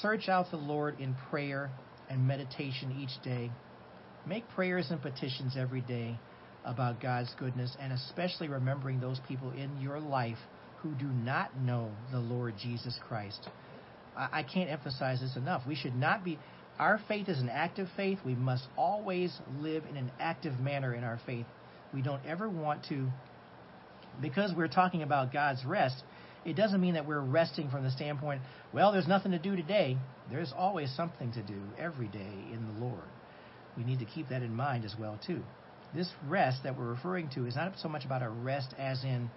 search 0.01 0.29
out 0.29 0.49
the 0.51 0.57
Lord 0.57 0.99
in 0.99 1.15
prayer 1.29 1.69
and 2.09 2.25
meditation 2.27 2.95
each 2.97 3.21
day 3.23 3.51
Make 4.28 4.47
prayers 4.49 4.88
and 4.91 5.01
petitions 5.01 5.55
every 5.57 5.82
day 5.82 6.17
about 6.63 7.01
God's 7.01 7.34
goodness 7.39 7.76
and 7.80 7.91
especially 7.91 8.47
remembering 8.47 8.99
those 8.99 9.19
people 9.28 9.51
in 9.51 9.82
your 9.82 9.99
life 9.99 10.38
who 10.82 10.91
do 10.91 11.07
not 11.07 11.57
know 11.59 11.91
the 12.11 12.19
Lord 12.19 12.53
Jesus 12.61 12.97
Christ. 13.07 13.49
I 14.15 14.43
can't 14.43 14.69
emphasize 14.69 15.22
this 15.22 15.36
enough. 15.36 15.63
We 15.67 15.76
should 15.76 15.95
not 15.95 16.24
be, 16.24 16.38
our 16.78 16.99
faith 17.07 17.30
is 17.30 17.39
an 17.39 17.49
active 17.49 17.88
faith. 17.95 18.19
We 18.26 18.36
must 18.36 18.67
always 18.78 19.36
live 19.59 19.84
in 19.89 19.97
an 19.97 20.11
active 20.19 20.59
manner 20.59 20.93
in 20.93 21.03
our 21.03 21.19
faith. 21.26 21.45
We 21.93 22.01
don't 22.01 22.24
ever 22.26 22.47
want 22.49 22.86
to, 22.89 23.07
because 24.22 24.53
we're 24.55 24.67
talking 24.67 25.01
about 25.01 25.34
God's 25.34 25.65
rest, 25.65 26.03
it 26.45 26.55
doesn't 26.55 26.82
mean 26.82 26.93
that 26.95 27.07
we're 27.07 27.22
resting 27.22 27.69
from 27.69 27.84
the 27.84 27.91
standpoint, 27.91 28.41
well, 28.74 28.91
there's 28.91 29.07
nothing 29.07 29.32
to 29.32 29.39
do 29.39 29.55
today. 29.55 29.97
There's 30.30 30.53
always 30.55 30.93
something 30.95 31.32
to 31.34 31.41
do 31.41 31.61
every 31.80 32.07
day 32.07 32.34
in 32.51 32.67
the 32.67 32.86
Lord 32.86 33.07
we 33.78 33.84
need 33.84 33.99
to 33.99 34.05
keep 34.05 34.30
that 34.30 34.41
in 34.41 34.53
mind 34.53 34.86
as 34.86 34.95
well 34.99 35.19
too. 35.26 35.41
This 35.93 36.09
rest 36.28 36.63
that 36.63 36.78
we're 36.78 36.89
referring 36.89 37.30
to 37.36 37.45
is 37.45 37.55
not 37.55 37.74
so 37.78 37.89
much 37.89 38.05
about 38.05 38.24
a 38.24 38.30
rest 38.30 38.74
as 38.78 39.03
in 39.03 39.30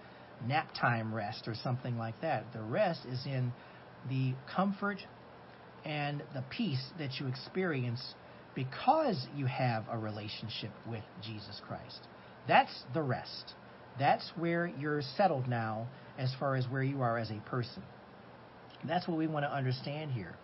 nap 0.47 0.69
time 0.79 1.13
rest 1.13 1.47
or 1.47 1.55
something 1.55 1.97
like 1.97 2.19
that. 2.21 2.45
The 2.53 2.61
rest 2.61 3.01
is 3.05 3.25
in 3.25 3.51
the 4.09 4.33
comfort 4.53 4.99
and 5.83 6.23
the 6.33 6.43
peace 6.49 6.83
that 6.97 7.19
you 7.19 7.27
experience 7.27 8.15
because 8.55 9.27
you 9.35 9.45
have 9.45 9.83
a 9.91 9.97
relationship 9.97 10.71
with 10.87 11.03
Jesus 11.21 11.61
Christ. 11.67 12.07
That's 12.47 12.83
the 12.93 13.01
rest. 13.01 13.53
That's 13.99 14.31
where 14.37 14.67
you're 14.79 15.01
settled 15.17 15.47
now 15.47 15.87
as 16.17 16.33
far 16.39 16.55
as 16.55 16.65
where 16.69 16.83
you 16.83 17.01
are 17.01 17.17
as 17.17 17.31
a 17.31 17.39
person. 17.49 17.83
That's 18.87 19.07
what 19.07 19.17
we 19.17 19.27
want 19.27 19.45
to 19.45 19.53
understand 19.53 20.11
here. 20.11 20.35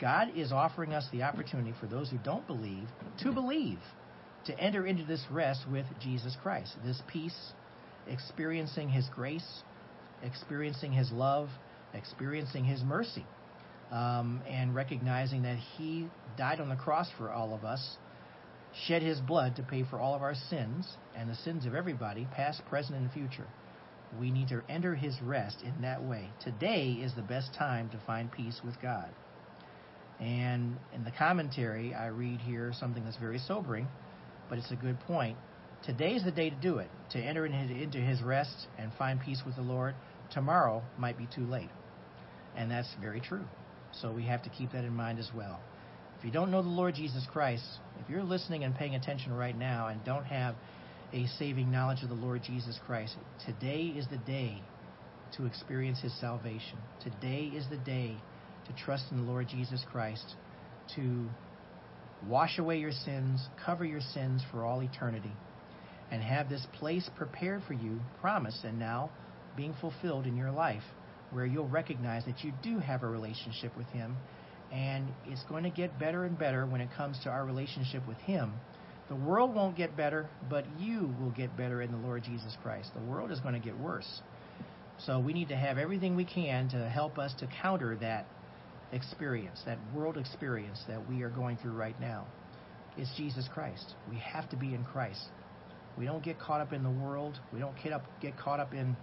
God 0.00 0.28
is 0.34 0.50
offering 0.50 0.94
us 0.94 1.06
the 1.12 1.22
opportunity 1.22 1.74
for 1.78 1.86
those 1.86 2.10
who 2.10 2.16
don't 2.18 2.46
believe 2.46 2.88
to 3.22 3.32
believe, 3.32 3.78
to 4.46 4.58
enter 4.58 4.86
into 4.86 5.04
this 5.04 5.24
rest 5.30 5.60
with 5.70 5.84
Jesus 6.00 6.36
Christ, 6.42 6.74
this 6.84 7.00
peace, 7.06 7.52
experiencing 8.08 8.88
His 8.88 9.06
grace, 9.14 9.62
experiencing 10.22 10.92
His 10.92 11.12
love, 11.12 11.48
experiencing 11.92 12.64
His 12.64 12.82
mercy, 12.82 13.26
um, 13.92 14.40
and 14.48 14.74
recognizing 14.74 15.42
that 15.42 15.58
He 15.76 16.08
died 16.38 16.60
on 16.60 16.70
the 16.70 16.76
cross 16.76 17.08
for 17.18 17.30
all 17.30 17.54
of 17.54 17.64
us, 17.64 17.96
shed 18.86 19.02
His 19.02 19.20
blood 19.20 19.56
to 19.56 19.62
pay 19.62 19.84
for 19.84 19.98
all 19.98 20.14
of 20.14 20.22
our 20.22 20.34
sins 20.48 20.96
and 21.14 21.28
the 21.28 21.34
sins 21.34 21.66
of 21.66 21.74
everybody, 21.74 22.26
past, 22.34 22.62
present, 22.70 22.96
and 22.96 23.10
future. 23.12 23.46
We 24.18 24.30
need 24.30 24.48
to 24.48 24.62
enter 24.68 24.94
His 24.94 25.20
rest 25.20 25.58
in 25.62 25.82
that 25.82 26.02
way. 26.02 26.30
Today 26.42 26.92
is 26.92 27.14
the 27.14 27.22
best 27.22 27.54
time 27.54 27.90
to 27.90 28.00
find 28.06 28.32
peace 28.32 28.60
with 28.64 28.80
God. 28.80 29.10
And 30.20 30.76
in 30.94 31.04
the 31.04 31.10
commentary, 31.10 31.94
I 31.94 32.08
read 32.08 32.40
here 32.40 32.72
something 32.78 33.04
that's 33.04 33.16
very 33.16 33.38
sobering, 33.38 33.88
but 34.48 34.58
it's 34.58 34.70
a 34.70 34.76
good 34.76 35.00
point. 35.00 35.38
Today's 35.84 36.22
the 36.24 36.30
day 36.30 36.50
to 36.50 36.56
do 36.56 36.78
it, 36.78 36.90
to 37.12 37.18
enter 37.18 37.46
into 37.46 37.98
his 37.98 38.20
rest 38.20 38.66
and 38.78 38.92
find 38.98 39.18
peace 39.18 39.42
with 39.46 39.56
the 39.56 39.62
Lord. 39.62 39.94
Tomorrow 40.30 40.82
might 40.98 41.16
be 41.16 41.26
too 41.34 41.46
late. 41.46 41.70
And 42.54 42.70
that's 42.70 42.88
very 43.00 43.20
true. 43.20 43.44
So 43.92 44.12
we 44.12 44.24
have 44.24 44.42
to 44.42 44.50
keep 44.50 44.72
that 44.72 44.84
in 44.84 44.94
mind 44.94 45.18
as 45.18 45.30
well. 45.34 45.60
If 46.18 46.24
you 46.26 46.30
don't 46.30 46.50
know 46.50 46.62
the 46.62 46.68
Lord 46.68 46.96
Jesus 46.96 47.26
Christ, 47.32 47.64
if 47.98 48.10
you're 48.10 48.22
listening 48.22 48.62
and 48.62 48.74
paying 48.74 48.94
attention 48.94 49.32
right 49.32 49.56
now 49.56 49.88
and 49.88 50.04
don't 50.04 50.26
have 50.26 50.54
a 51.14 51.26
saving 51.38 51.70
knowledge 51.70 52.02
of 52.02 52.10
the 52.10 52.14
Lord 52.14 52.42
Jesus 52.42 52.78
Christ, 52.86 53.16
today 53.46 53.84
is 53.96 54.06
the 54.10 54.18
day 54.18 54.62
to 55.38 55.46
experience 55.46 55.98
his 56.00 56.12
salvation. 56.20 56.78
Today 57.02 57.50
is 57.54 57.64
the 57.70 57.78
day 57.78 58.16
to 58.70 58.84
trust 58.84 59.04
in 59.10 59.18
the 59.18 59.30
Lord 59.30 59.48
Jesus 59.48 59.84
Christ, 59.90 60.34
to 60.96 61.26
wash 62.28 62.58
away 62.58 62.78
your 62.78 62.92
sins, 62.92 63.46
cover 63.64 63.84
your 63.84 64.00
sins 64.00 64.42
for 64.50 64.64
all 64.64 64.82
eternity, 64.82 65.32
and 66.10 66.22
have 66.22 66.48
this 66.48 66.66
place 66.78 67.08
prepared 67.16 67.62
for 67.66 67.74
you, 67.74 68.00
promised, 68.20 68.64
and 68.64 68.78
now 68.78 69.10
being 69.56 69.74
fulfilled 69.80 70.26
in 70.26 70.36
your 70.36 70.50
life, 70.50 70.82
where 71.30 71.46
you'll 71.46 71.68
recognize 71.68 72.24
that 72.24 72.42
you 72.44 72.52
do 72.62 72.78
have 72.78 73.02
a 73.02 73.08
relationship 73.08 73.76
with 73.76 73.86
Him, 73.88 74.16
and 74.72 75.08
it's 75.26 75.42
going 75.44 75.64
to 75.64 75.70
get 75.70 75.98
better 75.98 76.24
and 76.24 76.38
better 76.38 76.66
when 76.66 76.80
it 76.80 76.88
comes 76.96 77.18
to 77.24 77.30
our 77.30 77.44
relationship 77.44 78.06
with 78.06 78.18
Him. 78.18 78.52
The 79.08 79.16
world 79.16 79.54
won't 79.54 79.76
get 79.76 79.96
better, 79.96 80.28
but 80.48 80.64
you 80.78 81.12
will 81.20 81.30
get 81.30 81.56
better 81.56 81.82
in 81.82 81.90
the 81.90 81.98
Lord 81.98 82.22
Jesus 82.22 82.56
Christ. 82.62 82.90
The 82.94 83.10
world 83.10 83.32
is 83.32 83.40
going 83.40 83.54
to 83.54 83.60
get 83.60 83.78
worse. 83.78 84.20
So 84.98 85.18
we 85.18 85.32
need 85.32 85.48
to 85.48 85.56
have 85.56 85.78
everything 85.78 86.14
we 86.14 86.24
can 86.24 86.68
to 86.68 86.88
help 86.88 87.18
us 87.18 87.34
to 87.40 87.48
counter 87.62 87.96
that 87.96 88.26
experience, 88.92 89.60
that 89.66 89.78
world 89.94 90.16
experience 90.16 90.82
that 90.88 91.08
we 91.08 91.22
are 91.22 91.30
going 91.30 91.56
through 91.58 91.72
right 91.72 91.98
now. 92.00 92.26
is 92.98 93.08
Jesus 93.16 93.48
Christ. 93.52 93.94
We 94.10 94.16
have 94.18 94.48
to 94.50 94.56
be 94.56 94.74
in 94.74 94.84
Christ. 94.84 95.20
We 95.96 96.04
don't 96.04 96.22
get 96.22 96.38
caught 96.38 96.60
up 96.60 96.72
in 96.72 96.82
the 96.82 96.90
world. 96.90 97.38
We 97.52 97.60
don't 97.60 97.74
get 97.82 97.92
up 97.92 98.04
get 98.20 98.36
caught 98.36 98.60
up 98.60 98.74
in 98.74 98.96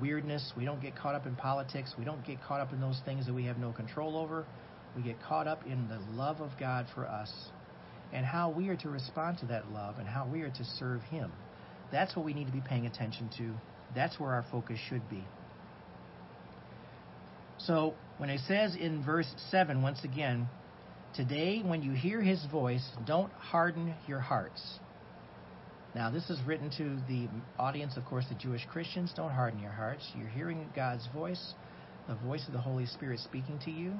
weirdness. 0.00 0.52
We 0.56 0.64
don't 0.64 0.80
get 0.80 0.96
caught 0.96 1.14
up 1.14 1.26
in 1.26 1.34
politics. 1.36 1.94
We 1.98 2.04
don't 2.04 2.24
get 2.24 2.42
caught 2.42 2.60
up 2.60 2.72
in 2.72 2.80
those 2.80 3.00
things 3.04 3.26
that 3.26 3.34
we 3.34 3.44
have 3.44 3.58
no 3.58 3.72
control 3.72 4.16
over. 4.16 4.44
We 4.96 5.02
get 5.02 5.20
caught 5.22 5.46
up 5.46 5.66
in 5.66 5.88
the 5.88 5.98
love 6.12 6.40
of 6.40 6.50
God 6.58 6.86
for 6.94 7.06
us 7.06 7.32
and 8.12 8.24
how 8.24 8.50
we 8.50 8.68
are 8.68 8.76
to 8.76 8.88
respond 8.88 9.38
to 9.38 9.46
that 9.46 9.70
love 9.72 9.98
and 9.98 10.08
how 10.08 10.26
we 10.30 10.42
are 10.42 10.50
to 10.50 10.64
serve 10.78 11.02
Him. 11.02 11.30
That's 11.92 12.16
what 12.16 12.24
we 12.24 12.34
need 12.34 12.46
to 12.46 12.52
be 12.52 12.62
paying 12.66 12.86
attention 12.86 13.30
to. 13.38 13.52
That's 13.94 14.18
where 14.18 14.30
our 14.30 14.44
focus 14.50 14.78
should 14.88 15.08
be. 15.08 15.24
So, 17.58 17.94
when 18.18 18.30
it 18.30 18.40
says 18.46 18.76
in 18.76 19.04
verse 19.04 19.32
7, 19.50 19.82
once 19.82 20.04
again, 20.04 20.48
Today, 21.18 21.62
when 21.64 21.82
you 21.82 21.92
hear 21.92 22.20
his 22.20 22.44
voice, 22.44 22.86
don't 23.04 23.32
harden 23.32 23.92
your 24.06 24.20
hearts. 24.20 24.62
Now, 25.94 26.10
this 26.10 26.30
is 26.30 26.40
written 26.46 26.70
to 26.78 26.96
the 27.08 27.26
audience, 27.58 27.96
of 27.96 28.04
course, 28.04 28.24
the 28.28 28.36
Jewish 28.36 28.64
Christians. 28.66 29.12
Don't 29.16 29.32
harden 29.32 29.58
your 29.58 29.72
hearts. 29.72 30.08
You're 30.16 30.28
hearing 30.28 30.68
God's 30.76 31.04
voice, 31.12 31.54
the 32.06 32.14
voice 32.14 32.46
of 32.46 32.52
the 32.52 32.60
Holy 32.60 32.86
Spirit 32.86 33.18
speaking 33.18 33.58
to 33.64 33.70
you. 33.72 33.94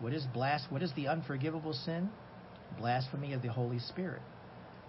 What 0.00 0.14
is 0.14 0.24
blas- 0.32 0.64
What 0.70 0.82
is 0.82 0.90
the 0.94 1.08
unforgivable 1.08 1.74
sin? 1.74 2.08
Blasphemy 2.78 3.34
of 3.34 3.42
the 3.42 3.48
Holy 3.48 3.78
Spirit. 3.78 4.22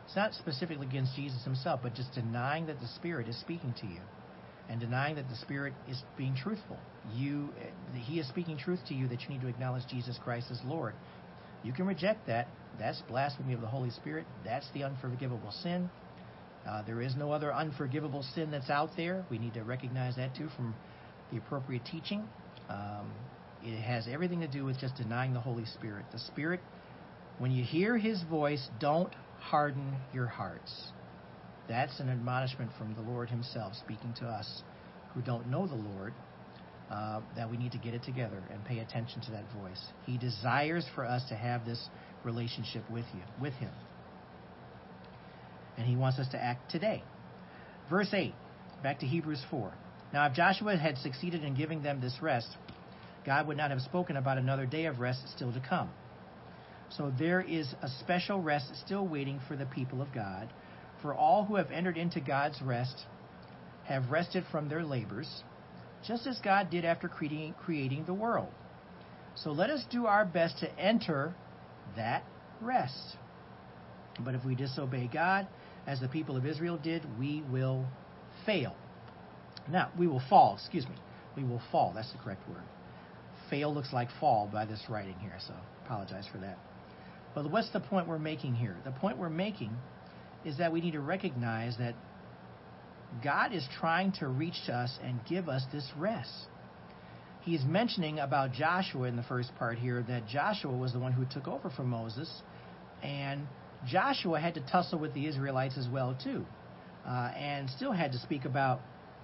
It's 0.05 0.15
not 0.15 0.33
specifically 0.33 0.87
against 0.87 1.13
Jesus 1.15 1.43
himself, 1.43 1.81
but 1.83 1.93
just 1.93 2.13
denying 2.13 2.67
that 2.67 2.79
the 2.79 2.87
Spirit 2.87 3.27
is 3.27 3.37
speaking 3.41 3.73
to 3.81 3.87
you 3.87 3.99
and 4.69 4.79
denying 4.79 5.15
that 5.15 5.27
the 5.29 5.35
Spirit 5.35 5.73
is 5.89 6.01
being 6.17 6.35
truthful. 6.35 6.77
You, 7.15 7.49
He 7.93 8.19
is 8.19 8.27
speaking 8.27 8.57
truth 8.57 8.79
to 8.87 8.93
you 8.93 9.07
that 9.07 9.21
you 9.23 9.29
need 9.29 9.41
to 9.41 9.47
acknowledge 9.47 9.83
Jesus 9.87 10.17
Christ 10.23 10.47
as 10.51 10.59
Lord. 10.63 10.93
You 11.63 11.73
can 11.73 11.87
reject 11.87 12.27
that. 12.27 12.47
That's 12.77 13.01
blasphemy 13.09 13.53
of 13.53 13.61
the 13.61 13.67
Holy 13.67 13.89
Spirit. 13.89 14.25
That's 14.45 14.69
the 14.73 14.83
unforgivable 14.83 15.51
sin. 15.63 15.89
Uh, 16.67 16.83
there 16.83 17.01
is 17.01 17.15
no 17.15 17.31
other 17.31 17.53
unforgivable 17.53 18.23
sin 18.35 18.51
that's 18.51 18.69
out 18.69 18.91
there. 18.95 19.25
We 19.29 19.39
need 19.39 19.53
to 19.55 19.63
recognize 19.63 20.15
that 20.17 20.35
too 20.35 20.49
from 20.55 20.75
the 21.31 21.37
appropriate 21.37 21.83
teaching. 21.85 22.27
Um, 22.69 23.11
it 23.63 23.79
has 23.81 24.07
everything 24.09 24.39
to 24.41 24.47
do 24.47 24.65
with 24.65 24.77
just 24.79 24.95
denying 24.95 25.33
the 25.33 25.39
Holy 25.39 25.65
Spirit. 25.65 26.05
The 26.11 26.19
Spirit, 26.19 26.59
when 27.39 27.51
you 27.51 27.63
hear 27.63 27.97
His 27.97 28.21
voice, 28.23 28.69
don't 28.79 29.13
harden 29.39 29.95
your 30.13 30.27
hearts. 30.27 30.91
That's 31.69 32.01
an 32.01 32.09
admonishment 32.09 32.71
from 32.77 32.93
the 32.95 33.01
Lord 33.01 33.29
Himself 33.29 33.75
speaking 33.75 34.13
to 34.19 34.25
us 34.25 34.63
who 35.13 35.21
don't 35.21 35.47
know 35.47 35.65
the 35.65 35.75
Lord. 35.75 36.13
Uh, 36.91 37.21
that 37.35 37.51
we 37.51 37.55
need 37.55 37.71
to 37.71 37.77
get 37.77 37.93
it 37.93 38.01
together 38.01 38.41
and 38.51 38.65
pay 38.65 38.79
attention 38.79 39.21
to 39.21 39.29
that 39.29 39.43
voice. 39.55 39.79
He 40.07 40.17
desires 40.17 40.83
for 40.95 41.05
us 41.05 41.23
to 41.29 41.35
have 41.35 41.63
this 41.63 41.87
relationship 42.23 42.81
with 42.89 43.05
you, 43.13 43.21
with 43.39 43.53
Him, 43.53 43.69
and 45.77 45.85
He 45.85 45.95
wants 45.95 46.17
us 46.17 46.27
to 46.29 46.43
act 46.43 46.71
today. 46.71 47.03
Verse 47.91 48.11
eight, 48.11 48.33
back 48.81 49.01
to 49.01 49.05
Hebrews 49.05 49.45
four. 49.51 49.71
Now, 50.11 50.25
if 50.25 50.33
Joshua 50.33 50.77
had 50.77 50.97
succeeded 50.97 51.43
in 51.43 51.53
giving 51.53 51.83
them 51.83 52.01
this 52.01 52.17
rest, 52.23 52.47
God 53.23 53.45
would 53.45 53.57
not 53.57 53.69
have 53.69 53.81
spoken 53.81 54.17
about 54.17 54.39
another 54.39 54.65
day 54.65 54.85
of 54.85 54.99
rest 54.99 55.21
still 55.35 55.53
to 55.53 55.59
come. 55.59 55.91
So 56.89 57.13
there 57.19 57.39
is 57.39 57.71
a 57.83 57.89
special 57.99 58.41
rest 58.41 58.75
still 58.83 59.07
waiting 59.07 59.39
for 59.47 59.55
the 59.55 59.67
people 59.67 60.01
of 60.01 60.11
God. 60.11 60.51
For 61.01 61.13
all 61.13 61.45
who 61.45 61.55
have 61.55 61.71
entered 61.71 61.97
into 61.97 62.19
God's 62.19 62.61
rest 62.61 63.05
have 63.85 64.11
rested 64.11 64.43
from 64.51 64.69
their 64.69 64.83
labors 64.83 65.43
just 66.05 66.27
as 66.27 66.39
God 66.39 66.69
did 66.69 66.85
after 66.85 67.07
creating, 67.07 67.55
creating 67.63 68.05
the 68.05 68.13
world. 68.13 68.49
So 69.35 69.51
let 69.51 69.69
us 69.69 69.83
do 69.89 70.05
our 70.05 70.25
best 70.25 70.59
to 70.59 70.79
enter 70.79 71.33
that 71.95 72.23
rest. 72.61 73.17
But 74.19 74.35
if 74.35 74.43
we 74.43 74.55
disobey 74.55 75.09
God, 75.11 75.47
as 75.87 75.99
the 75.99 76.07
people 76.07 76.35
of 76.35 76.45
Israel 76.45 76.77
did, 76.77 77.03
we 77.17 77.43
will 77.49 77.85
fail. 78.45 78.75
Now, 79.69 79.91
we 79.97 80.07
will 80.07 80.21
fall, 80.29 80.55
excuse 80.59 80.87
me. 80.87 80.95
We 81.35 81.43
will 81.43 81.61
fall. 81.71 81.93
That's 81.95 82.11
the 82.11 82.17
correct 82.17 82.47
word. 82.49 82.63
Fail 83.49 83.73
looks 83.73 83.93
like 83.93 84.09
fall 84.19 84.49
by 84.51 84.65
this 84.65 84.83
writing 84.89 85.15
here, 85.19 85.37
so 85.47 85.53
apologize 85.85 86.25
for 86.31 86.37
that. 86.39 86.57
But 87.33 87.49
what's 87.49 87.69
the 87.71 87.79
point 87.79 88.07
we're 88.07 88.19
making 88.19 88.55
here? 88.55 88.75
The 88.83 88.91
point 88.91 89.17
we're 89.17 89.29
making 89.29 89.71
is 90.45 90.57
that 90.57 90.71
we 90.71 90.81
need 90.81 90.91
to 90.91 91.01
recognize 91.01 91.77
that 91.77 91.95
God 93.23 93.53
is 93.53 93.67
trying 93.79 94.11
to 94.19 94.27
reach 94.27 94.55
to 94.67 94.73
us 94.73 94.97
and 95.03 95.19
give 95.27 95.49
us 95.49 95.63
this 95.71 95.89
rest. 95.97 96.47
He's 97.41 97.63
mentioning 97.65 98.19
about 98.19 98.51
Joshua 98.51 99.07
in 99.07 99.15
the 99.15 99.23
first 99.23 99.55
part 99.55 99.77
here 99.79 100.03
that 100.07 100.27
Joshua 100.27 100.75
was 100.75 100.93
the 100.93 100.99
one 100.99 101.11
who 101.11 101.25
took 101.25 101.47
over 101.47 101.69
from 101.69 101.89
Moses, 101.89 102.29
and 103.01 103.47
Joshua 103.87 104.39
had 104.39 104.53
to 104.55 104.61
tussle 104.61 104.99
with 104.99 105.13
the 105.13 105.25
Israelites 105.25 105.77
as 105.77 105.87
well 105.87 106.15
too, 106.21 106.45
uh, 107.07 107.31
and 107.35 107.69
still 107.69 107.91
had 107.91 108.11
to 108.11 108.19
speak 108.19 108.45
about 108.45 108.81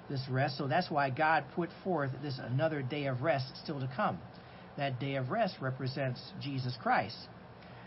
this 0.09 0.21
rest. 0.29 0.57
So 0.57 0.67
that's 0.67 0.89
why 0.89 1.09
God 1.09 1.43
put 1.55 1.69
forth 1.83 2.11
this 2.21 2.39
another 2.39 2.81
day 2.81 3.05
of 3.05 3.21
rest 3.21 3.45
still 3.63 3.79
to 3.79 3.89
come. 3.95 4.19
That 4.77 4.99
day 4.99 5.15
of 5.15 5.29
rest 5.29 5.55
represents 5.61 6.21
Jesus 6.41 6.77
Christ. 6.81 7.15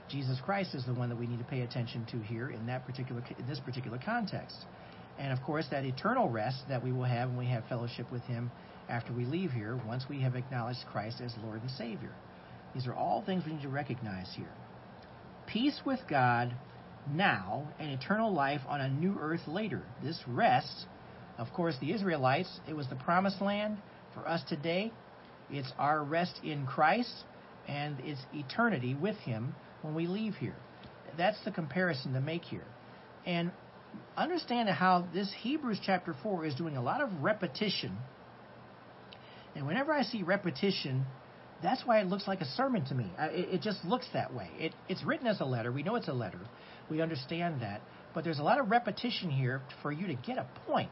Jesus 0.09 0.39
Christ 0.45 0.75
is 0.75 0.85
the 0.87 0.95
one 0.95 1.09
that 1.09 1.17
we 1.17 1.27
need 1.27 1.39
to 1.39 1.45
pay 1.45 1.61
attention 1.61 2.07
to 2.11 2.19
here 2.19 2.51
in 2.51 2.67
that 2.67 2.87
particular 2.87 3.23
in 3.39 3.47
this 3.47 3.61
particular 3.61 3.99
context. 4.05 4.57
And 5.19 5.33
of 5.33 5.43
course, 5.43 5.67
that 5.71 5.85
eternal 5.85 6.29
rest 6.29 6.63
that 6.69 6.83
we 6.83 6.93
will 6.93 7.05
have 7.05 7.29
when 7.29 7.39
we 7.39 7.47
have 7.47 7.65
fellowship 7.69 8.11
with 8.11 8.23
Him 8.23 8.51
after 8.89 9.13
we 9.13 9.25
leave 9.25 9.51
here, 9.51 9.79
once 9.87 10.05
we 10.09 10.21
have 10.23 10.35
acknowledged 10.35 10.81
Christ 10.91 11.21
as 11.21 11.35
Lord 11.45 11.61
and 11.61 11.71
Savior. 11.73 12.13
These 12.75 12.87
are 12.87 12.95
all 12.95 13.23
things 13.25 13.45
we 13.45 13.53
need 13.53 13.63
to 13.63 13.69
recognize 13.69 14.33
here. 14.37 14.53
Peace 15.47 15.81
with 15.85 16.01
God 16.09 16.55
now 17.11 17.69
and 17.79 17.91
eternal 17.91 18.33
life 18.33 18.61
on 18.69 18.81
a 18.81 18.89
new 18.89 19.17
earth 19.21 19.47
later. 19.47 19.83
This 20.03 20.21
rest, 20.27 20.87
of 21.39 21.49
course, 21.55 21.75
the 21.81 21.93
Israelites, 21.93 22.61
it 22.69 22.75
was 22.75 22.87
the 22.89 22.97
promised 22.97 23.41
land. 23.41 23.79
For 24.15 24.27
us 24.27 24.43
today, 24.49 24.93
it's 25.51 25.73
our 25.79 26.03
rest 26.03 26.41
in 26.45 26.67
Christ 26.67 27.25
and 27.67 27.97
it's 28.01 28.21
eternity 28.33 28.95
with 28.95 29.17
Him 29.17 29.55
when 29.83 29.95
we 29.95 30.07
leave 30.07 30.35
here. 30.35 30.57
That's 31.17 31.43
the 31.45 31.51
comparison 31.51 32.13
to 32.15 32.21
make 32.21 32.45
here. 32.45 32.65
And 33.27 33.51
understand 34.17 34.69
how 34.69 35.07
this 35.13 35.33
Hebrews 35.41 35.81
chapter 35.85 36.15
4 36.23 36.45
is 36.47 36.55
doing 36.55 36.77
a 36.77 36.83
lot 36.83 37.01
of 37.01 37.11
repetition. 37.23 37.97
And 39.55 39.67
whenever 39.67 39.93
I 39.93 40.03
see 40.03 40.23
repetition, 40.23 41.05
that's 41.63 41.83
why 41.85 42.01
it 42.01 42.07
looks 42.07 42.29
like 42.29 42.41
a 42.41 42.45
sermon 42.45 42.85
to 42.87 42.95
me. 42.95 43.11
It, 43.19 43.55
it 43.55 43.63
just 43.63 43.85
looks 43.85 44.07
that 44.13 44.33
way. 44.33 44.51
It, 44.59 44.75
it's 44.89 45.03
written 45.05 45.27
as 45.27 45.41
a 45.41 45.45
letter. 45.45 45.73
We 45.73 45.83
know 45.83 45.97
it's 45.97 46.09
a 46.09 46.13
letter. 46.13 46.41
We 46.91 47.01
understand 47.01 47.63
that. 47.63 47.81
But 48.15 48.25
there's 48.25 48.39
a 48.39 48.43
lot 48.43 48.61
of 48.61 48.71
repetition 48.71 49.31
here 49.31 49.61
for 49.83 49.93
you 49.93 50.07
to 50.07 50.15
get 50.15 50.39
a 50.39 50.47
point. 50.67 50.91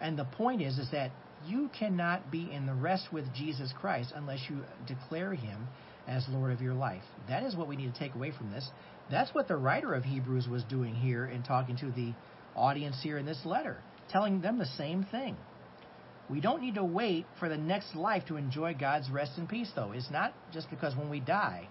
And 0.00 0.18
the 0.18 0.24
point 0.24 0.62
is, 0.62 0.78
is 0.78 0.90
that 0.92 1.12
you 1.46 1.70
cannot 1.78 2.30
be 2.30 2.50
in 2.52 2.66
the 2.66 2.74
rest 2.74 3.12
with 3.12 3.32
Jesus 3.34 3.72
Christ 3.78 4.12
unless 4.14 4.40
you 4.48 4.60
declare 4.86 5.34
Him 5.34 5.68
as 6.08 6.26
Lord 6.28 6.52
of 6.52 6.60
your 6.60 6.74
life. 6.74 7.02
That 7.28 7.42
is 7.42 7.56
what 7.56 7.68
we 7.68 7.76
need 7.76 7.92
to 7.92 7.98
take 7.98 8.14
away 8.14 8.32
from 8.36 8.50
this. 8.50 8.68
That's 9.10 9.34
what 9.34 9.48
the 9.48 9.56
writer 9.56 9.94
of 9.94 10.04
Hebrews 10.04 10.48
was 10.48 10.64
doing 10.64 10.94
here 10.94 11.26
in 11.26 11.42
talking 11.42 11.76
to 11.78 11.90
the 11.90 12.12
audience 12.56 12.98
here 13.02 13.18
in 13.18 13.26
this 13.26 13.40
letter, 13.44 13.78
telling 14.10 14.40
them 14.40 14.58
the 14.58 14.66
same 14.66 15.04
thing. 15.04 15.36
We 16.30 16.40
don't 16.40 16.62
need 16.62 16.76
to 16.76 16.84
wait 16.84 17.26
for 17.38 17.48
the 17.48 17.56
next 17.56 17.94
life 17.94 18.24
to 18.28 18.36
enjoy 18.36 18.74
God's 18.74 19.10
rest 19.10 19.32
and 19.36 19.48
peace, 19.48 19.70
though. 19.74 19.92
It's 19.92 20.10
not 20.10 20.32
just 20.52 20.70
because 20.70 20.96
when 20.96 21.10
we 21.10 21.20
die. 21.20 21.68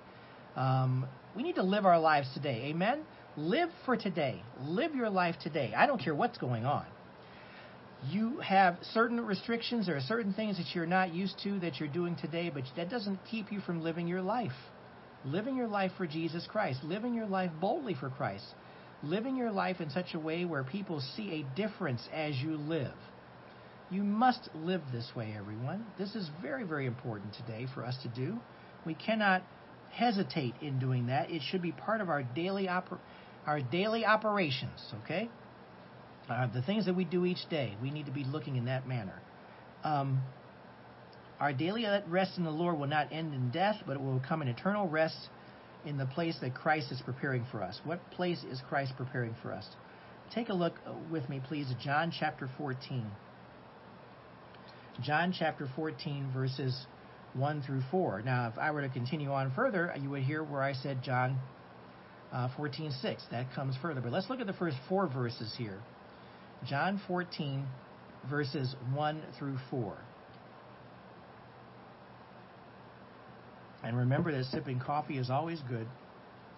Um, 0.55 1.07
we 1.35 1.43
need 1.43 1.55
to 1.55 1.63
live 1.63 1.85
our 1.85 1.99
lives 1.99 2.27
today. 2.33 2.65
Amen? 2.65 3.03
Live 3.37 3.69
for 3.85 3.95
today. 3.95 4.43
Live 4.61 4.93
your 4.93 5.09
life 5.09 5.35
today. 5.41 5.73
I 5.75 5.87
don't 5.87 6.01
care 6.01 6.13
what's 6.13 6.37
going 6.37 6.65
on. 6.65 6.85
You 8.09 8.39
have 8.39 8.77
certain 8.93 9.21
restrictions 9.21 9.89
or 9.89 9.99
certain 10.01 10.33
things 10.33 10.57
that 10.57 10.73
you're 10.73 10.85
not 10.85 11.13
used 11.13 11.39
to 11.43 11.59
that 11.59 11.79
you're 11.79 11.89
doing 11.89 12.15
today, 12.15 12.49
but 12.53 12.63
that 12.75 12.89
doesn't 12.89 13.19
keep 13.29 13.51
you 13.51 13.61
from 13.61 13.81
living 13.83 14.07
your 14.07 14.21
life 14.21 14.53
living 15.25 15.55
your 15.55 15.67
life 15.67 15.91
for 15.97 16.07
Jesus 16.07 16.47
Christ, 16.51 16.83
living 16.83 17.13
your 17.13 17.27
life 17.27 17.51
boldly 17.59 17.93
for 17.93 18.09
Christ. 18.09 18.45
living 19.03 19.35
your 19.35 19.51
life 19.51 19.81
in 19.81 19.89
such 19.89 20.13
a 20.13 20.19
way 20.19 20.45
where 20.45 20.63
people 20.63 21.01
see 21.15 21.31
a 21.31 21.55
difference 21.55 22.07
as 22.13 22.35
you 22.37 22.55
live. 22.55 22.93
You 23.89 24.03
must 24.03 24.49
live 24.55 24.81
this 24.91 25.09
way, 25.15 25.35
everyone. 25.37 25.85
This 25.97 26.15
is 26.15 26.29
very, 26.41 26.63
very 26.63 26.85
important 26.85 27.33
today 27.33 27.67
for 27.73 27.83
us 27.83 27.97
to 28.03 28.09
do. 28.09 28.39
We 28.85 28.93
cannot 28.95 29.43
hesitate 29.91 30.55
in 30.61 30.79
doing 30.79 31.07
that. 31.07 31.29
It 31.31 31.41
should 31.41 31.61
be 31.61 31.71
part 31.71 32.01
of 32.01 32.09
our 32.09 32.23
daily 32.23 32.67
oper- 32.67 32.99
our 33.47 33.59
daily 33.61 34.05
operations. 34.05 34.79
Okay, 35.03 35.29
uh, 36.29 36.47
the 36.53 36.61
things 36.61 36.85
that 36.85 36.95
we 36.95 37.03
do 37.03 37.25
each 37.25 37.49
day, 37.49 37.75
we 37.81 37.91
need 37.91 38.05
to 38.05 38.11
be 38.11 38.23
looking 38.23 38.55
in 38.55 38.65
that 38.65 38.87
manner. 38.87 39.21
Um, 39.83 40.21
our 41.39 41.53
daily 41.53 41.85
rest 42.07 42.37
in 42.37 42.43
the 42.43 42.51
Lord 42.51 42.77
will 42.77 42.87
not 42.87 43.11
end 43.11 43.33
in 43.33 43.49
death, 43.49 43.77
but 43.87 43.93
it 43.93 44.01
will 44.01 44.21
come 44.27 44.41
in 44.41 44.47
eternal 44.47 44.87
rest 44.87 45.17
in 45.85 45.97
the 45.97 46.05
place 46.05 46.37
that 46.41 46.53
Christ 46.53 46.91
is 46.91 47.01
preparing 47.03 47.45
for 47.51 47.63
us. 47.63 47.81
What 47.83 47.99
place 48.11 48.43
is 48.43 48.61
Christ 48.69 48.93
preparing 48.95 49.35
for 49.41 49.51
us? 49.51 49.67
Take 50.33 50.49
a 50.49 50.53
look 50.53 50.73
uh, 50.85 50.93
with 51.11 51.27
me, 51.29 51.41
please, 51.47 51.67
John 51.83 52.13
chapter 52.17 52.47
14. 52.57 53.05
John 55.01 55.33
chapter 55.37 55.67
14, 55.75 56.31
verses 56.33 56.85
1 57.33 57.63
through 57.63 57.81
4. 57.89 58.21
Now, 58.21 58.47
if 58.47 58.57
I 58.57 58.71
were 58.71 58.81
to 58.81 58.89
continue 58.89 59.31
on 59.31 59.51
further, 59.55 59.93
you 59.99 60.09
would 60.11 60.23
hear 60.23 60.43
where 60.43 60.61
I 60.61 60.73
said 60.73 61.01
John 61.03 61.39
uh, 62.31 62.49
14, 62.55 62.91
6. 63.01 63.23
That 63.31 63.53
comes 63.53 63.75
further. 63.81 64.01
But 64.01 64.11
let's 64.11 64.29
look 64.29 64.39
at 64.39 64.47
the 64.47 64.53
first 64.53 64.77
four 64.87 65.07
verses 65.07 65.53
here. 65.57 65.79
John 66.67 67.01
14, 67.07 67.65
verses 68.29 68.75
1 68.93 69.21
through 69.37 69.57
4. 69.69 69.97
And 73.83 73.97
remember 73.97 74.31
that 74.31 74.45
sipping 74.45 74.79
coffee 74.79 75.17
is 75.17 75.29
always 75.29 75.59
good, 75.67 75.87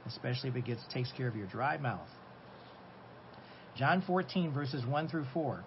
especially 0.06 0.50
if 0.50 0.56
it 0.56 0.66
gets 0.66 0.82
takes 0.94 1.12
care 1.14 1.28
of 1.28 1.36
your 1.36 1.48
dry 1.48 1.78
mouth. 1.78 2.10
John 3.78 4.04
14 4.06 4.52
verses 4.54 4.86
1 4.86 5.08
through 5.08 5.26
4. 5.34 5.64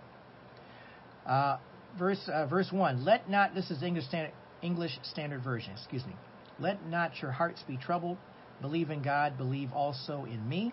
Uh, 1.26 1.58
verse 1.98 2.28
uh, 2.32 2.46
verse 2.46 2.70
1. 2.70 3.04
Let 3.04 3.30
not 3.30 3.54
this 3.54 3.70
is 3.70 3.82
English 3.82 4.04
standard, 4.04 4.32
English 4.62 4.98
Standard 5.02 5.42
Version. 5.42 5.72
Excuse 5.72 6.04
me. 6.04 6.14
Let 6.58 6.86
not 6.86 7.20
your 7.20 7.32
hearts 7.32 7.62
be 7.66 7.76
troubled. 7.76 8.18
Believe 8.60 8.90
in 8.90 9.02
God. 9.02 9.36
Believe 9.36 9.72
also 9.72 10.24
in 10.24 10.46
me. 10.48 10.72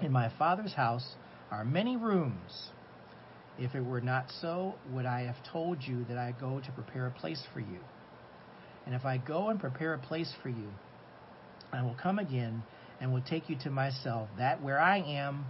In 0.00 0.10
my 0.10 0.32
Father's 0.38 0.72
house 0.72 1.14
are 1.52 1.64
many 1.64 1.96
rooms. 1.96 2.70
If 3.58 3.74
it 3.74 3.84
were 3.84 4.00
not 4.00 4.32
so, 4.40 4.74
would 4.90 5.04
I 5.04 5.24
have 5.24 5.36
told 5.52 5.82
you 5.82 6.04
that 6.08 6.16
I 6.16 6.34
go 6.40 6.60
to 6.60 6.72
prepare 6.72 7.06
a 7.06 7.10
place 7.10 7.42
for 7.52 7.60
you? 7.60 7.78
And 8.86 8.94
if 8.94 9.04
I 9.04 9.18
go 9.18 9.50
and 9.50 9.60
prepare 9.60 9.92
a 9.92 9.98
place 9.98 10.32
for 10.42 10.48
you, 10.48 10.72
I 11.72 11.82
will 11.82 11.94
come 12.02 12.18
again 12.18 12.62
and 13.00 13.12
will 13.12 13.22
take 13.22 13.50
you 13.50 13.56
to 13.64 13.70
myself, 13.70 14.28
that 14.38 14.62
where 14.62 14.80
I 14.80 14.98
am, 14.98 15.44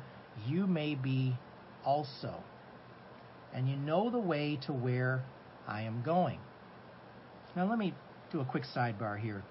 you 0.46 0.66
may 0.66 0.96
be 0.96 1.34
also. 1.84 2.34
And 3.54 3.68
you 3.68 3.76
know 3.76 4.10
the 4.10 4.18
way 4.18 4.58
to 4.66 4.72
where 4.72 5.22
I 5.68 5.82
am 5.82 6.02
going. 6.02 6.40
Now, 7.54 7.68
let 7.68 7.78
me 7.78 7.94
do 8.32 8.40
a 8.40 8.44
quick 8.44 8.64
sidebar 8.74 9.20
here 9.20 9.42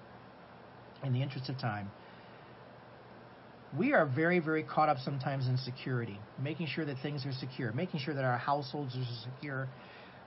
in 1.02 1.12
the 1.12 1.22
interest 1.22 1.48
of 1.48 1.58
time. 1.58 1.90
We 3.78 3.94
are 3.94 4.04
very, 4.04 4.38
very 4.38 4.62
caught 4.62 4.88
up 4.88 4.98
sometimes 4.98 5.46
in 5.48 5.56
security, 5.56 6.18
making 6.42 6.66
sure 6.66 6.84
that 6.84 6.96
things 7.02 7.24
are 7.24 7.32
secure, 7.32 7.72
making 7.72 8.00
sure 8.00 8.14
that 8.14 8.24
our 8.24 8.36
households 8.36 8.94
are 8.94 9.30
secure, 9.30 9.68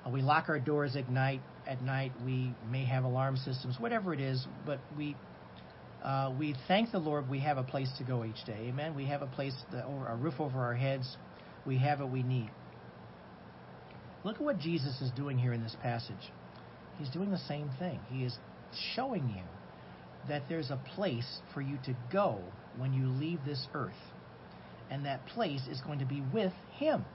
uh, 0.06 0.10
we 0.10 0.22
lock 0.22 0.50
our 0.50 0.60
doors 0.60 0.96
at 0.96 1.10
night. 1.10 1.42
At 1.68 1.82
night, 1.82 2.12
we 2.24 2.54
may 2.70 2.86
have 2.86 3.04
alarm 3.04 3.38
systems, 3.38 3.78
whatever 3.80 4.14
it 4.14 4.20
is. 4.20 4.46
But 4.66 4.80
we 4.98 5.16
uh, 6.04 6.34
we 6.38 6.56
thank 6.68 6.92
the 6.92 7.00
Lord. 7.00 7.28
We 7.30 7.40
have 7.40 7.58
a 7.58 7.64
place 7.64 7.92
to 7.98 8.04
go 8.04 8.24
each 8.24 8.46
day. 8.46 8.68
Amen. 8.68 8.96
We 8.96 9.06
have 9.06 9.24
a 9.24 9.28
place, 9.28 9.56
a 9.74 10.16
roof 10.16 10.36
over 10.40 10.60
our 10.60 10.76
heads. 10.76 11.18
We 11.66 11.80
have 11.80 12.00
what 12.00 12.12
we 12.12 12.22
need. 12.22 12.52
Look 14.24 14.36
at 14.36 14.42
what 14.42 14.60
Jesus 14.60 15.02
is 15.02 15.10
doing 15.12 15.38
here 15.40 15.54
in 15.54 15.64
this 15.64 15.76
passage. 15.82 16.32
He's 17.00 17.10
doing 17.10 17.32
the 17.32 17.40
same 17.40 17.70
thing. 17.80 18.00
He 18.10 18.24
is 18.24 18.38
showing 18.96 19.28
you 19.30 19.44
that 20.28 20.44
there's 20.48 20.70
a 20.70 20.80
place 20.96 21.40
for 21.54 21.62
you 21.62 21.78
to 21.86 21.96
go 22.12 22.40
when 22.78 22.94
you 22.94 23.08
leave 23.08 23.40
this 23.46 23.68
earth. 23.74 23.94
And 24.90 25.06
that 25.06 25.26
place 25.28 25.62
is 25.70 25.82
going 25.82 26.00
to 26.00 26.06
be 26.06 26.22
with 26.34 26.54
Him. 26.74 27.06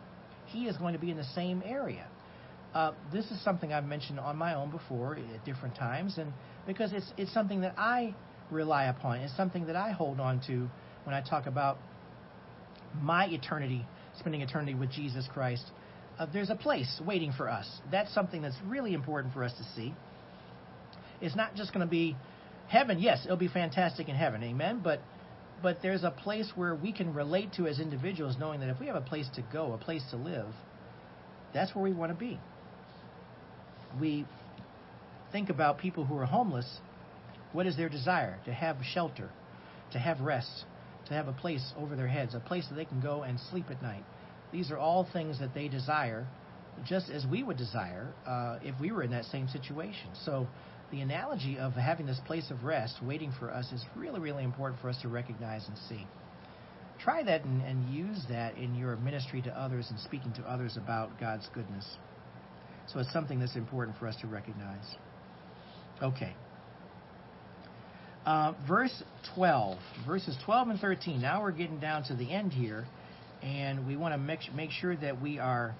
He 0.46 0.66
is 0.66 0.76
going 0.76 0.94
to 0.94 0.98
be 0.98 1.10
in 1.10 1.16
the 1.16 1.24
same 1.34 1.62
area. 1.64 2.06
Uh, 2.74 2.92
this 3.12 3.24
is 3.30 3.42
something 3.42 3.72
I've 3.72 3.84
mentioned 3.84 4.20
on 4.20 4.36
my 4.36 4.54
own 4.54 4.70
before 4.70 5.16
at 5.16 5.44
different 5.44 5.74
times, 5.76 6.18
and 6.18 6.32
because 6.66 6.92
it's 6.92 7.12
it's 7.16 7.32
something 7.32 7.62
that 7.62 7.74
I 7.76 8.14
rely 8.50 8.84
upon. 8.84 9.18
It's 9.18 9.36
something 9.36 9.66
that 9.66 9.76
I 9.76 9.90
hold 9.90 10.20
on 10.20 10.40
to 10.46 10.68
when 11.04 11.14
I 11.14 11.20
talk 11.20 11.46
about 11.46 11.78
my 13.00 13.26
eternity, 13.26 13.84
spending 14.18 14.42
eternity 14.42 14.74
with 14.74 14.90
Jesus 14.90 15.28
Christ. 15.32 15.64
Uh, 16.18 16.26
there's 16.32 16.50
a 16.50 16.56
place 16.56 17.00
waiting 17.04 17.32
for 17.32 17.48
us. 17.48 17.66
That's 17.90 18.12
something 18.12 18.42
that's 18.42 18.58
really 18.66 18.94
important 18.94 19.32
for 19.32 19.42
us 19.42 19.52
to 19.58 19.64
see. 19.74 19.94
It's 21.20 21.36
not 21.36 21.54
just 21.54 21.72
going 21.72 21.86
to 21.86 21.90
be 21.90 22.16
heaven. 22.68 22.98
Yes, 22.98 23.22
it'll 23.24 23.36
be 23.36 23.48
fantastic 23.48 24.08
in 24.08 24.14
heaven, 24.14 24.42
amen. 24.42 24.80
But 24.82 25.00
but 25.62 25.82
there's 25.82 26.04
a 26.04 26.10
place 26.10 26.50
where 26.54 26.74
we 26.74 26.92
can 26.92 27.12
relate 27.14 27.52
to 27.54 27.66
as 27.66 27.80
individuals, 27.80 28.36
knowing 28.38 28.60
that 28.60 28.70
if 28.70 28.80
we 28.80 28.86
have 28.86 28.96
a 28.96 29.00
place 29.00 29.28
to 29.34 29.42
go, 29.52 29.72
a 29.72 29.78
place 29.78 30.02
to 30.10 30.16
live, 30.16 30.48
that's 31.52 31.74
where 31.74 31.82
we 31.82 31.92
want 31.92 32.12
to 32.12 32.18
be 32.18 32.38
we 33.98 34.26
think 35.32 35.48
about 35.48 35.78
people 35.78 36.04
who 36.04 36.16
are 36.16 36.26
homeless, 36.26 36.80
what 37.52 37.66
is 37.66 37.76
their 37.76 37.88
desire? 37.88 38.38
To 38.44 38.52
have 38.52 38.76
shelter, 38.82 39.30
to 39.92 39.98
have 39.98 40.20
rest, 40.20 40.64
to 41.06 41.14
have 41.14 41.28
a 41.28 41.32
place 41.32 41.72
over 41.76 41.96
their 41.96 42.08
heads, 42.08 42.34
a 42.34 42.40
place 42.40 42.66
that 42.68 42.74
they 42.74 42.84
can 42.84 43.00
go 43.00 43.22
and 43.22 43.38
sleep 43.50 43.66
at 43.70 43.82
night. 43.82 44.04
These 44.52 44.70
are 44.70 44.78
all 44.78 45.08
things 45.12 45.38
that 45.40 45.54
they 45.54 45.68
desire, 45.68 46.26
just 46.84 47.10
as 47.10 47.26
we 47.26 47.42
would 47.42 47.56
desire 47.56 48.12
uh, 48.26 48.58
if 48.62 48.78
we 48.80 48.92
were 48.92 49.02
in 49.02 49.10
that 49.10 49.24
same 49.26 49.48
situation. 49.48 50.10
So, 50.24 50.46
the 50.90 51.00
analogy 51.00 51.58
of 51.58 51.74
having 51.74 52.06
this 52.06 52.20
place 52.26 52.50
of 52.50 52.64
rest 52.64 52.96
waiting 53.02 53.32
for 53.38 53.50
us 53.50 53.70
is 53.72 53.84
really, 53.96 54.20
really 54.20 54.44
important 54.44 54.80
for 54.80 54.88
us 54.88 55.00
to 55.02 55.08
recognize 55.08 55.66
and 55.68 55.76
see. 55.88 56.06
Try 56.98 57.22
that 57.22 57.44
and, 57.44 57.62
and 57.62 57.88
use 57.94 58.24
that 58.28 58.56
in 58.58 58.74
your 58.74 58.96
ministry 58.96 59.40
to 59.42 59.50
others 59.50 59.86
and 59.90 59.98
speaking 60.00 60.32
to 60.34 60.42
others 60.42 60.76
about 60.76 61.18
God's 61.18 61.48
goodness. 61.54 61.86
So 62.88 62.98
it's 62.98 63.12
something 63.12 63.38
that's 63.38 63.56
important 63.56 63.96
for 63.98 64.06
us 64.06 64.16
to 64.20 64.26
recognize. 64.26 64.84
Okay. 66.02 66.34
Uh, 68.26 68.52
verse 68.68 69.02
12, 69.34 69.78
verses 70.06 70.36
12 70.44 70.68
and 70.68 70.80
13. 70.80 71.22
Now 71.22 71.42
we're 71.42 71.52
getting 71.52 71.78
down 71.78 72.04
to 72.04 72.14
the 72.14 72.30
end 72.30 72.52
here, 72.52 72.84
and 73.42 73.86
we 73.86 73.96
want 73.96 74.12
to 74.12 74.18
make, 74.18 74.40
make 74.54 74.70
sure 74.70 74.94
that 74.96 75.22
we 75.22 75.38
are, 75.38 75.74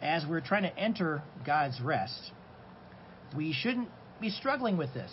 as 0.00 0.24
we're 0.28 0.40
trying 0.40 0.62
to 0.62 0.78
enter 0.78 1.22
God's 1.44 1.80
rest, 1.80 2.30
we 3.36 3.52
shouldn't 3.52 3.88
be 4.20 4.30
struggling 4.30 4.76
with 4.76 4.92
this. 4.94 5.12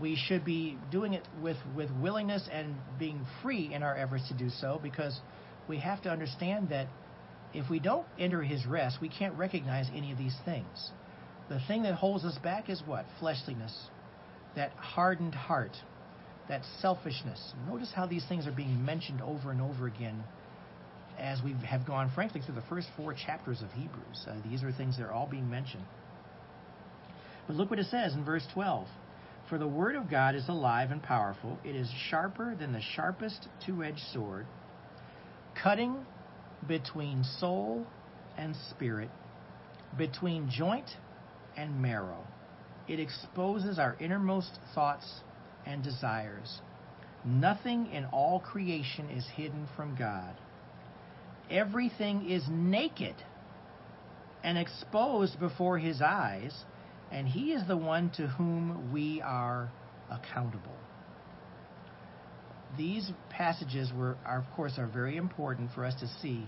We 0.00 0.16
should 0.16 0.44
be 0.44 0.76
doing 0.90 1.14
it 1.14 1.26
with, 1.40 1.56
with 1.76 1.88
willingness 2.00 2.48
and 2.50 2.74
being 2.98 3.24
free 3.42 3.72
in 3.72 3.82
our 3.82 3.96
efforts 3.96 4.26
to 4.28 4.34
do 4.34 4.50
so 4.50 4.80
because 4.82 5.20
we 5.68 5.78
have 5.78 6.02
to 6.02 6.10
understand 6.10 6.70
that 6.70 6.88
if 7.52 7.70
we 7.70 7.78
don't 7.78 8.06
enter 8.18 8.42
his 8.42 8.66
rest, 8.66 8.98
we 9.00 9.08
can't 9.08 9.34
recognize 9.38 9.86
any 9.94 10.10
of 10.10 10.18
these 10.18 10.36
things. 10.44 10.90
The 11.48 11.60
thing 11.68 11.84
that 11.84 11.94
holds 11.94 12.24
us 12.24 12.36
back 12.42 12.68
is 12.68 12.82
what? 12.84 13.04
Fleshliness, 13.20 13.88
that 14.56 14.72
hardened 14.72 15.34
heart, 15.34 15.76
that 16.48 16.62
selfishness. 16.80 17.52
Notice 17.68 17.92
how 17.94 18.06
these 18.06 18.24
things 18.28 18.46
are 18.48 18.52
being 18.52 18.84
mentioned 18.84 19.22
over 19.22 19.52
and 19.52 19.60
over 19.60 19.86
again 19.86 20.24
as 21.18 21.40
we 21.44 21.54
have 21.64 21.86
gone, 21.86 22.10
frankly, 22.14 22.40
through 22.44 22.56
the 22.56 22.62
first 22.68 22.88
four 22.96 23.14
chapters 23.14 23.62
of 23.62 23.70
Hebrews. 23.70 24.26
Uh, 24.28 24.34
these 24.44 24.64
are 24.64 24.72
things 24.72 24.96
that 24.96 25.04
are 25.04 25.12
all 25.12 25.28
being 25.28 25.48
mentioned. 25.48 25.84
But 27.46 27.56
look 27.56 27.70
what 27.70 27.78
it 27.78 27.86
says 27.86 28.14
in 28.14 28.24
verse 28.24 28.46
12. 28.52 28.86
For 29.48 29.58
the 29.58 29.68
word 29.68 29.94
of 29.94 30.10
God 30.10 30.34
is 30.34 30.48
alive 30.48 30.90
and 30.90 31.02
powerful. 31.02 31.58
It 31.64 31.76
is 31.76 31.90
sharper 32.08 32.54
than 32.54 32.72
the 32.72 32.80
sharpest 32.80 33.48
two 33.64 33.84
edged 33.84 34.02
sword, 34.12 34.46
cutting 35.62 35.96
between 36.66 37.24
soul 37.38 37.86
and 38.38 38.56
spirit, 38.70 39.10
between 39.98 40.48
joint 40.50 40.96
and 41.56 41.80
marrow. 41.80 42.26
It 42.88 43.00
exposes 43.00 43.78
our 43.78 43.96
innermost 44.00 44.58
thoughts 44.74 45.20
and 45.66 45.82
desires. 45.82 46.60
Nothing 47.24 47.86
in 47.92 48.04
all 48.06 48.40
creation 48.40 49.08
is 49.10 49.26
hidden 49.34 49.68
from 49.76 49.94
God. 49.96 50.34
Everything 51.50 52.28
is 52.28 52.44
naked 52.50 53.14
and 54.42 54.58
exposed 54.58 55.38
before 55.38 55.78
His 55.78 56.02
eyes, 56.02 56.64
and 57.10 57.28
He 57.28 57.52
is 57.52 57.66
the 57.66 57.76
one 57.76 58.10
to 58.16 58.26
whom 58.26 58.92
we 58.92 59.20
are 59.22 59.70
accountable 60.10 60.76
these 62.76 63.10
passages 63.30 63.90
were, 63.96 64.16
are, 64.24 64.38
of 64.38 64.56
course, 64.56 64.78
are 64.78 64.86
very 64.86 65.16
important 65.16 65.70
for 65.74 65.84
us 65.84 65.94
to 66.00 66.08
see. 66.20 66.46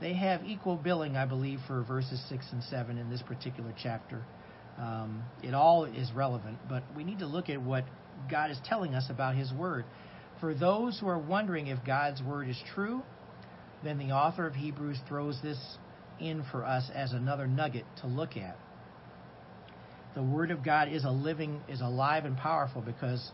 They 0.00 0.14
have 0.14 0.44
equal 0.44 0.76
billing, 0.76 1.16
I 1.16 1.24
believe, 1.24 1.60
for 1.66 1.82
verses 1.82 2.22
six 2.28 2.46
and 2.52 2.62
seven 2.64 2.98
in 2.98 3.10
this 3.10 3.22
particular 3.22 3.72
chapter. 3.82 4.22
Um, 4.78 5.24
it 5.42 5.54
all 5.54 5.84
is 5.84 6.12
relevant, 6.12 6.58
but 6.68 6.82
we 6.94 7.02
need 7.02 7.20
to 7.20 7.26
look 7.26 7.48
at 7.48 7.62
what 7.62 7.84
God 8.30 8.50
is 8.50 8.58
telling 8.64 8.94
us 8.94 9.06
about 9.08 9.34
His 9.34 9.52
Word. 9.52 9.84
For 10.40 10.52
those 10.52 10.98
who 11.00 11.08
are 11.08 11.18
wondering 11.18 11.68
if 11.68 11.78
God's 11.84 12.22
word 12.22 12.48
is 12.48 12.58
true, 12.74 13.02
then 13.82 13.96
the 13.96 14.12
author 14.12 14.46
of 14.46 14.54
Hebrews 14.54 14.98
throws 15.08 15.38
this 15.42 15.58
in 16.20 16.44
for 16.50 16.62
us 16.64 16.90
as 16.94 17.12
another 17.12 17.46
nugget 17.46 17.86
to 18.02 18.06
look 18.06 18.36
at. 18.36 18.58
The 20.16 20.22
word 20.22 20.50
of 20.50 20.64
God 20.64 20.88
is 20.88 21.04
a 21.04 21.10
living 21.10 21.60
is 21.68 21.82
alive 21.82 22.24
and 22.24 22.38
powerful 22.38 22.80
because 22.80 23.30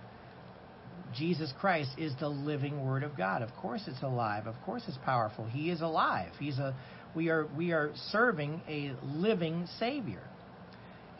Jesus 1.16 1.52
Christ 1.60 1.90
is 1.96 2.12
the 2.18 2.28
living 2.28 2.84
word 2.84 3.04
of 3.04 3.16
God. 3.16 3.40
Of 3.40 3.54
course 3.54 3.82
it's 3.86 4.02
alive. 4.02 4.48
Of 4.48 4.56
course 4.66 4.82
it's 4.88 4.98
powerful. 5.04 5.44
He 5.46 5.70
is 5.70 5.80
alive. 5.80 6.32
He's 6.40 6.58
a 6.58 6.74
we 7.14 7.28
are 7.28 7.46
we 7.56 7.70
are 7.70 7.92
serving 8.10 8.62
a 8.68 8.96
living 9.04 9.68
savior. 9.78 10.24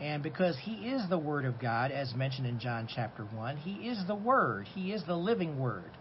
And 0.01 0.21
because 0.21 0.57
he 0.61 0.89
is 0.89 1.09
the 1.09 1.19
word 1.19 1.45
of 1.45 1.61
God 1.61 1.93
as 1.93 2.13
mentioned 2.13 2.49
in 2.49 2.59
John 2.59 2.89
chapter 2.93 3.23
1, 3.23 3.59
he 3.59 3.89
is 3.89 4.05
the 4.09 4.17
word. 4.17 4.67
He 4.67 4.91
is 4.93 5.05
the 5.07 5.15
living 5.15 5.61
word. 5.61 5.93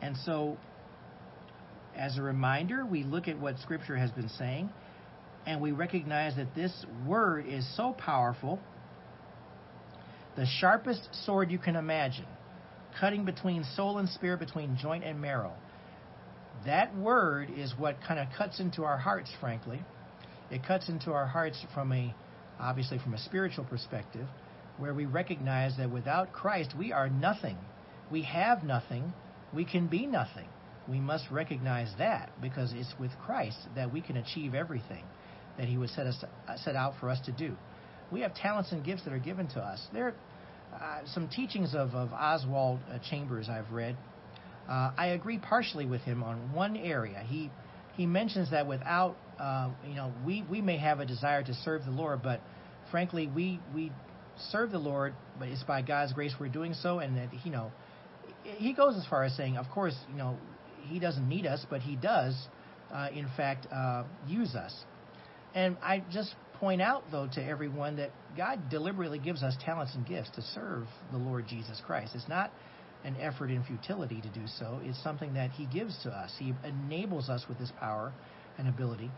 And 0.00 0.16
so 0.24 0.58
as 1.96 2.18
a 2.18 2.22
reminder, 2.22 2.86
we 2.86 3.02
look 3.02 3.26
at 3.26 3.36
what 3.36 3.58
scripture 3.58 3.96
has 3.96 4.12
been 4.12 4.28
saying 4.28 4.70
and 5.44 5.60
we 5.60 5.72
recognize 5.72 6.36
that 6.36 6.54
this 6.54 6.86
word 7.04 7.46
is 7.48 7.66
so 7.76 7.96
powerful 7.98 8.60
the 10.36 10.46
sharpest 10.46 11.08
sword 11.24 11.50
you 11.50 11.58
can 11.58 11.76
imagine, 11.76 12.26
cutting 12.98 13.24
between 13.24 13.64
soul 13.76 13.98
and 13.98 14.08
spirit, 14.08 14.40
between 14.40 14.76
joint 14.80 15.04
and 15.04 15.20
marrow. 15.20 15.52
That 16.64 16.96
word 16.96 17.50
is 17.56 17.74
what 17.76 17.96
kind 18.06 18.20
of 18.20 18.28
cuts 18.36 18.60
into 18.60 18.84
our 18.84 18.96
hearts, 18.96 19.30
frankly. 19.40 19.80
It 20.50 20.64
cuts 20.66 20.88
into 20.88 21.12
our 21.12 21.26
hearts 21.26 21.64
from 21.74 21.92
a, 21.92 22.14
obviously, 22.58 22.98
from 22.98 23.14
a 23.14 23.18
spiritual 23.18 23.64
perspective, 23.64 24.26
where 24.78 24.94
we 24.94 25.04
recognize 25.04 25.76
that 25.76 25.90
without 25.90 26.32
Christ, 26.32 26.74
we 26.78 26.92
are 26.92 27.08
nothing. 27.08 27.58
We 28.10 28.22
have 28.22 28.62
nothing. 28.62 29.12
We 29.54 29.64
can 29.64 29.86
be 29.86 30.06
nothing. 30.06 30.48
We 30.88 30.98
must 30.98 31.30
recognize 31.30 31.92
that 31.98 32.30
because 32.40 32.72
it's 32.74 32.94
with 32.98 33.12
Christ 33.24 33.58
that 33.76 33.92
we 33.92 34.00
can 34.00 34.16
achieve 34.16 34.54
everything 34.54 35.04
that 35.58 35.68
He 35.68 35.76
would 35.76 35.90
set 35.90 36.06
us 36.06 36.24
set 36.56 36.74
out 36.74 36.94
for 36.98 37.08
us 37.08 37.20
to 37.26 37.32
do 37.32 37.56
we 38.12 38.20
have 38.20 38.34
talents 38.34 38.72
and 38.72 38.84
gifts 38.84 39.04
that 39.04 39.12
are 39.12 39.18
given 39.18 39.48
to 39.48 39.60
us. 39.60 39.80
There 39.92 40.14
uh, 40.74 41.00
some 41.12 41.28
teachings 41.28 41.74
of, 41.74 41.94
of 41.94 42.12
Oswald 42.12 42.80
uh, 42.90 42.98
Chambers 43.10 43.48
I've 43.48 43.70
read. 43.72 43.96
Uh, 44.68 44.92
I 44.96 45.08
agree 45.08 45.38
partially 45.38 45.86
with 45.86 46.02
him 46.02 46.22
on 46.22 46.52
one 46.52 46.76
area. 46.76 47.24
He 47.26 47.50
he 47.96 48.06
mentions 48.06 48.50
that 48.52 48.66
without 48.66 49.16
uh, 49.38 49.70
you 49.86 49.94
know 49.94 50.12
we, 50.24 50.44
we 50.48 50.60
may 50.60 50.78
have 50.78 51.00
a 51.00 51.06
desire 51.06 51.42
to 51.42 51.54
serve 51.54 51.84
the 51.84 51.90
Lord, 51.90 52.22
but 52.22 52.40
frankly 52.90 53.26
we 53.26 53.60
we 53.74 53.90
serve 54.50 54.70
the 54.70 54.78
Lord, 54.78 55.14
but 55.38 55.48
it's 55.48 55.62
by 55.64 55.82
God's 55.82 56.12
grace 56.12 56.34
we're 56.38 56.48
doing 56.48 56.74
so, 56.74 57.00
and 57.00 57.16
that 57.16 57.28
you 57.44 57.50
know 57.50 57.72
he 58.44 58.72
goes 58.72 58.96
as 58.96 59.06
far 59.06 59.24
as 59.24 59.36
saying, 59.36 59.56
of 59.56 59.66
course 59.70 59.96
you 60.10 60.16
know 60.16 60.36
he 60.88 60.98
doesn't 60.98 61.28
need 61.28 61.46
us, 61.46 61.66
but 61.68 61.80
he 61.80 61.96
does 61.96 62.34
uh, 62.92 63.08
in 63.14 63.28
fact 63.36 63.66
uh, 63.72 64.04
use 64.26 64.54
us. 64.54 64.74
And 65.54 65.76
I 65.82 66.02
just 66.10 66.34
point 66.62 66.80
out, 66.80 67.02
though, 67.10 67.26
to 67.26 67.42
everyone 67.42 67.96
that 67.96 68.10
God 68.36 68.70
deliberately 68.70 69.18
gives 69.18 69.42
us 69.42 69.56
talents 69.64 69.96
and 69.96 70.06
gifts 70.06 70.30
to 70.36 70.42
serve 70.54 70.86
the 71.10 71.18
Lord 71.18 71.44
Jesus 71.48 71.82
Christ. 71.84 72.12
It's 72.14 72.28
not 72.28 72.52
an 73.04 73.16
effort 73.16 73.50
in 73.50 73.64
futility 73.64 74.20
to 74.20 74.28
do 74.28 74.46
so, 74.60 74.78
it's 74.84 75.02
something 75.02 75.34
that 75.34 75.50
He 75.50 75.66
gives 75.66 76.00
to 76.04 76.10
us. 76.10 76.30
He 76.38 76.54
enables 76.62 77.28
us 77.28 77.46
with 77.48 77.58
His 77.58 77.72
power 77.80 78.12
and 78.58 78.68
ability. 78.68 79.10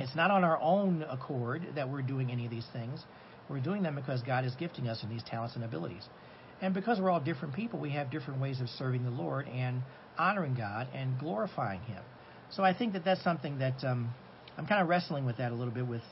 It's 0.00 0.16
not 0.16 0.32
on 0.32 0.42
our 0.42 0.58
own 0.60 1.04
accord 1.08 1.62
that 1.76 1.88
we're 1.88 2.02
doing 2.02 2.32
any 2.32 2.46
of 2.46 2.50
these 2.50 2.66
things. 2.72 3.04
We're 3.48 3.60
doing 3.60 3.84
them 3.84 3.94
because 3.94 4.20
God 4.22 4.44
is 4.44 4.52
gifting 4.56 4.88
us 4.88 5.04
in 5.04 5.08
these 5.08 5.22
talents 5.22 5.54
and 5.54 5.64
abilities. 5.64 6.02
And 6.60 6.74
because 6.74 6.98
we're 6.98 7.10
all 7.10 7.20
different 7.20 7.54
people, 7.54 7.78
we 7.78 7.90
have 7.90 8.10
different 8.10 8.40
ways 8.40 8.60
of 8.60 8.68
serving 8.70 9.04
the 9.04 9.10
Lord 9.10 9.46
and 9.46 9.82
honoring 10.18 10.54
God 10.54 10.88
and 10.92 11.16
glorifying 11.16 11.82
Him. 11.82 12.02
So 12.50 12.64
I 12.64 12.76
think 12.76 12.94
that 12.94 13.04
that's 13.04 13.22
something 13.22 13.60
that 13.60 13.84
um, 13.84 14.12
I'm 14.58 14.66
kind 14.66 14.82
of 14.82 14.88
wrestling 14.88 15.24
with 15.24 15.36
that 15.36 15.52
a 15.52 15.54
little 15.54 15.72
bit 15.72 15.86
with 15.86 16.02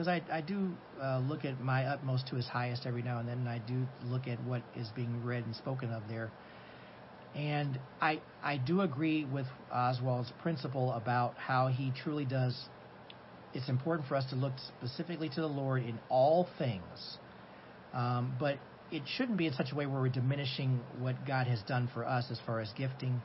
because 0.00 0.08
I, 0.08 0.38
I 0.38 0.40
do 0.40 0.70
uh, 0.98 1.18
look 1.18 1.44
at 1.44 1.60
my 1.60 1.84
utmost 1.84 2.28
to 2.28 2.36
his 2.36 2.46
highest 2.46 2.86
every 2.86 3.02
now 3.02 3.18
and 3.18 3.28
then, 3.28 3.36
and 3.36 3.48
I 3.50 3.58
do 3.58 3.84
look 4.06 4.28
at 4.28 4.42
what 4.44 4.62
is 4.74 4.88
being 4.96 5.22
read 5.22 5.44
and 5.44 5.54
spoken 5.54 5.92
of 5.92 6.02
there. 6.08 6.30
And 7.34 7.78
I 8.00 8.22
I 8.42 8.56
do 8.56 8.80
agree 8.80 9.26
with 9.26 9.44
Oswald's 9.70 10.32
principle 10.40 10.90
about 10.92 11.34
how 11.36 11.66
he 11.66 11.92
truly 12.02 12.24
does. 12.24 12.58
It's 13.52 13.68
important 13.68 14.08
for 14.08 14.14
us 14.14 14.24
to 14.30 14.36
look 14.36 14.54
specifically 14.78 15.28
to 15.28 15.40
the 15.42 15.46
Lord 15.46 15.82
in 15.82 15.98
all 16.08 16.48
things, 16.56 17.18
um, 17.92 18.34
but 18.40 18.56
it 18.90 19.02
shouldn't 19.18 19.36
be 19.36 19.48
in 19.48 19.52
such 19.52 19.70
a 19.70 19.74
way 19.74 19.84
where 19.84 20.00
we're 20.00 20.08
diminishing 20.08 20.80
what 20.98 21.26
God 21.26 21.46
has 21.46 21.60
done 21.64 21.90
for 21.92 22.06
us 22.06 22.24
as 22.30 22.40
far 22.46 22.60
as 22.60 22.72
gifting 22.74 23.20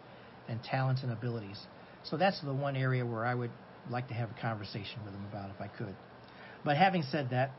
and 0.49 0.61
talents 0.61 1.03
and 1.03 1.11
abilities. 1.13 1.61
So 2.03 2.17
that's 2.17 2.41
the 2.41 2.53
one 2.53 2.75
area 2.75 3.05
where 3.05 3.25
I 3.25 3.33
would 3.33 3.51
like 3.89 4.09
to 4.09 4.13
have 4.13 4.29
a 4.29 4.41
conversation 4.41 4.99
with 5.05 5.13
him 5.13 5.23
about 5.31 5.51
if 5.51 5.61
I 5.61 5.67
could. 5.67 5.95
But 6.65 6.75
having 6.75 7.03
said 7.03 7.29
that, 7.29 7.51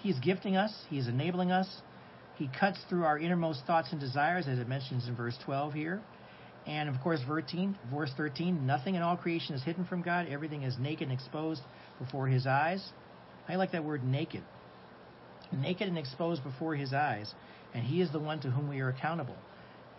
He's 0.00 0.18
gifting 0.18 0.56
us, 0.56 0.72
He's 0.88 1.06
enabling 1.06 1.52
us. 1.52 1.68
He 2.36 2.50
cuts 2.58 2.78
through 2.88 3.04
our 3.04 3.18
innermost 3.18 3.64
thoughts 3.66 3.92
and 3.92 4.00
desires, 4.00 4.46
as 4.48 4.58
it 4.58 4.68
mentions 4.68 5.06
in 5.06 5.14
verse 5.14 5.36
12 5.44 5.72
here. 5.72 6.02
And 6.66 6.88
of 6.88 7.00
course, 7.00 7.20
verse 7.28 8.10
13, 8.16 8.66
nothing 8.66 8.94
in 8.96 9.02
all 9.02 9.16
creation 9.16 9.54
is 9.54 9.62
hidden 9.62 9.84
from 9.84 10.02
God. 10.02 10.26
Everything 10.28 10.64
is 10.64 10.76
naked 10.78 11.08
and 11.08 11.12
exposed 11.12 11.62
before 11.98 12.26
His 12.26 12.46
eyes. 12.46 12.84
I 13.48 13.54
like 13.56 13.72
that 13.72 13.84
word 13.84 14.02
naked. 14.02 14.42
Naked 15.52 15.86
and 15.86 15.96
exposed 15.96 16.42
before 16.42 16.74
His 16.74 16.92
eyes. 16.92 17.32
And 17.72 17.84
He 17.84 18.00
is 18.00 18.10
the 18.10 18.18
one 18.18 18.40
to 18.40 18.50
whom 18.50 18.68
we 18.68 18.80
are 18.80 18.88
accountable. 18.88 19.36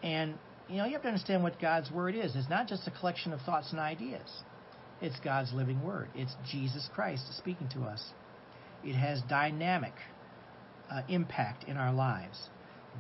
And, 0.04 0.36
you 0.68 0.78
know, 0.78 0.86
you 0.86 0.94
have 0.94 1.04
to 1.04 1.08
understand 1.08 1.42
what 1.42 1.60
God's 1.60 1.90
Word 1.90 2.16
is. 2.16 2.36
It's 2.36 2.50
not 2.50 2.68
just 2.68 2.88
a 2.88 2.92
collection 2.92 3.34
of 3.34 3.42
thoughts 3.42 3.72
and 3.72 3.80
ideas, 3.80 4.30
it's 5.02 5.20
God's 5.22 5.54
living 5.54 5.82
Word. 5.84 6.10
It's 6.16 6.36
Jesus 6.52 6.90
Christ 6.94 7.24
speaking 7.38 7.70
to 7.70 7.84
us. 7.84 8.04
It 8.84 8.96
has 8.96 9.22
dynamic 9.30 9.94
uh, 10.92 11.02
impact 11.10 11.66
in 11.66 11.78
our 11.78 11.94
lives. 11.94 12.38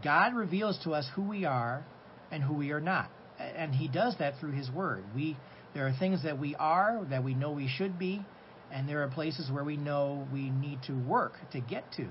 God 0.03 0.35
reveals 0.35 0.77
to 0.83 0.91
us 0.91 1.07
who 1.15 1.21
we 1.23 1.45
are 1.45 1.85
and 2.31 2.43
who 2.43 2.53
we 2.53 2.71
are 2.71 2.81
not, 2.81 3.09
and 3.39 3.73
He 3.73 3.87
does 3.87 4.15
that 4.19 4.35
through 4.39 4.51
His 4.51 4.69
Word. 4.69 5.03
We 5.15 5.37
there 5.73 5.87
are 5.87 5.93
things 5.93 6.23
that 6.23 6.39
we 6.39 6.55
are 6.55 7.05
that 7.09 7.23
we 7.23 7.33
know 7.33 7.51
we 7.51 7.67
should 7.67 7.99
be, 7.99 8.25
and 8.71 8.87
there 8.87 9.03
are 9.03 9.07
places 9.07 9.51
where 9.51 9.63
we 9.63 9.77
know 9.77 10.27
we 10.31 10.49
need 10.49 10.79
to 10.87 10.93
work 10.93 11.33
to 11.51 11.59
get 11.59 11.91
to. 11.97 12.07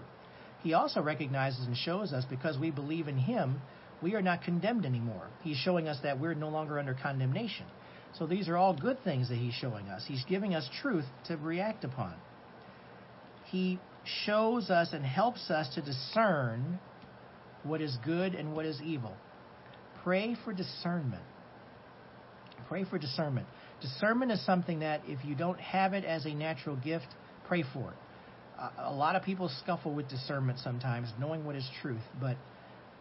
He 0.63 0.73
also 0.73 1.03
recognizes 1.03 1.67
and 1.67 1.77
shows 1.77 2.13
us 2.13 2.25
because 2.29 2.59
we 2.59 2.71
believe 2.71 3.09
in 3.09 3.19
Him, 3.19 3.61
we 4.03 4.15
are 4.15 4.23
not 4.23 4.43
condemned 4.43 4.85
anymore. 4.85 5.29
He's 5.43 5.57
showing 5.57 5.89
us 5.89 5.99
that 6.03 6.19
we're 6.21 6.35
no 6.35 6.49
longer 6.49 6.79
under 6.79 6.95
condemnation. 6.95 7.67
So 8.19 8.27
these 8.27 8.49
are 8.49 8.57
all 8.57 8.75
good 8.75 9.03
things 9.05 9.29
that 9.29 9.37
He's 9.37 9.55
showing 9.55 9.89
us. 9.89 10.05
He's 10.07 10.25
giving 10.25 10.55
us 10.55 10.69
truth 10.81 11.05
to 11.27 11.37
react 11.37 11.85
upon. 11.85 12.15
He 13.51 13.79
shows 14.25 14.71
us 14.71 14.93
and 14.93 15.05
helps 15.05 15.51
us 15.51 15.75
to 15.75 15.83
discern 15.83 16.79
what 17.63 17.81
is 17.81 17.97
good 18.05 18.35
and 18.35 18.55
what 18.55 18.65
is 18.65 18.81
evil. 18.83 19.15
Pray 20.03 20.37
for 20.45 20.53
discernment. 20.53 21.23
Pray 22.69 22.85
for 22.85 22.99
discernment. 22.99 23.47
Discernment 23.81 24.33
is 24.33 24.45
something 24.45 24.81
that 24.81 25.03
if 25.07 25.25
you 25.25 25.35
don't 25.35 25.61
have 25.61 25.93
it 25.93 26.05
as 26.05 26.27
a 26.27 26.35
natural 26.35 26.77
gift, 26.77 27.07
pray 27.47 27.65
for 27.73 27.91
it. 27.91 27.97
a 28.79 28.93
lot 28.93 29.17
of 29.17 29.23
people 29.23 29.51
scuffle 29.63 29.93
with 29.93 30.09
discernment 30.09 30.59
sometimes, 30.61 31.13
knowing 31.21 31.45
what 31.45 31.57
is 31.57 31.69
truth, 31.83 32.03
but 32.21 32.37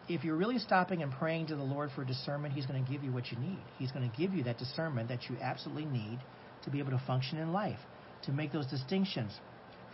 if 0.08 0.22
you're 0.22 0.36
really 0.36 0.58
stopping 0.58 1.02
and 1.02 1.10
praying 1.10 1.46
to 1.48 1.56
the 1.56 1.62
Lord 1.62 1.90
for 1.94 2.04
discernment, 2.04 2.54
He's 2.54 2.66
going 2.66 2.84
to 2.84 2.90
give 2.90 3.02
you 3.02 3.12
what 3.12 3.32
you 3.32 3.38
need. 3.38 3.62
He's 3.78 3.90
going 3.90 4.08
to 4.08 4.16
give 4.16 4.34
you 4.34 4.44
that 4.44 4.58
discernment 4.58 5.08
that 5.08 5.28
you 5.28 5.36
absolutely 5.40 5.86
need 5.86 6.20
to 6.64 6.70
be 6.70 6.78
able 6.78 6.92
to 6.92 7.02
function 7.06 7.38
in 7.38 7.52
life, 7.52 7.78
to 8.24 8.32
make 8.32 8.52
those 8.52 8.66
distinctions 8.66 9.32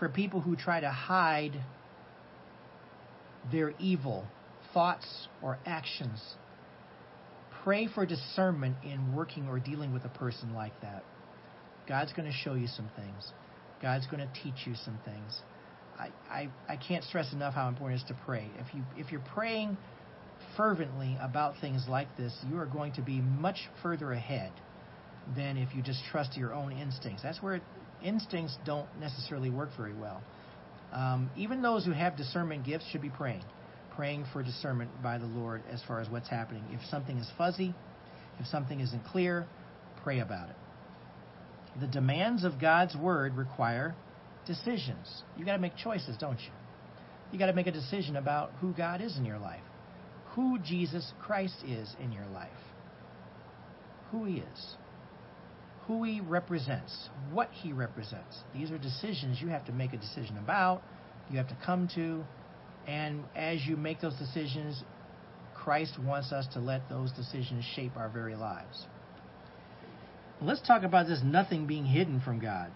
for 0.03 0.09
people 0.09 0.41
who 0.41 0.57
try 0.57 0.81
to 0.81 0.91
hide 0.91 1.63
their 3.53 3.73
evil 3.79 4.27
thoughts 4.75 5.29
or 5.41 5.61
actions. 5.65 6.21
Pray 7.63 7.87
for 7.87 8.05
discernment 8.05 8.75
in 8.83 9.15
working 9.15 9.47
or 9.47 9.61
dealing 9.61 9.93
with 9.93 10.05
a 10.05 10.09
person 10.09 10.55
like 10.55 10.73
that. 10.81 11.05
God's 11.89 12.13
going 12.15 12.29
to 12.29 12.37
show 12.37 12.55
you 12.55 12.67
some 12.67 12.91
things. 12.97 13.33
God's 13.81 14.09
going 14.09 14.19
to 14.19 14.43
teach 14.43 14.67
you 14.67 14.75
some 14.85 14.99
things. 15.05 15.39
I, 15.97 16.09
I, 16.29 16.49
I 16.69 16.77
can't 16.77 17.05
stress 17.05 17.33
enough 17.33 17.55
how 17.55 17.69
important 17.69 18.01
it 18.01 18.03
is 18.03 18.09
to 18.09 18.17
pray. 18.25 18.51
If 18.59 18.75
you 18.75 18.83
if 18.97 19.13
you're 19.13 19.23
praying 19.33 19.77
fervently 20.57 21.17
about 21.21 21.55
things 21.61 21.85
like 21.89 22.09
this, 22.17 22.37
you 22.51 22.59
are 22.59 22.67
going 22.67 22.93
to 22.95 23.03
be 23.03 23.21
much 23.21 23.69
further 23.85 24.11
ahead 24.11 24.51
than 25.37 25.57
if 25.57 25.73
you 25.77 25.81
just 25.81 26.01
trust 26.11 26.37
your 26.37 26.53
own 26.53 26.73
instincts. 26.73 27.23
That's 27.23 27.41
where 27.41 27.61
instincts 28.03 28.57
don't 28.65 28.89
necessarily 29.01 29.51
work 29.51 29.71
very 29.77 29.95
well. 29.95 30.23
Um, 30.93 31.31
even 31.37 31.63
those 31.63 31.85
who 31.85 31.93
have 31.93 32.17
discernment 32.17 32.65
gifts 32.65 32.87
should 32.91 33.03
be 33.03 33.11
praying, 33.11 33.45
praying 33.97 34.27
for 34.33 34.43
discernment 34.43 34.91
by 35.03 35.19
the 35.19 35.27
Lord 35.27 35.63
as 35.71 35.83
far 35.89 36.01
as 36.01 36.09
what's 36.11 36.29
happening. 36.29 36.65
If 36.71 36.81
something 36.91 37.17
is 37.19 37.31
fuzzy, 37.39 37.75
if 38.41 38.47
something 38.47 38.81
isn't 38.81 39.05
clear, 39.07 39.47
pray 40.03 40.21
about 40.21 40.51
it. 40.51 40.57
The 41.81 41.87
demands 41.87 42.45
of 42.45 42.61
God's 42.61 42.95
word 42.97 43.35
require 43.37 43.95
decisions. 44.47 45.23
You 45.39 45.45
got 45.45 45.55
to 45.55 45.59
make 45.59 45.77
choices, 45.77 46.17
don't 46.19 46.41
you? 46.41 46.51
You 47.33 47.39
got 47.39 47.47
to 47.47 47.55
make 47.55 47.67
a 47.67 47.73
decision 47.73 48.17
about 48.17 48.53
who 48.61 48.73
God 48.75 49.01
is 49.01 49.17
in 49.17 49.25
your 49.25 49.39
life, 49.39 49.63
who 50.35 50.59
Jesus 50.59 51.13
Christ 51.21 51.57
is 51.67 51.95
in 52.01 52.13
your 52.13 52.27
life. 52.27 52.51
who 54.11 54.25
He 54.27 54.39
is, 54.39 54.77
who 55.93 56.05
He 56.05 56.21
represents, 56.21 57.11
what 57.33 57.51
He 57.53 57.73
represents. 57.73 58.39
These 58.55 58.71
are 58.71 58.79
decisions 58.79 59.41
you 59.43 59.49
have 59.49 59.67
to 59.67 59.73
make 59.73 59.93
a 59.93 59.99
decision 59.99 60.39
about, 60.39 60.83
you 61.31 61.37
have 61.37 61.49
to 61.49 61.57
come 61.65 61.89
to, 61.95 62.25
and 62.87 63.25
as 63.37 63.67
you 63.67 63.77
make 63.77 64.01
those 64.01 64.15
decisions, 64.15 64.83
Christ 65.55 65.99
wants 66.03 66.33
us 66.33 66.47
to 66.55 66.61
let 66.61 66.89
those 66.89 67.13
decisions 67.13 67.65
shape 67.77 67.97
our 67.97 68.09
very 68.09 68.35
lives. 68.35 68.87
Let's 70.41 70.67
talk 70.67 70.83
about 70.83 71.07
this 71.07 71.21
nothing 71.23 71.67
being 71.67 71.85
hidden 71.85 72.21
from 72.21 72.41
God. 72.41 72.73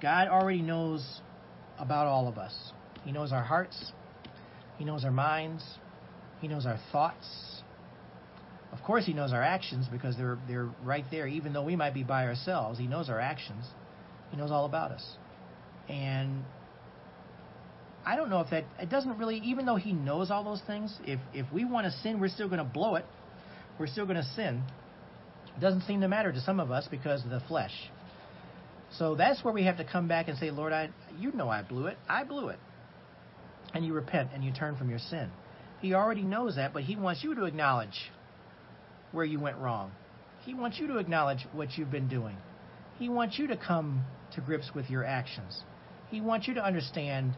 God 0.00 0.28
already 0.28 0.62
knows 0.62 1.20
about 1.78 2.06
all 2.06 2.28
of 2.28 2.38
us. 2.38 2.54
He 3.04 3.12
knows 3.12 3.30
our 3.30 3.44
hearts, 3.44 3.92
He 4.78 4.84
knows 4.84 5.04
our 5.04 5.12
minds, 5.12 5.62
He 6.40 6.48
knows 6.48 6.64
our 6.64 6.80
thoughts. 6.90 7.59
Of 8.72 8.82
course, 8.82 9.04
He 9.04 9.12
knows 9.12 9.32
our 9.32 9.42
actions 9.42 9.86
because 9.90 10.16
they're, 10.16 10.38
they're 10.46 10.68
right 10.84 11.04
there. 11.10 11.26
Even 11.26 11.52
though 11.52 11.64
we 11.64 11.76
might 11.76 11.94
be 11.94 12.02
by 12.02 12.26
ourselves, 12.26 12.78
He 12.78 12.86
knows 12.86 13.08
our 13.08 13.20
actions. 13.20 13.64
He 14.30 14.36
knows 14.36 14.50
all 14.50 14.64
about 14.64 14.92
us. 14.92 15.04
And 15.88 16.44
I 18.06 18.16
don't 18.16 18.30
know 18.30 18.40
if 18.40 18.50
that, 18.50 18.64
it 18.78 18.88
doesn't 18.88 19.18
really, 19.18 19.38
even 19.38 19.66
though 19.66 19.76
He 19.76 19.92
knows 19.92 20.30
all 20.30 20.44
those 20.44 20.62
things, 20.66 20.96
if, 21.04 21.18
if 21.34 21.52
we 21.52 21.64
want 21.64 21.86
to 21.86 21.92
sin, 22.00 22.20
we're 22.20 22.28
still 22.28 22.48
going 22.48 22.58
to 22.58 22.64
blow 22.64 22.94
it. 22.94 23.04
We're 23.78 23.88
still 23.88 24.04
going 24.06 24.18
to 24.18 24.28
sin. 24.34 24.62
It 25.56 25.60
doesn't 25.60 25.82
seem 25.82 26.00
to 26.02 26.08
matter 26.08 26.32
to 26.32 26.40
some 26.40 26.60
of 26.60 26.70
us 26.70 26.86
because 26.90 27.24
of 27.24 27.30
the 27.30 27.40
flesh. 27.40 27.72
So 28.96 29.14
that's 29.14 29.44
where 29.44 29.54
we 29.54 29.64
have 29.64 29.78
to 29.78 29.84
come 29.84 30.08
back 30.08 30.28
and 30.28 30.38
say, 30.38 30.50
Lord, 30.50 30.72
I, 30.72 30.90
you 31.18 31.32
know 31.32 31.48
I 31.48 31.62
blew 31.62 31.86
it. 31.86 31.96
I 32.08 32.24
blew 32.24 32.48
it. 32.48 32.58
And 33.72 33.84
you 33.84 33.92
repent 33.92 34.30
and 34.34 34.44
you 34.44 34.52
turn 34.52 34.76
from 34.76 34.90
your 34.90 34.98
sin. 34.98 35.30
He 35.80 35.94
already 35.94 36.22
knows 36.22 36.56
that, 36.56 36.72
but 36.72 36.82
He 36.82 36.96
wants 36.96 37.22
you 37.22 37.34
to 37.34 37.44
acknowledge 37.44 38.10
where 39.12 39.24
you 39.24 39.40
went 39.40 39.56
wrong. 39.58 39.92
He 40.44 40.54
wants 40.54 40.78
you 40.78 40.86
to 40.88 40.98
acknowledge 40.98 41.46
what 41.52 41.76
you've 41.76 41.90
been 41.90 42.08
doing. 42.08 42.36
He 42.98 43.08
wants 43.08 43.38
you 43.38 43.46
to 43.48 43.56
come 43.56 44.04
to 44.34 44.40
grips 44.40 44.70
with 44.74 44.90
your 44.90 45.04
actions. 45.04 45.62
He 46.10 46.20
wants 46.20 46.48
you 46.48 46.54
to 46.54 46.64
understand 46.64 47.36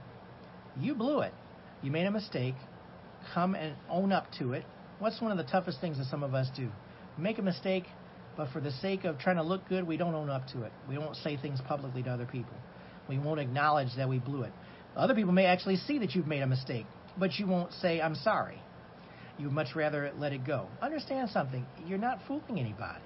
you 0.78 0.94
blew 0.94 1.20
it. 1.20 1.32
You 1.82 1.90
made 1.90 2.06
a 2.06 2.10
mistake. 2.10 2.54
Come 3.34 3.54
and 3.54 3.76
own 3.88 4.12
up 4.12 4.26
to 4.38 4.52
it. 4.52 4.64
What's 4.98 5.20
one 5.20 5.30
of 5.30 5.36
the 5.36 5.50
toughest 5.50 5.80
things 5.80 5.98
that 5.98 6.06
some 6.06 6.22
of 6.22 6.34
us 6.34 6.48
do? 6.56 6.68
Make 7.18 7.38
a 7.38 7.42
mistake, 7.42 7.84
but 8.36 8.48
for 8.50 8.60
the 8.60 8.70
sake 8.70 9.04
of 9.04 9.18
trying 9.18 9.36
to 9.36 9.42
look 9.42 9.68
good, 9.68 9.86
we 9.86 9.96
don't 9.96 10.14
own 10.14 10.30
up 10.30 10.46
to 10.48 10.62
it. 10.62 10.72
We 10.88 10.96
won't 10.98 11.16
say 11.16 11.36
things 11.36 11.60
publicly 11.66 12.02
to 12.04 12.10
other 12.10 12.26
people. 12.26 12.54
We 13.08 13.18
won't 13.18 13.40
acknowledge 13.40 13.96
that 13.96 14.08
we 14.08 14.18
blew 14.18 14.42
it. 14.42 14.52
Other 14.96 15.14
people 15.14 15.32
may 15.32 15.46
actually 15.46 15.76
see 15.76 15.98
that 15.98 16.14
you've 16.14 16.26
made 16.26 16.42
a 16.42 16.46
mistake, 16.46 16.86
but 17.18 17.38
you 17.38 17.46
won't 17.46 17.72
say, 17.74 18.00
I'm 18.00 18.14
sorry. 18.14 18.60
You 19.38 19.46
would 19.46 19.54
much 19.54 19.74
rather 19.74 20.12
let 20.18 20.32
it 20.32 20.44
go. 20.44 20.68
Understand 20.80 21.30
something. 21.30 21.66
You're 21.86 21.98
not 21.98 22.20
fooling 22.28 22.58
anybody. 22.58 23.02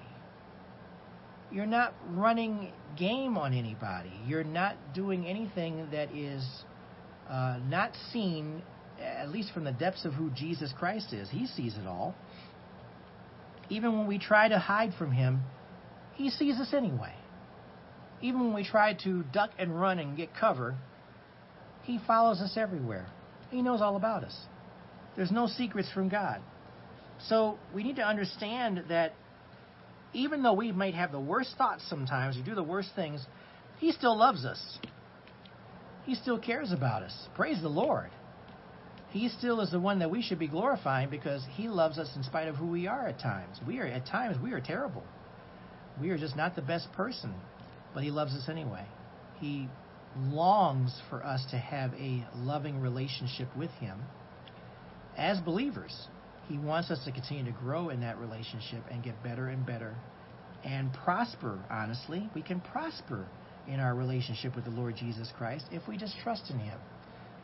You're 1.51 1.65
not 1.65 1.93
running 2.11 2.71
game 2.97 3.37
on 3.37 3.53
anybody. 3.53 4.11
You're 4.25 4.43
not 4.43 4.75
doing 4.93 5.25
anything 5.25 5.87
that 5.91 6.11
is 6.11 6.45
uh, 7.29 7.59
not 7.67 7.91
seen, 8.11 8.61
at 9.01 9.29
least 9.29 9.53
from 9.53 9.63
the 9.63 9.71
depths 9.71 10.03
of 10.03 10.13
who 10.13 10.29
Jesus 10.31 10.73
Christ 10.77 11.13
is. 11.13 11.29
He 11.29 11.47
sees 11.47 11.75
it 11.77 11.87
all. 11.87 12.15
Even 13.69 13.97
when 13.97 14.07
we 14.07 14.19
try 14.19 14.47
to 14.47 14.59
hide 14.59 14.93
from 14.97 15.11
Him, 15.11 15.41
He 16.15 16.29
sees 16.29 16.59
us 16.59 16.73
anyway. 16.73 17.13
Even 18.21 18.41
when 18.41 18.53
we 18.53 18.65
try 18.65 18.93
to 19.03 19.23
duck 19.31 19.51
and 19.57 19.79
run 19.79 19.99
and 19.99 20.17
get 20.17 20.35
cover, 20.35 20.75
He 21.83 21.99
follows 22.05 22.41
us 22.41 22.57
everywhere. 22.57 23.07
He 23.51 23.61
knows 23.61 23.81
all 23.81 23.95
about 23.95 24.23
us. 24.23 24.35
There's 25.17 25.31
no 25.31 25.47
secrets 25.47 25.91
from 25.91 26.07
God. 26.07 26.41
So 27.27 27.57
we 27.73 27.83
need 27.83 27.97
to 27.97 28.03
understand 28.03 28.85
that 28.89 29.13
even 30.13 30.43
though 30.43 30.53
we 30.53 30.71
might 30.71 30.93
have 30.93 31.11
the 31.11 31.19
worst 31.19 31.55
thoughts 31.57 31.83
sometimes, 31.89 32.37
we 32.37 32.43
do 32.43 32.55
the 32.55 32.63
worst 32.63 32.91
things, 32.95 33.25
He 33.79 33.91
still 33.91 34.17
loves 34.17 34.45
us. 34.45 34.77
He 36.05 36.15
still 36.15 36.39
cares 36.39 36.71
about 36.71 37.03
us. 37.03 37.13
Praise 37.35 37.61
the 37.61 37.67
Lord. 37.67 38.11
He 39.09 39.29
still 39.29 39.61
is 39.61 39.71
the 39.71 39.79
one 39.79 39.99
that 39.99 40.11
we 40.11 40.21
should 40.21 40.39
be 40.39 40.47
glorifying 40.47 41.09
because 41.09 41.43
He 41.55 41.67
loves 41.67 41.97
us 41.97 42.09
in 42.15 42.23
spite 42.23 42.47
of 42.47 42.55
who 42.55 42.67
we 42.67 42.87
are 42.87 43.07
at 43.07 43.19
times. 43.19 43.59
We 43.65 43.79
are 43.79 43.85
at 43.85 44.05
times 44.05 44.37
we 44.41 44.53
are 44.53 44.61
terrible. 44.61 45.03
We 45.99 46.11
are 46.11 46.17
just 46.17 46.35
not 46.35 46.55
the 46.55 46.61
best 46.61 46.91
person, 46.93 47.33
but 47.93 48.03
He 48.03 48.11
loves 48.11 48.33
us 48.35 48.47
anyway. 48.47 48.85
He 49.39 49.67
longs 50.17 50.99
for 51.09 51.25
us 51.25 51.43
to 51.51 51.57
have 51.57 51.93
a 51.95 52.25
loving 52.35 52.81
relationship 52.81 53.47
with 53.57 53.71
Him. 53.71 53.99
As 55.17 55.39
believers, 55.39 56.07
He 56.47 56.59
wants 56.59 56.91
us 56.91 57.03
to 57.05 57.11
continue 57.11 57.43
to 57.45 57.57
grow 57.59 57.89
in 57.89 58.01
that 58.01 58.19
relationship 58.19 58.83
and 58.91 59.03
get 59.03 59.21
better 59.23 59.47
and 59.47 59.65
better 59.65 59.95
and 60.63 60.93
prosper, 60.93 61.59
honestly. 61.69 62.29
We 62.35 62.41
can 62.41 62.59
prosper 62.59 63.25
in 63.67 63.79
our 63.79 63.95
relationship 63.95 64.55
with 64.55 64.65
the 64.65 64.71
Lord 64.71 64.95
Jesus 64.95 65.31
Christ 65.37 65.65
if 65.71 65.87
we 65.87 65.97
just 65.97 66.15
trust 66.23 66.49
in 66.51 66.59
Him, 66.59 66.79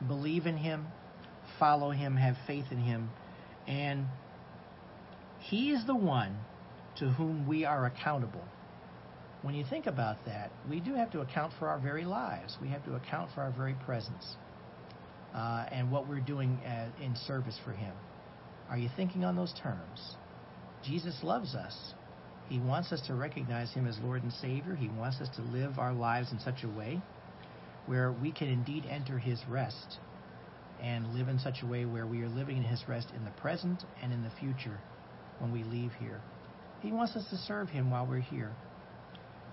believe 0.07 0.45
in 0.45 0.57
Him, 0.57 0.86
follow 1.59 1.89
Him, 1.89 2.15
have 2.15 2.36
faith 2.45 2.65
in 2.71 2.78
Him, 2.78 3.09
and 3.67 4.05
He 5.39 5.71
is 5.71 5.86
the 5.88 5.95
one 5.95 6.38
to 6.97 7.09
whom 7.09 7.47
we 7.47 7.65
are 7.65 7.88
accountable. 7.88 8.43
When 9.41 9.55
you 9.55 9.65
think 9.69 9.88
about 9.88 10.24
that, 10.26 10.51
we 10.69 10.80
do 10.80 10.93
have 10.93 11.11
to 11.11 11.21
account 11.21 11.53
for 11.59 11.67
our 11.67 11.80
very 11.80 12.05
lives. 12.05 12.55
We 12.61 12.69
have 12.69 12.86
to 12.86 12.95
account 12.95 13.32
for 13.34 13.41
our 13.41 13.51
very 13.51 13.74
presence 13.74 14.38
uh, 15.34 15.65
and 15.71 15.91
what 15.91 16.07
we're 16.07 16.19
doing 16.19 16.59
uh, 16.65 16.89
in 17.01 17.15
service 17.15 17.57
for 17.63 17.71
Him. 17.71 17.93
Are 18.69 18.77
you 18.77 18.89
thinking 18.95 19.23
on 19.23 19.36
those 19.36 19.53
terms? 19.61 20.15
Jesus 20.84 21.17
loves 21.23 21.55
us. 21.55 21.93
He 22.49 22.59
wants 22.59 22.91
us 22.91 23.01
to 23.07 23.15
recognize 23.15 23.71
Him 23.73 23.88
as 23.88 23.97
Lord 24.03 24.23
and 24.23 24.31
Savior. 24.34 24.75
He 24.75 24.89
wants 24.89 25.21
us 25.21 25.29
to 25.36 25.41
live 25.41 25.79
our 25.79 25.93
lives 25.93 26.31
in 26.31 26.39
such 26.39 26.63
a 26.63 26.69
way 26.69 27.01
where 27.86 28.11
we 28.11 28.31
can 28.31 28.47
indeed 28.47 28.86
enter 28.89 29.17
His 29.17 29.39
rest 29.49 29.97
and 30.81 31.13
live 31.13 31.29
in 31.29 31.39
such 31.39 31.63
a 31.63 31.65
way 31.65 31.86
where 31.86 32.05
we 32.05 32.21
are 32.21 32.29
living 32.29 32.57
in 32.57 32.63
His 32.63 32.84
rest 32.88 33.07
in 33.15 33.23
the 33.23 33.31
present 33.31 33.84
and 34.01 34.11
in 34.11 34.23
the 34.23 34.31
future 34.39 34.79
when 35.39 35.51
we 35.51 35.63
leave 35.63 35.91
here. 35.99 36.21
He 36.81 36.91
wants 36.91 37.15
us 37.15 37.25
to 37.29 37.38
serve 37.38 37.69
Him 37.69 37.89
while 37.89 38.05
we're 38.05 38.19
here. 38.19 38.51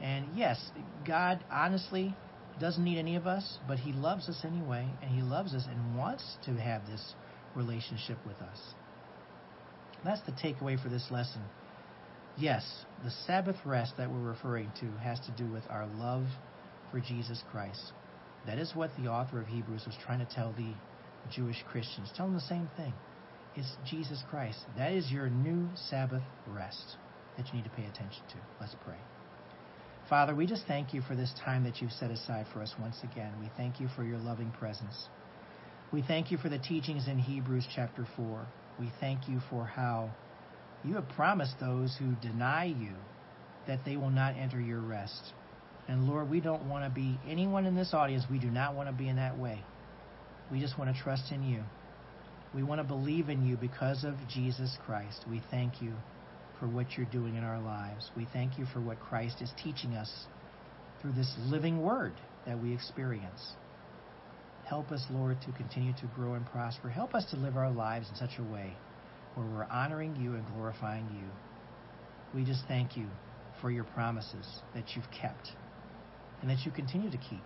And 0.00 0.26
yes, 0.34 0.70
God 1.06 1.44
honestly 1.50 2.14
doesn't 2.60 2.84
need 2.84 2.98
any 2.98 3.16
of 3.16 3.26
us, 3.26 3.58
but 3.66 3.78
He 3.78 3.92
loves 3.92 4.28
us 4.28 4.44
anyway, 4.44 4.86
and 5.02 5.10
He 5.10 5.22
loves 5.22 5.54
us 5.54 5.64
and 5.68 5.96
wants 5.96 6.36
to 6.44 6.52
have 6.52 6.86
this 6.86 7.14
relationship 7.54 8.18
with 8.26 8.36
us. 8.36 8.58
That's 10.04 10.20
the 10.22 10.32
takeaway 10.32 10.80
for 10.80 10.88
this 10.88 11.08
lesson. 11.10 11.42
Yes, 12.38 12.64
the 13.04 13.10
Sabbath 13.26 13.56
rest 13.64 13.94
that 13.98 14.10
we're 14.10 14.18
referring 14.18 14.70
to 14.80 14.86
has 15.02 15.18
to 15.20 15.32
do 15.32 15.50
with 15.50 15.64
our 15.68 15.86
love 15.98 16.26
for 16.90 17.00
Jesus 17.00 17.42
Christ. 17.50 17.92
That 18.46 18.58
is 18.58 18.74
what 18.74 18.90
the 18.96 19.08
author 19.08 19.40
of 19.40 19.46
Hebrews 19.46 19.82
was 19.86 19.96
trying 20.04 20.20
to 20.20 20.34
tell 20.34 20.54
the 20.56 20.72
Jewish 21.30 21.62
Christians. 21.70 22.10
Tell 22.16 22.26
them 22.26 22.34
the 22.34 22.40
same 22.40 22.68
thing. 22.76 22.94
It's 23.56 23.76
Jesus 23.84 24.22
Christ. 24.30 24.58
That 24.76 24.92
is 24.92 25.10
your 25.10 25.28
new 25.28 25.68
Sabbath 25.74 26.22
rest 26.48 26.96
that 27.36 27.46
you 27.48 27.54
need 27.54 27.64
to 27.64 27.70
pay 27.70 27.84
attention 27.84 28.22
to. 28.30 28.36
Let's 28.60 28.76
pray. 28.84 28.96
Father, 30.10 30.34
we 30.34 30.44
just 30.44 30.66
thank 30.66 30.92
you 30.92 31.02
for 31.02 31.14
this 31.14 31.32
time 31.44 31.62
that 31.62 31.80
you've 31.80 31.92
set 31.92 32.10
aside 32.10 32.44
for 32.52 32.60
us 32.60 32.74
once 32.80 32.96
again. 33.04 33.32
We 33.40 33.48
thank 33.56 33.78
you 33.78 33.86
for 33.94 34.02
your 34.02 34.18
loving 34.18 34.50
presence. 34.50 35.06
We 35.92 36.02
thank 36.02 36.32
you 36.32 36.36
for 36.36 36.48
the 36.48 36.58
teachings 36.58 37.06
in 37.06 37.16
Hebrews 37.16 37.64
chapter 37.72 38.04
4. 38.16 38.44
We 38.80 38.90
thank 38.98 39.28
you 39.28 39.38
for 39.48 39.64
how 39.64 40.10
you 40.84 40.96
have 40.96 41.08
promised 41.10 41.60
those 41.60 41.96
who 41.96 42.16
deny 42.28 42.64
you 42.64 42.90
that 43.68 43.78
they 43.86 43.96
will 43.96 44.10
not 44.10 44.34
enter 44.34 44.60
your 44.60 44.80
rest. 44.80 45.32
And 45.86 46.08
Lord, 46.08 46.28
we 46.28 46.40
don't 46.40 46.68
want 46.68 46.84
to 46.84 46.90
be 46.90 47.16
anyone 47.28 47.64
in 47.64 47.76
this 47.76 47.94
audience, 47.94 48.24
we 48.28 48.40
do 48.40 48.50
not 48.50 48.74
want 48.74 48.88
to 48.88 48.92
be 48.92 49.08
in 49.08 49.14
that 49.16 49.38
way. 49.38 49.62
We 50.50 50.58
just 50.58 50.76
want 50.76 50.92
to 50.92 51.00
trust 51.00 51.30
in 51.30 51.44
you. 51.44 51.62
We 52.52 52.64
want 52.64 52.80
to 52.80 52.84
believe 52.84 53.28
in 53.28 53.46
you 53.46 53.56
because 53.56 54.02
of 54.02 54.14
Jesus 54.28 54.76
Christ. 54.84 55.24
We 55.30 55.40
thank 55.52 55.80
you 55.80 55.92
for 56.60 56.68
what 56.68 56.86
you're 56.96 57.06
doing 57.06 57.34
in 57.34 57.42
our 57.42 57.58
lives. 57.58 58.10
We 58.14 58.28
thank 58.32 58.58
you 58.58 58.66
for 58.66 58.80
what 58.80 59.00
Christ 59.00 59.40
is 59.40 59.50
teaching 59.62 59.94
us 59.94 60.12
through 61.00 61.12
this 61.12 61.34
living 61.46 61.80
word 61.80 62.12
that 62.46 62.60
we 62.60 62.72
experience. 62.74 63.40
Help 64.68 64.92
us, 64.92 65.04
Lord, 65.10 65.38
to 65.40 65.52
continue 65.52 65.94
to 65.94 66.06
grow 66.14 66.34
and 66.34 66.46
prosper. 66.46 66.90
Help 66.90 67.14
us 67.14 67.24
to 67.30 67.36
live 67.36 67.56
our 67.56 67.70
lives 67.70 68.08
in 68.08 68.16
such 68.16 68.38
a 68.38 68.52
way 68.52 68.76
where 69.34 69.46
we're 69.46 69.64
honoring 69.64 70.14
you 70.16 70.34
and 70.34 70.46
glorifying 70.46 71.08
you. 71.18 71.26
We 72.34 72.44
just 72.44 72.62
thank 72.68 72.96
you 72.96 73.06
for 73.60 73.70
your 73.70 73.84
promises 73.84 74.46
that 74.74 74.84
you've 74.94 75.10
kept 75.10 75.48
and 76.42 76.50
that 76.50 76.58
you 76.64 76.70
continue 76.70 77.10
to 77.10 77.18
keep. 77.18 77.42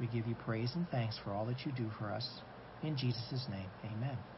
We 0.00 0.06
give 0.06 0.26
you 0.26 0.34
praise 0.34 0.72
and 0.74 0.88
thanks 0.90 1.16
for 1.22 1.32
all 1.32 1.46
that 1.46 1.64
you 1.64 1.72
do 1.72 1.90
for 1.98 2.10
us. 2.10 2.28
In 2.82 2.96
Jesus' 2.96 3.46
name, 3.48 3.68
amen. 3.84 4.33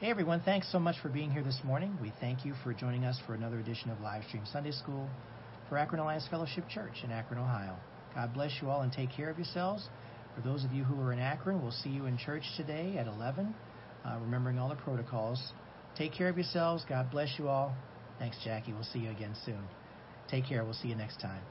Hey 0.00 0.10
everyone, 0.10 0.40
thanks 0.44 0.70
so 0.70 0.78
much 0.78 0.94
for 1.02 1.08
being 1.08 1.32
here 1.32 1.42
this 1.42 1.58
morning. 1.64 1.98
We 2.00 2.12
thank 2.20 2.44
you 2.44 2.54
for 2.62 2.72
joining 2.72 3.04
us 3.04 3.18
for 3.26 3.34
another 3.34 3.58
edition 3.58 3.90
of 3.90 3.98
Livestream 3.98 4.46
Sunday 4.52 4.70
School 4.70 5.10
for 5.68 5.76
Akron 5.76 6.00
Alliance 6.00 6.24
Fellowship 6.30 6.68
Church 6.68 7.02
in 7.02 7.10
Akron, 7.10 7.40
Ohio. 7.40 7.74
God 8.14 8.32
bless 8.32 8.52
you 8.62 8.70
all 8.70 8.82
and 8.82 8.92
take 8.92 9.10
care 9.10 9.28
of 9.28 9.36
yourselves. 9.36 9.88
For 10.36 10.42
those 10.42 10.62
of 10.62 10.70
you 10.70 10.84
who 10.84 11.00
are 11.00 11.12
in 11.12 11.18
Akron, 11.18 11.60
we'll 11.60 11.72
see 11.72 11.88
you 11.88 12.06
in 12.06 12.16
church 12.16 12.44
today 12.56 12.96
at 12.96 13.08
11, 13.08 13.52
uh, 14.04 14.18
remembering 14.22 14.60
all 14.60 14.68
the 14.68 14.76
protocols. 14.76 15.42
Take 15.96 16.14
care 16.14 16.28
of 16.28 16.36
yourselves. 16.36 16.84
God 16.88 17.10
bless 17.10 17.36
you 17.36 17.48
all. 17.48 17.74
Thanks, 18.20 18.36
Jackie. 18.44 18.72
We'll 18.74 18.84
see 18.84 19.00
you 19.00 19.10
again 19.10 19.34
soon. 19.44 19.64
Take 20.30 20.46
care. 20.46 20.62
We'll 20.62 20.74
see 20.74 20.86
you 20.86 20.94
next 20.94 21.20
time. 21.20 21.42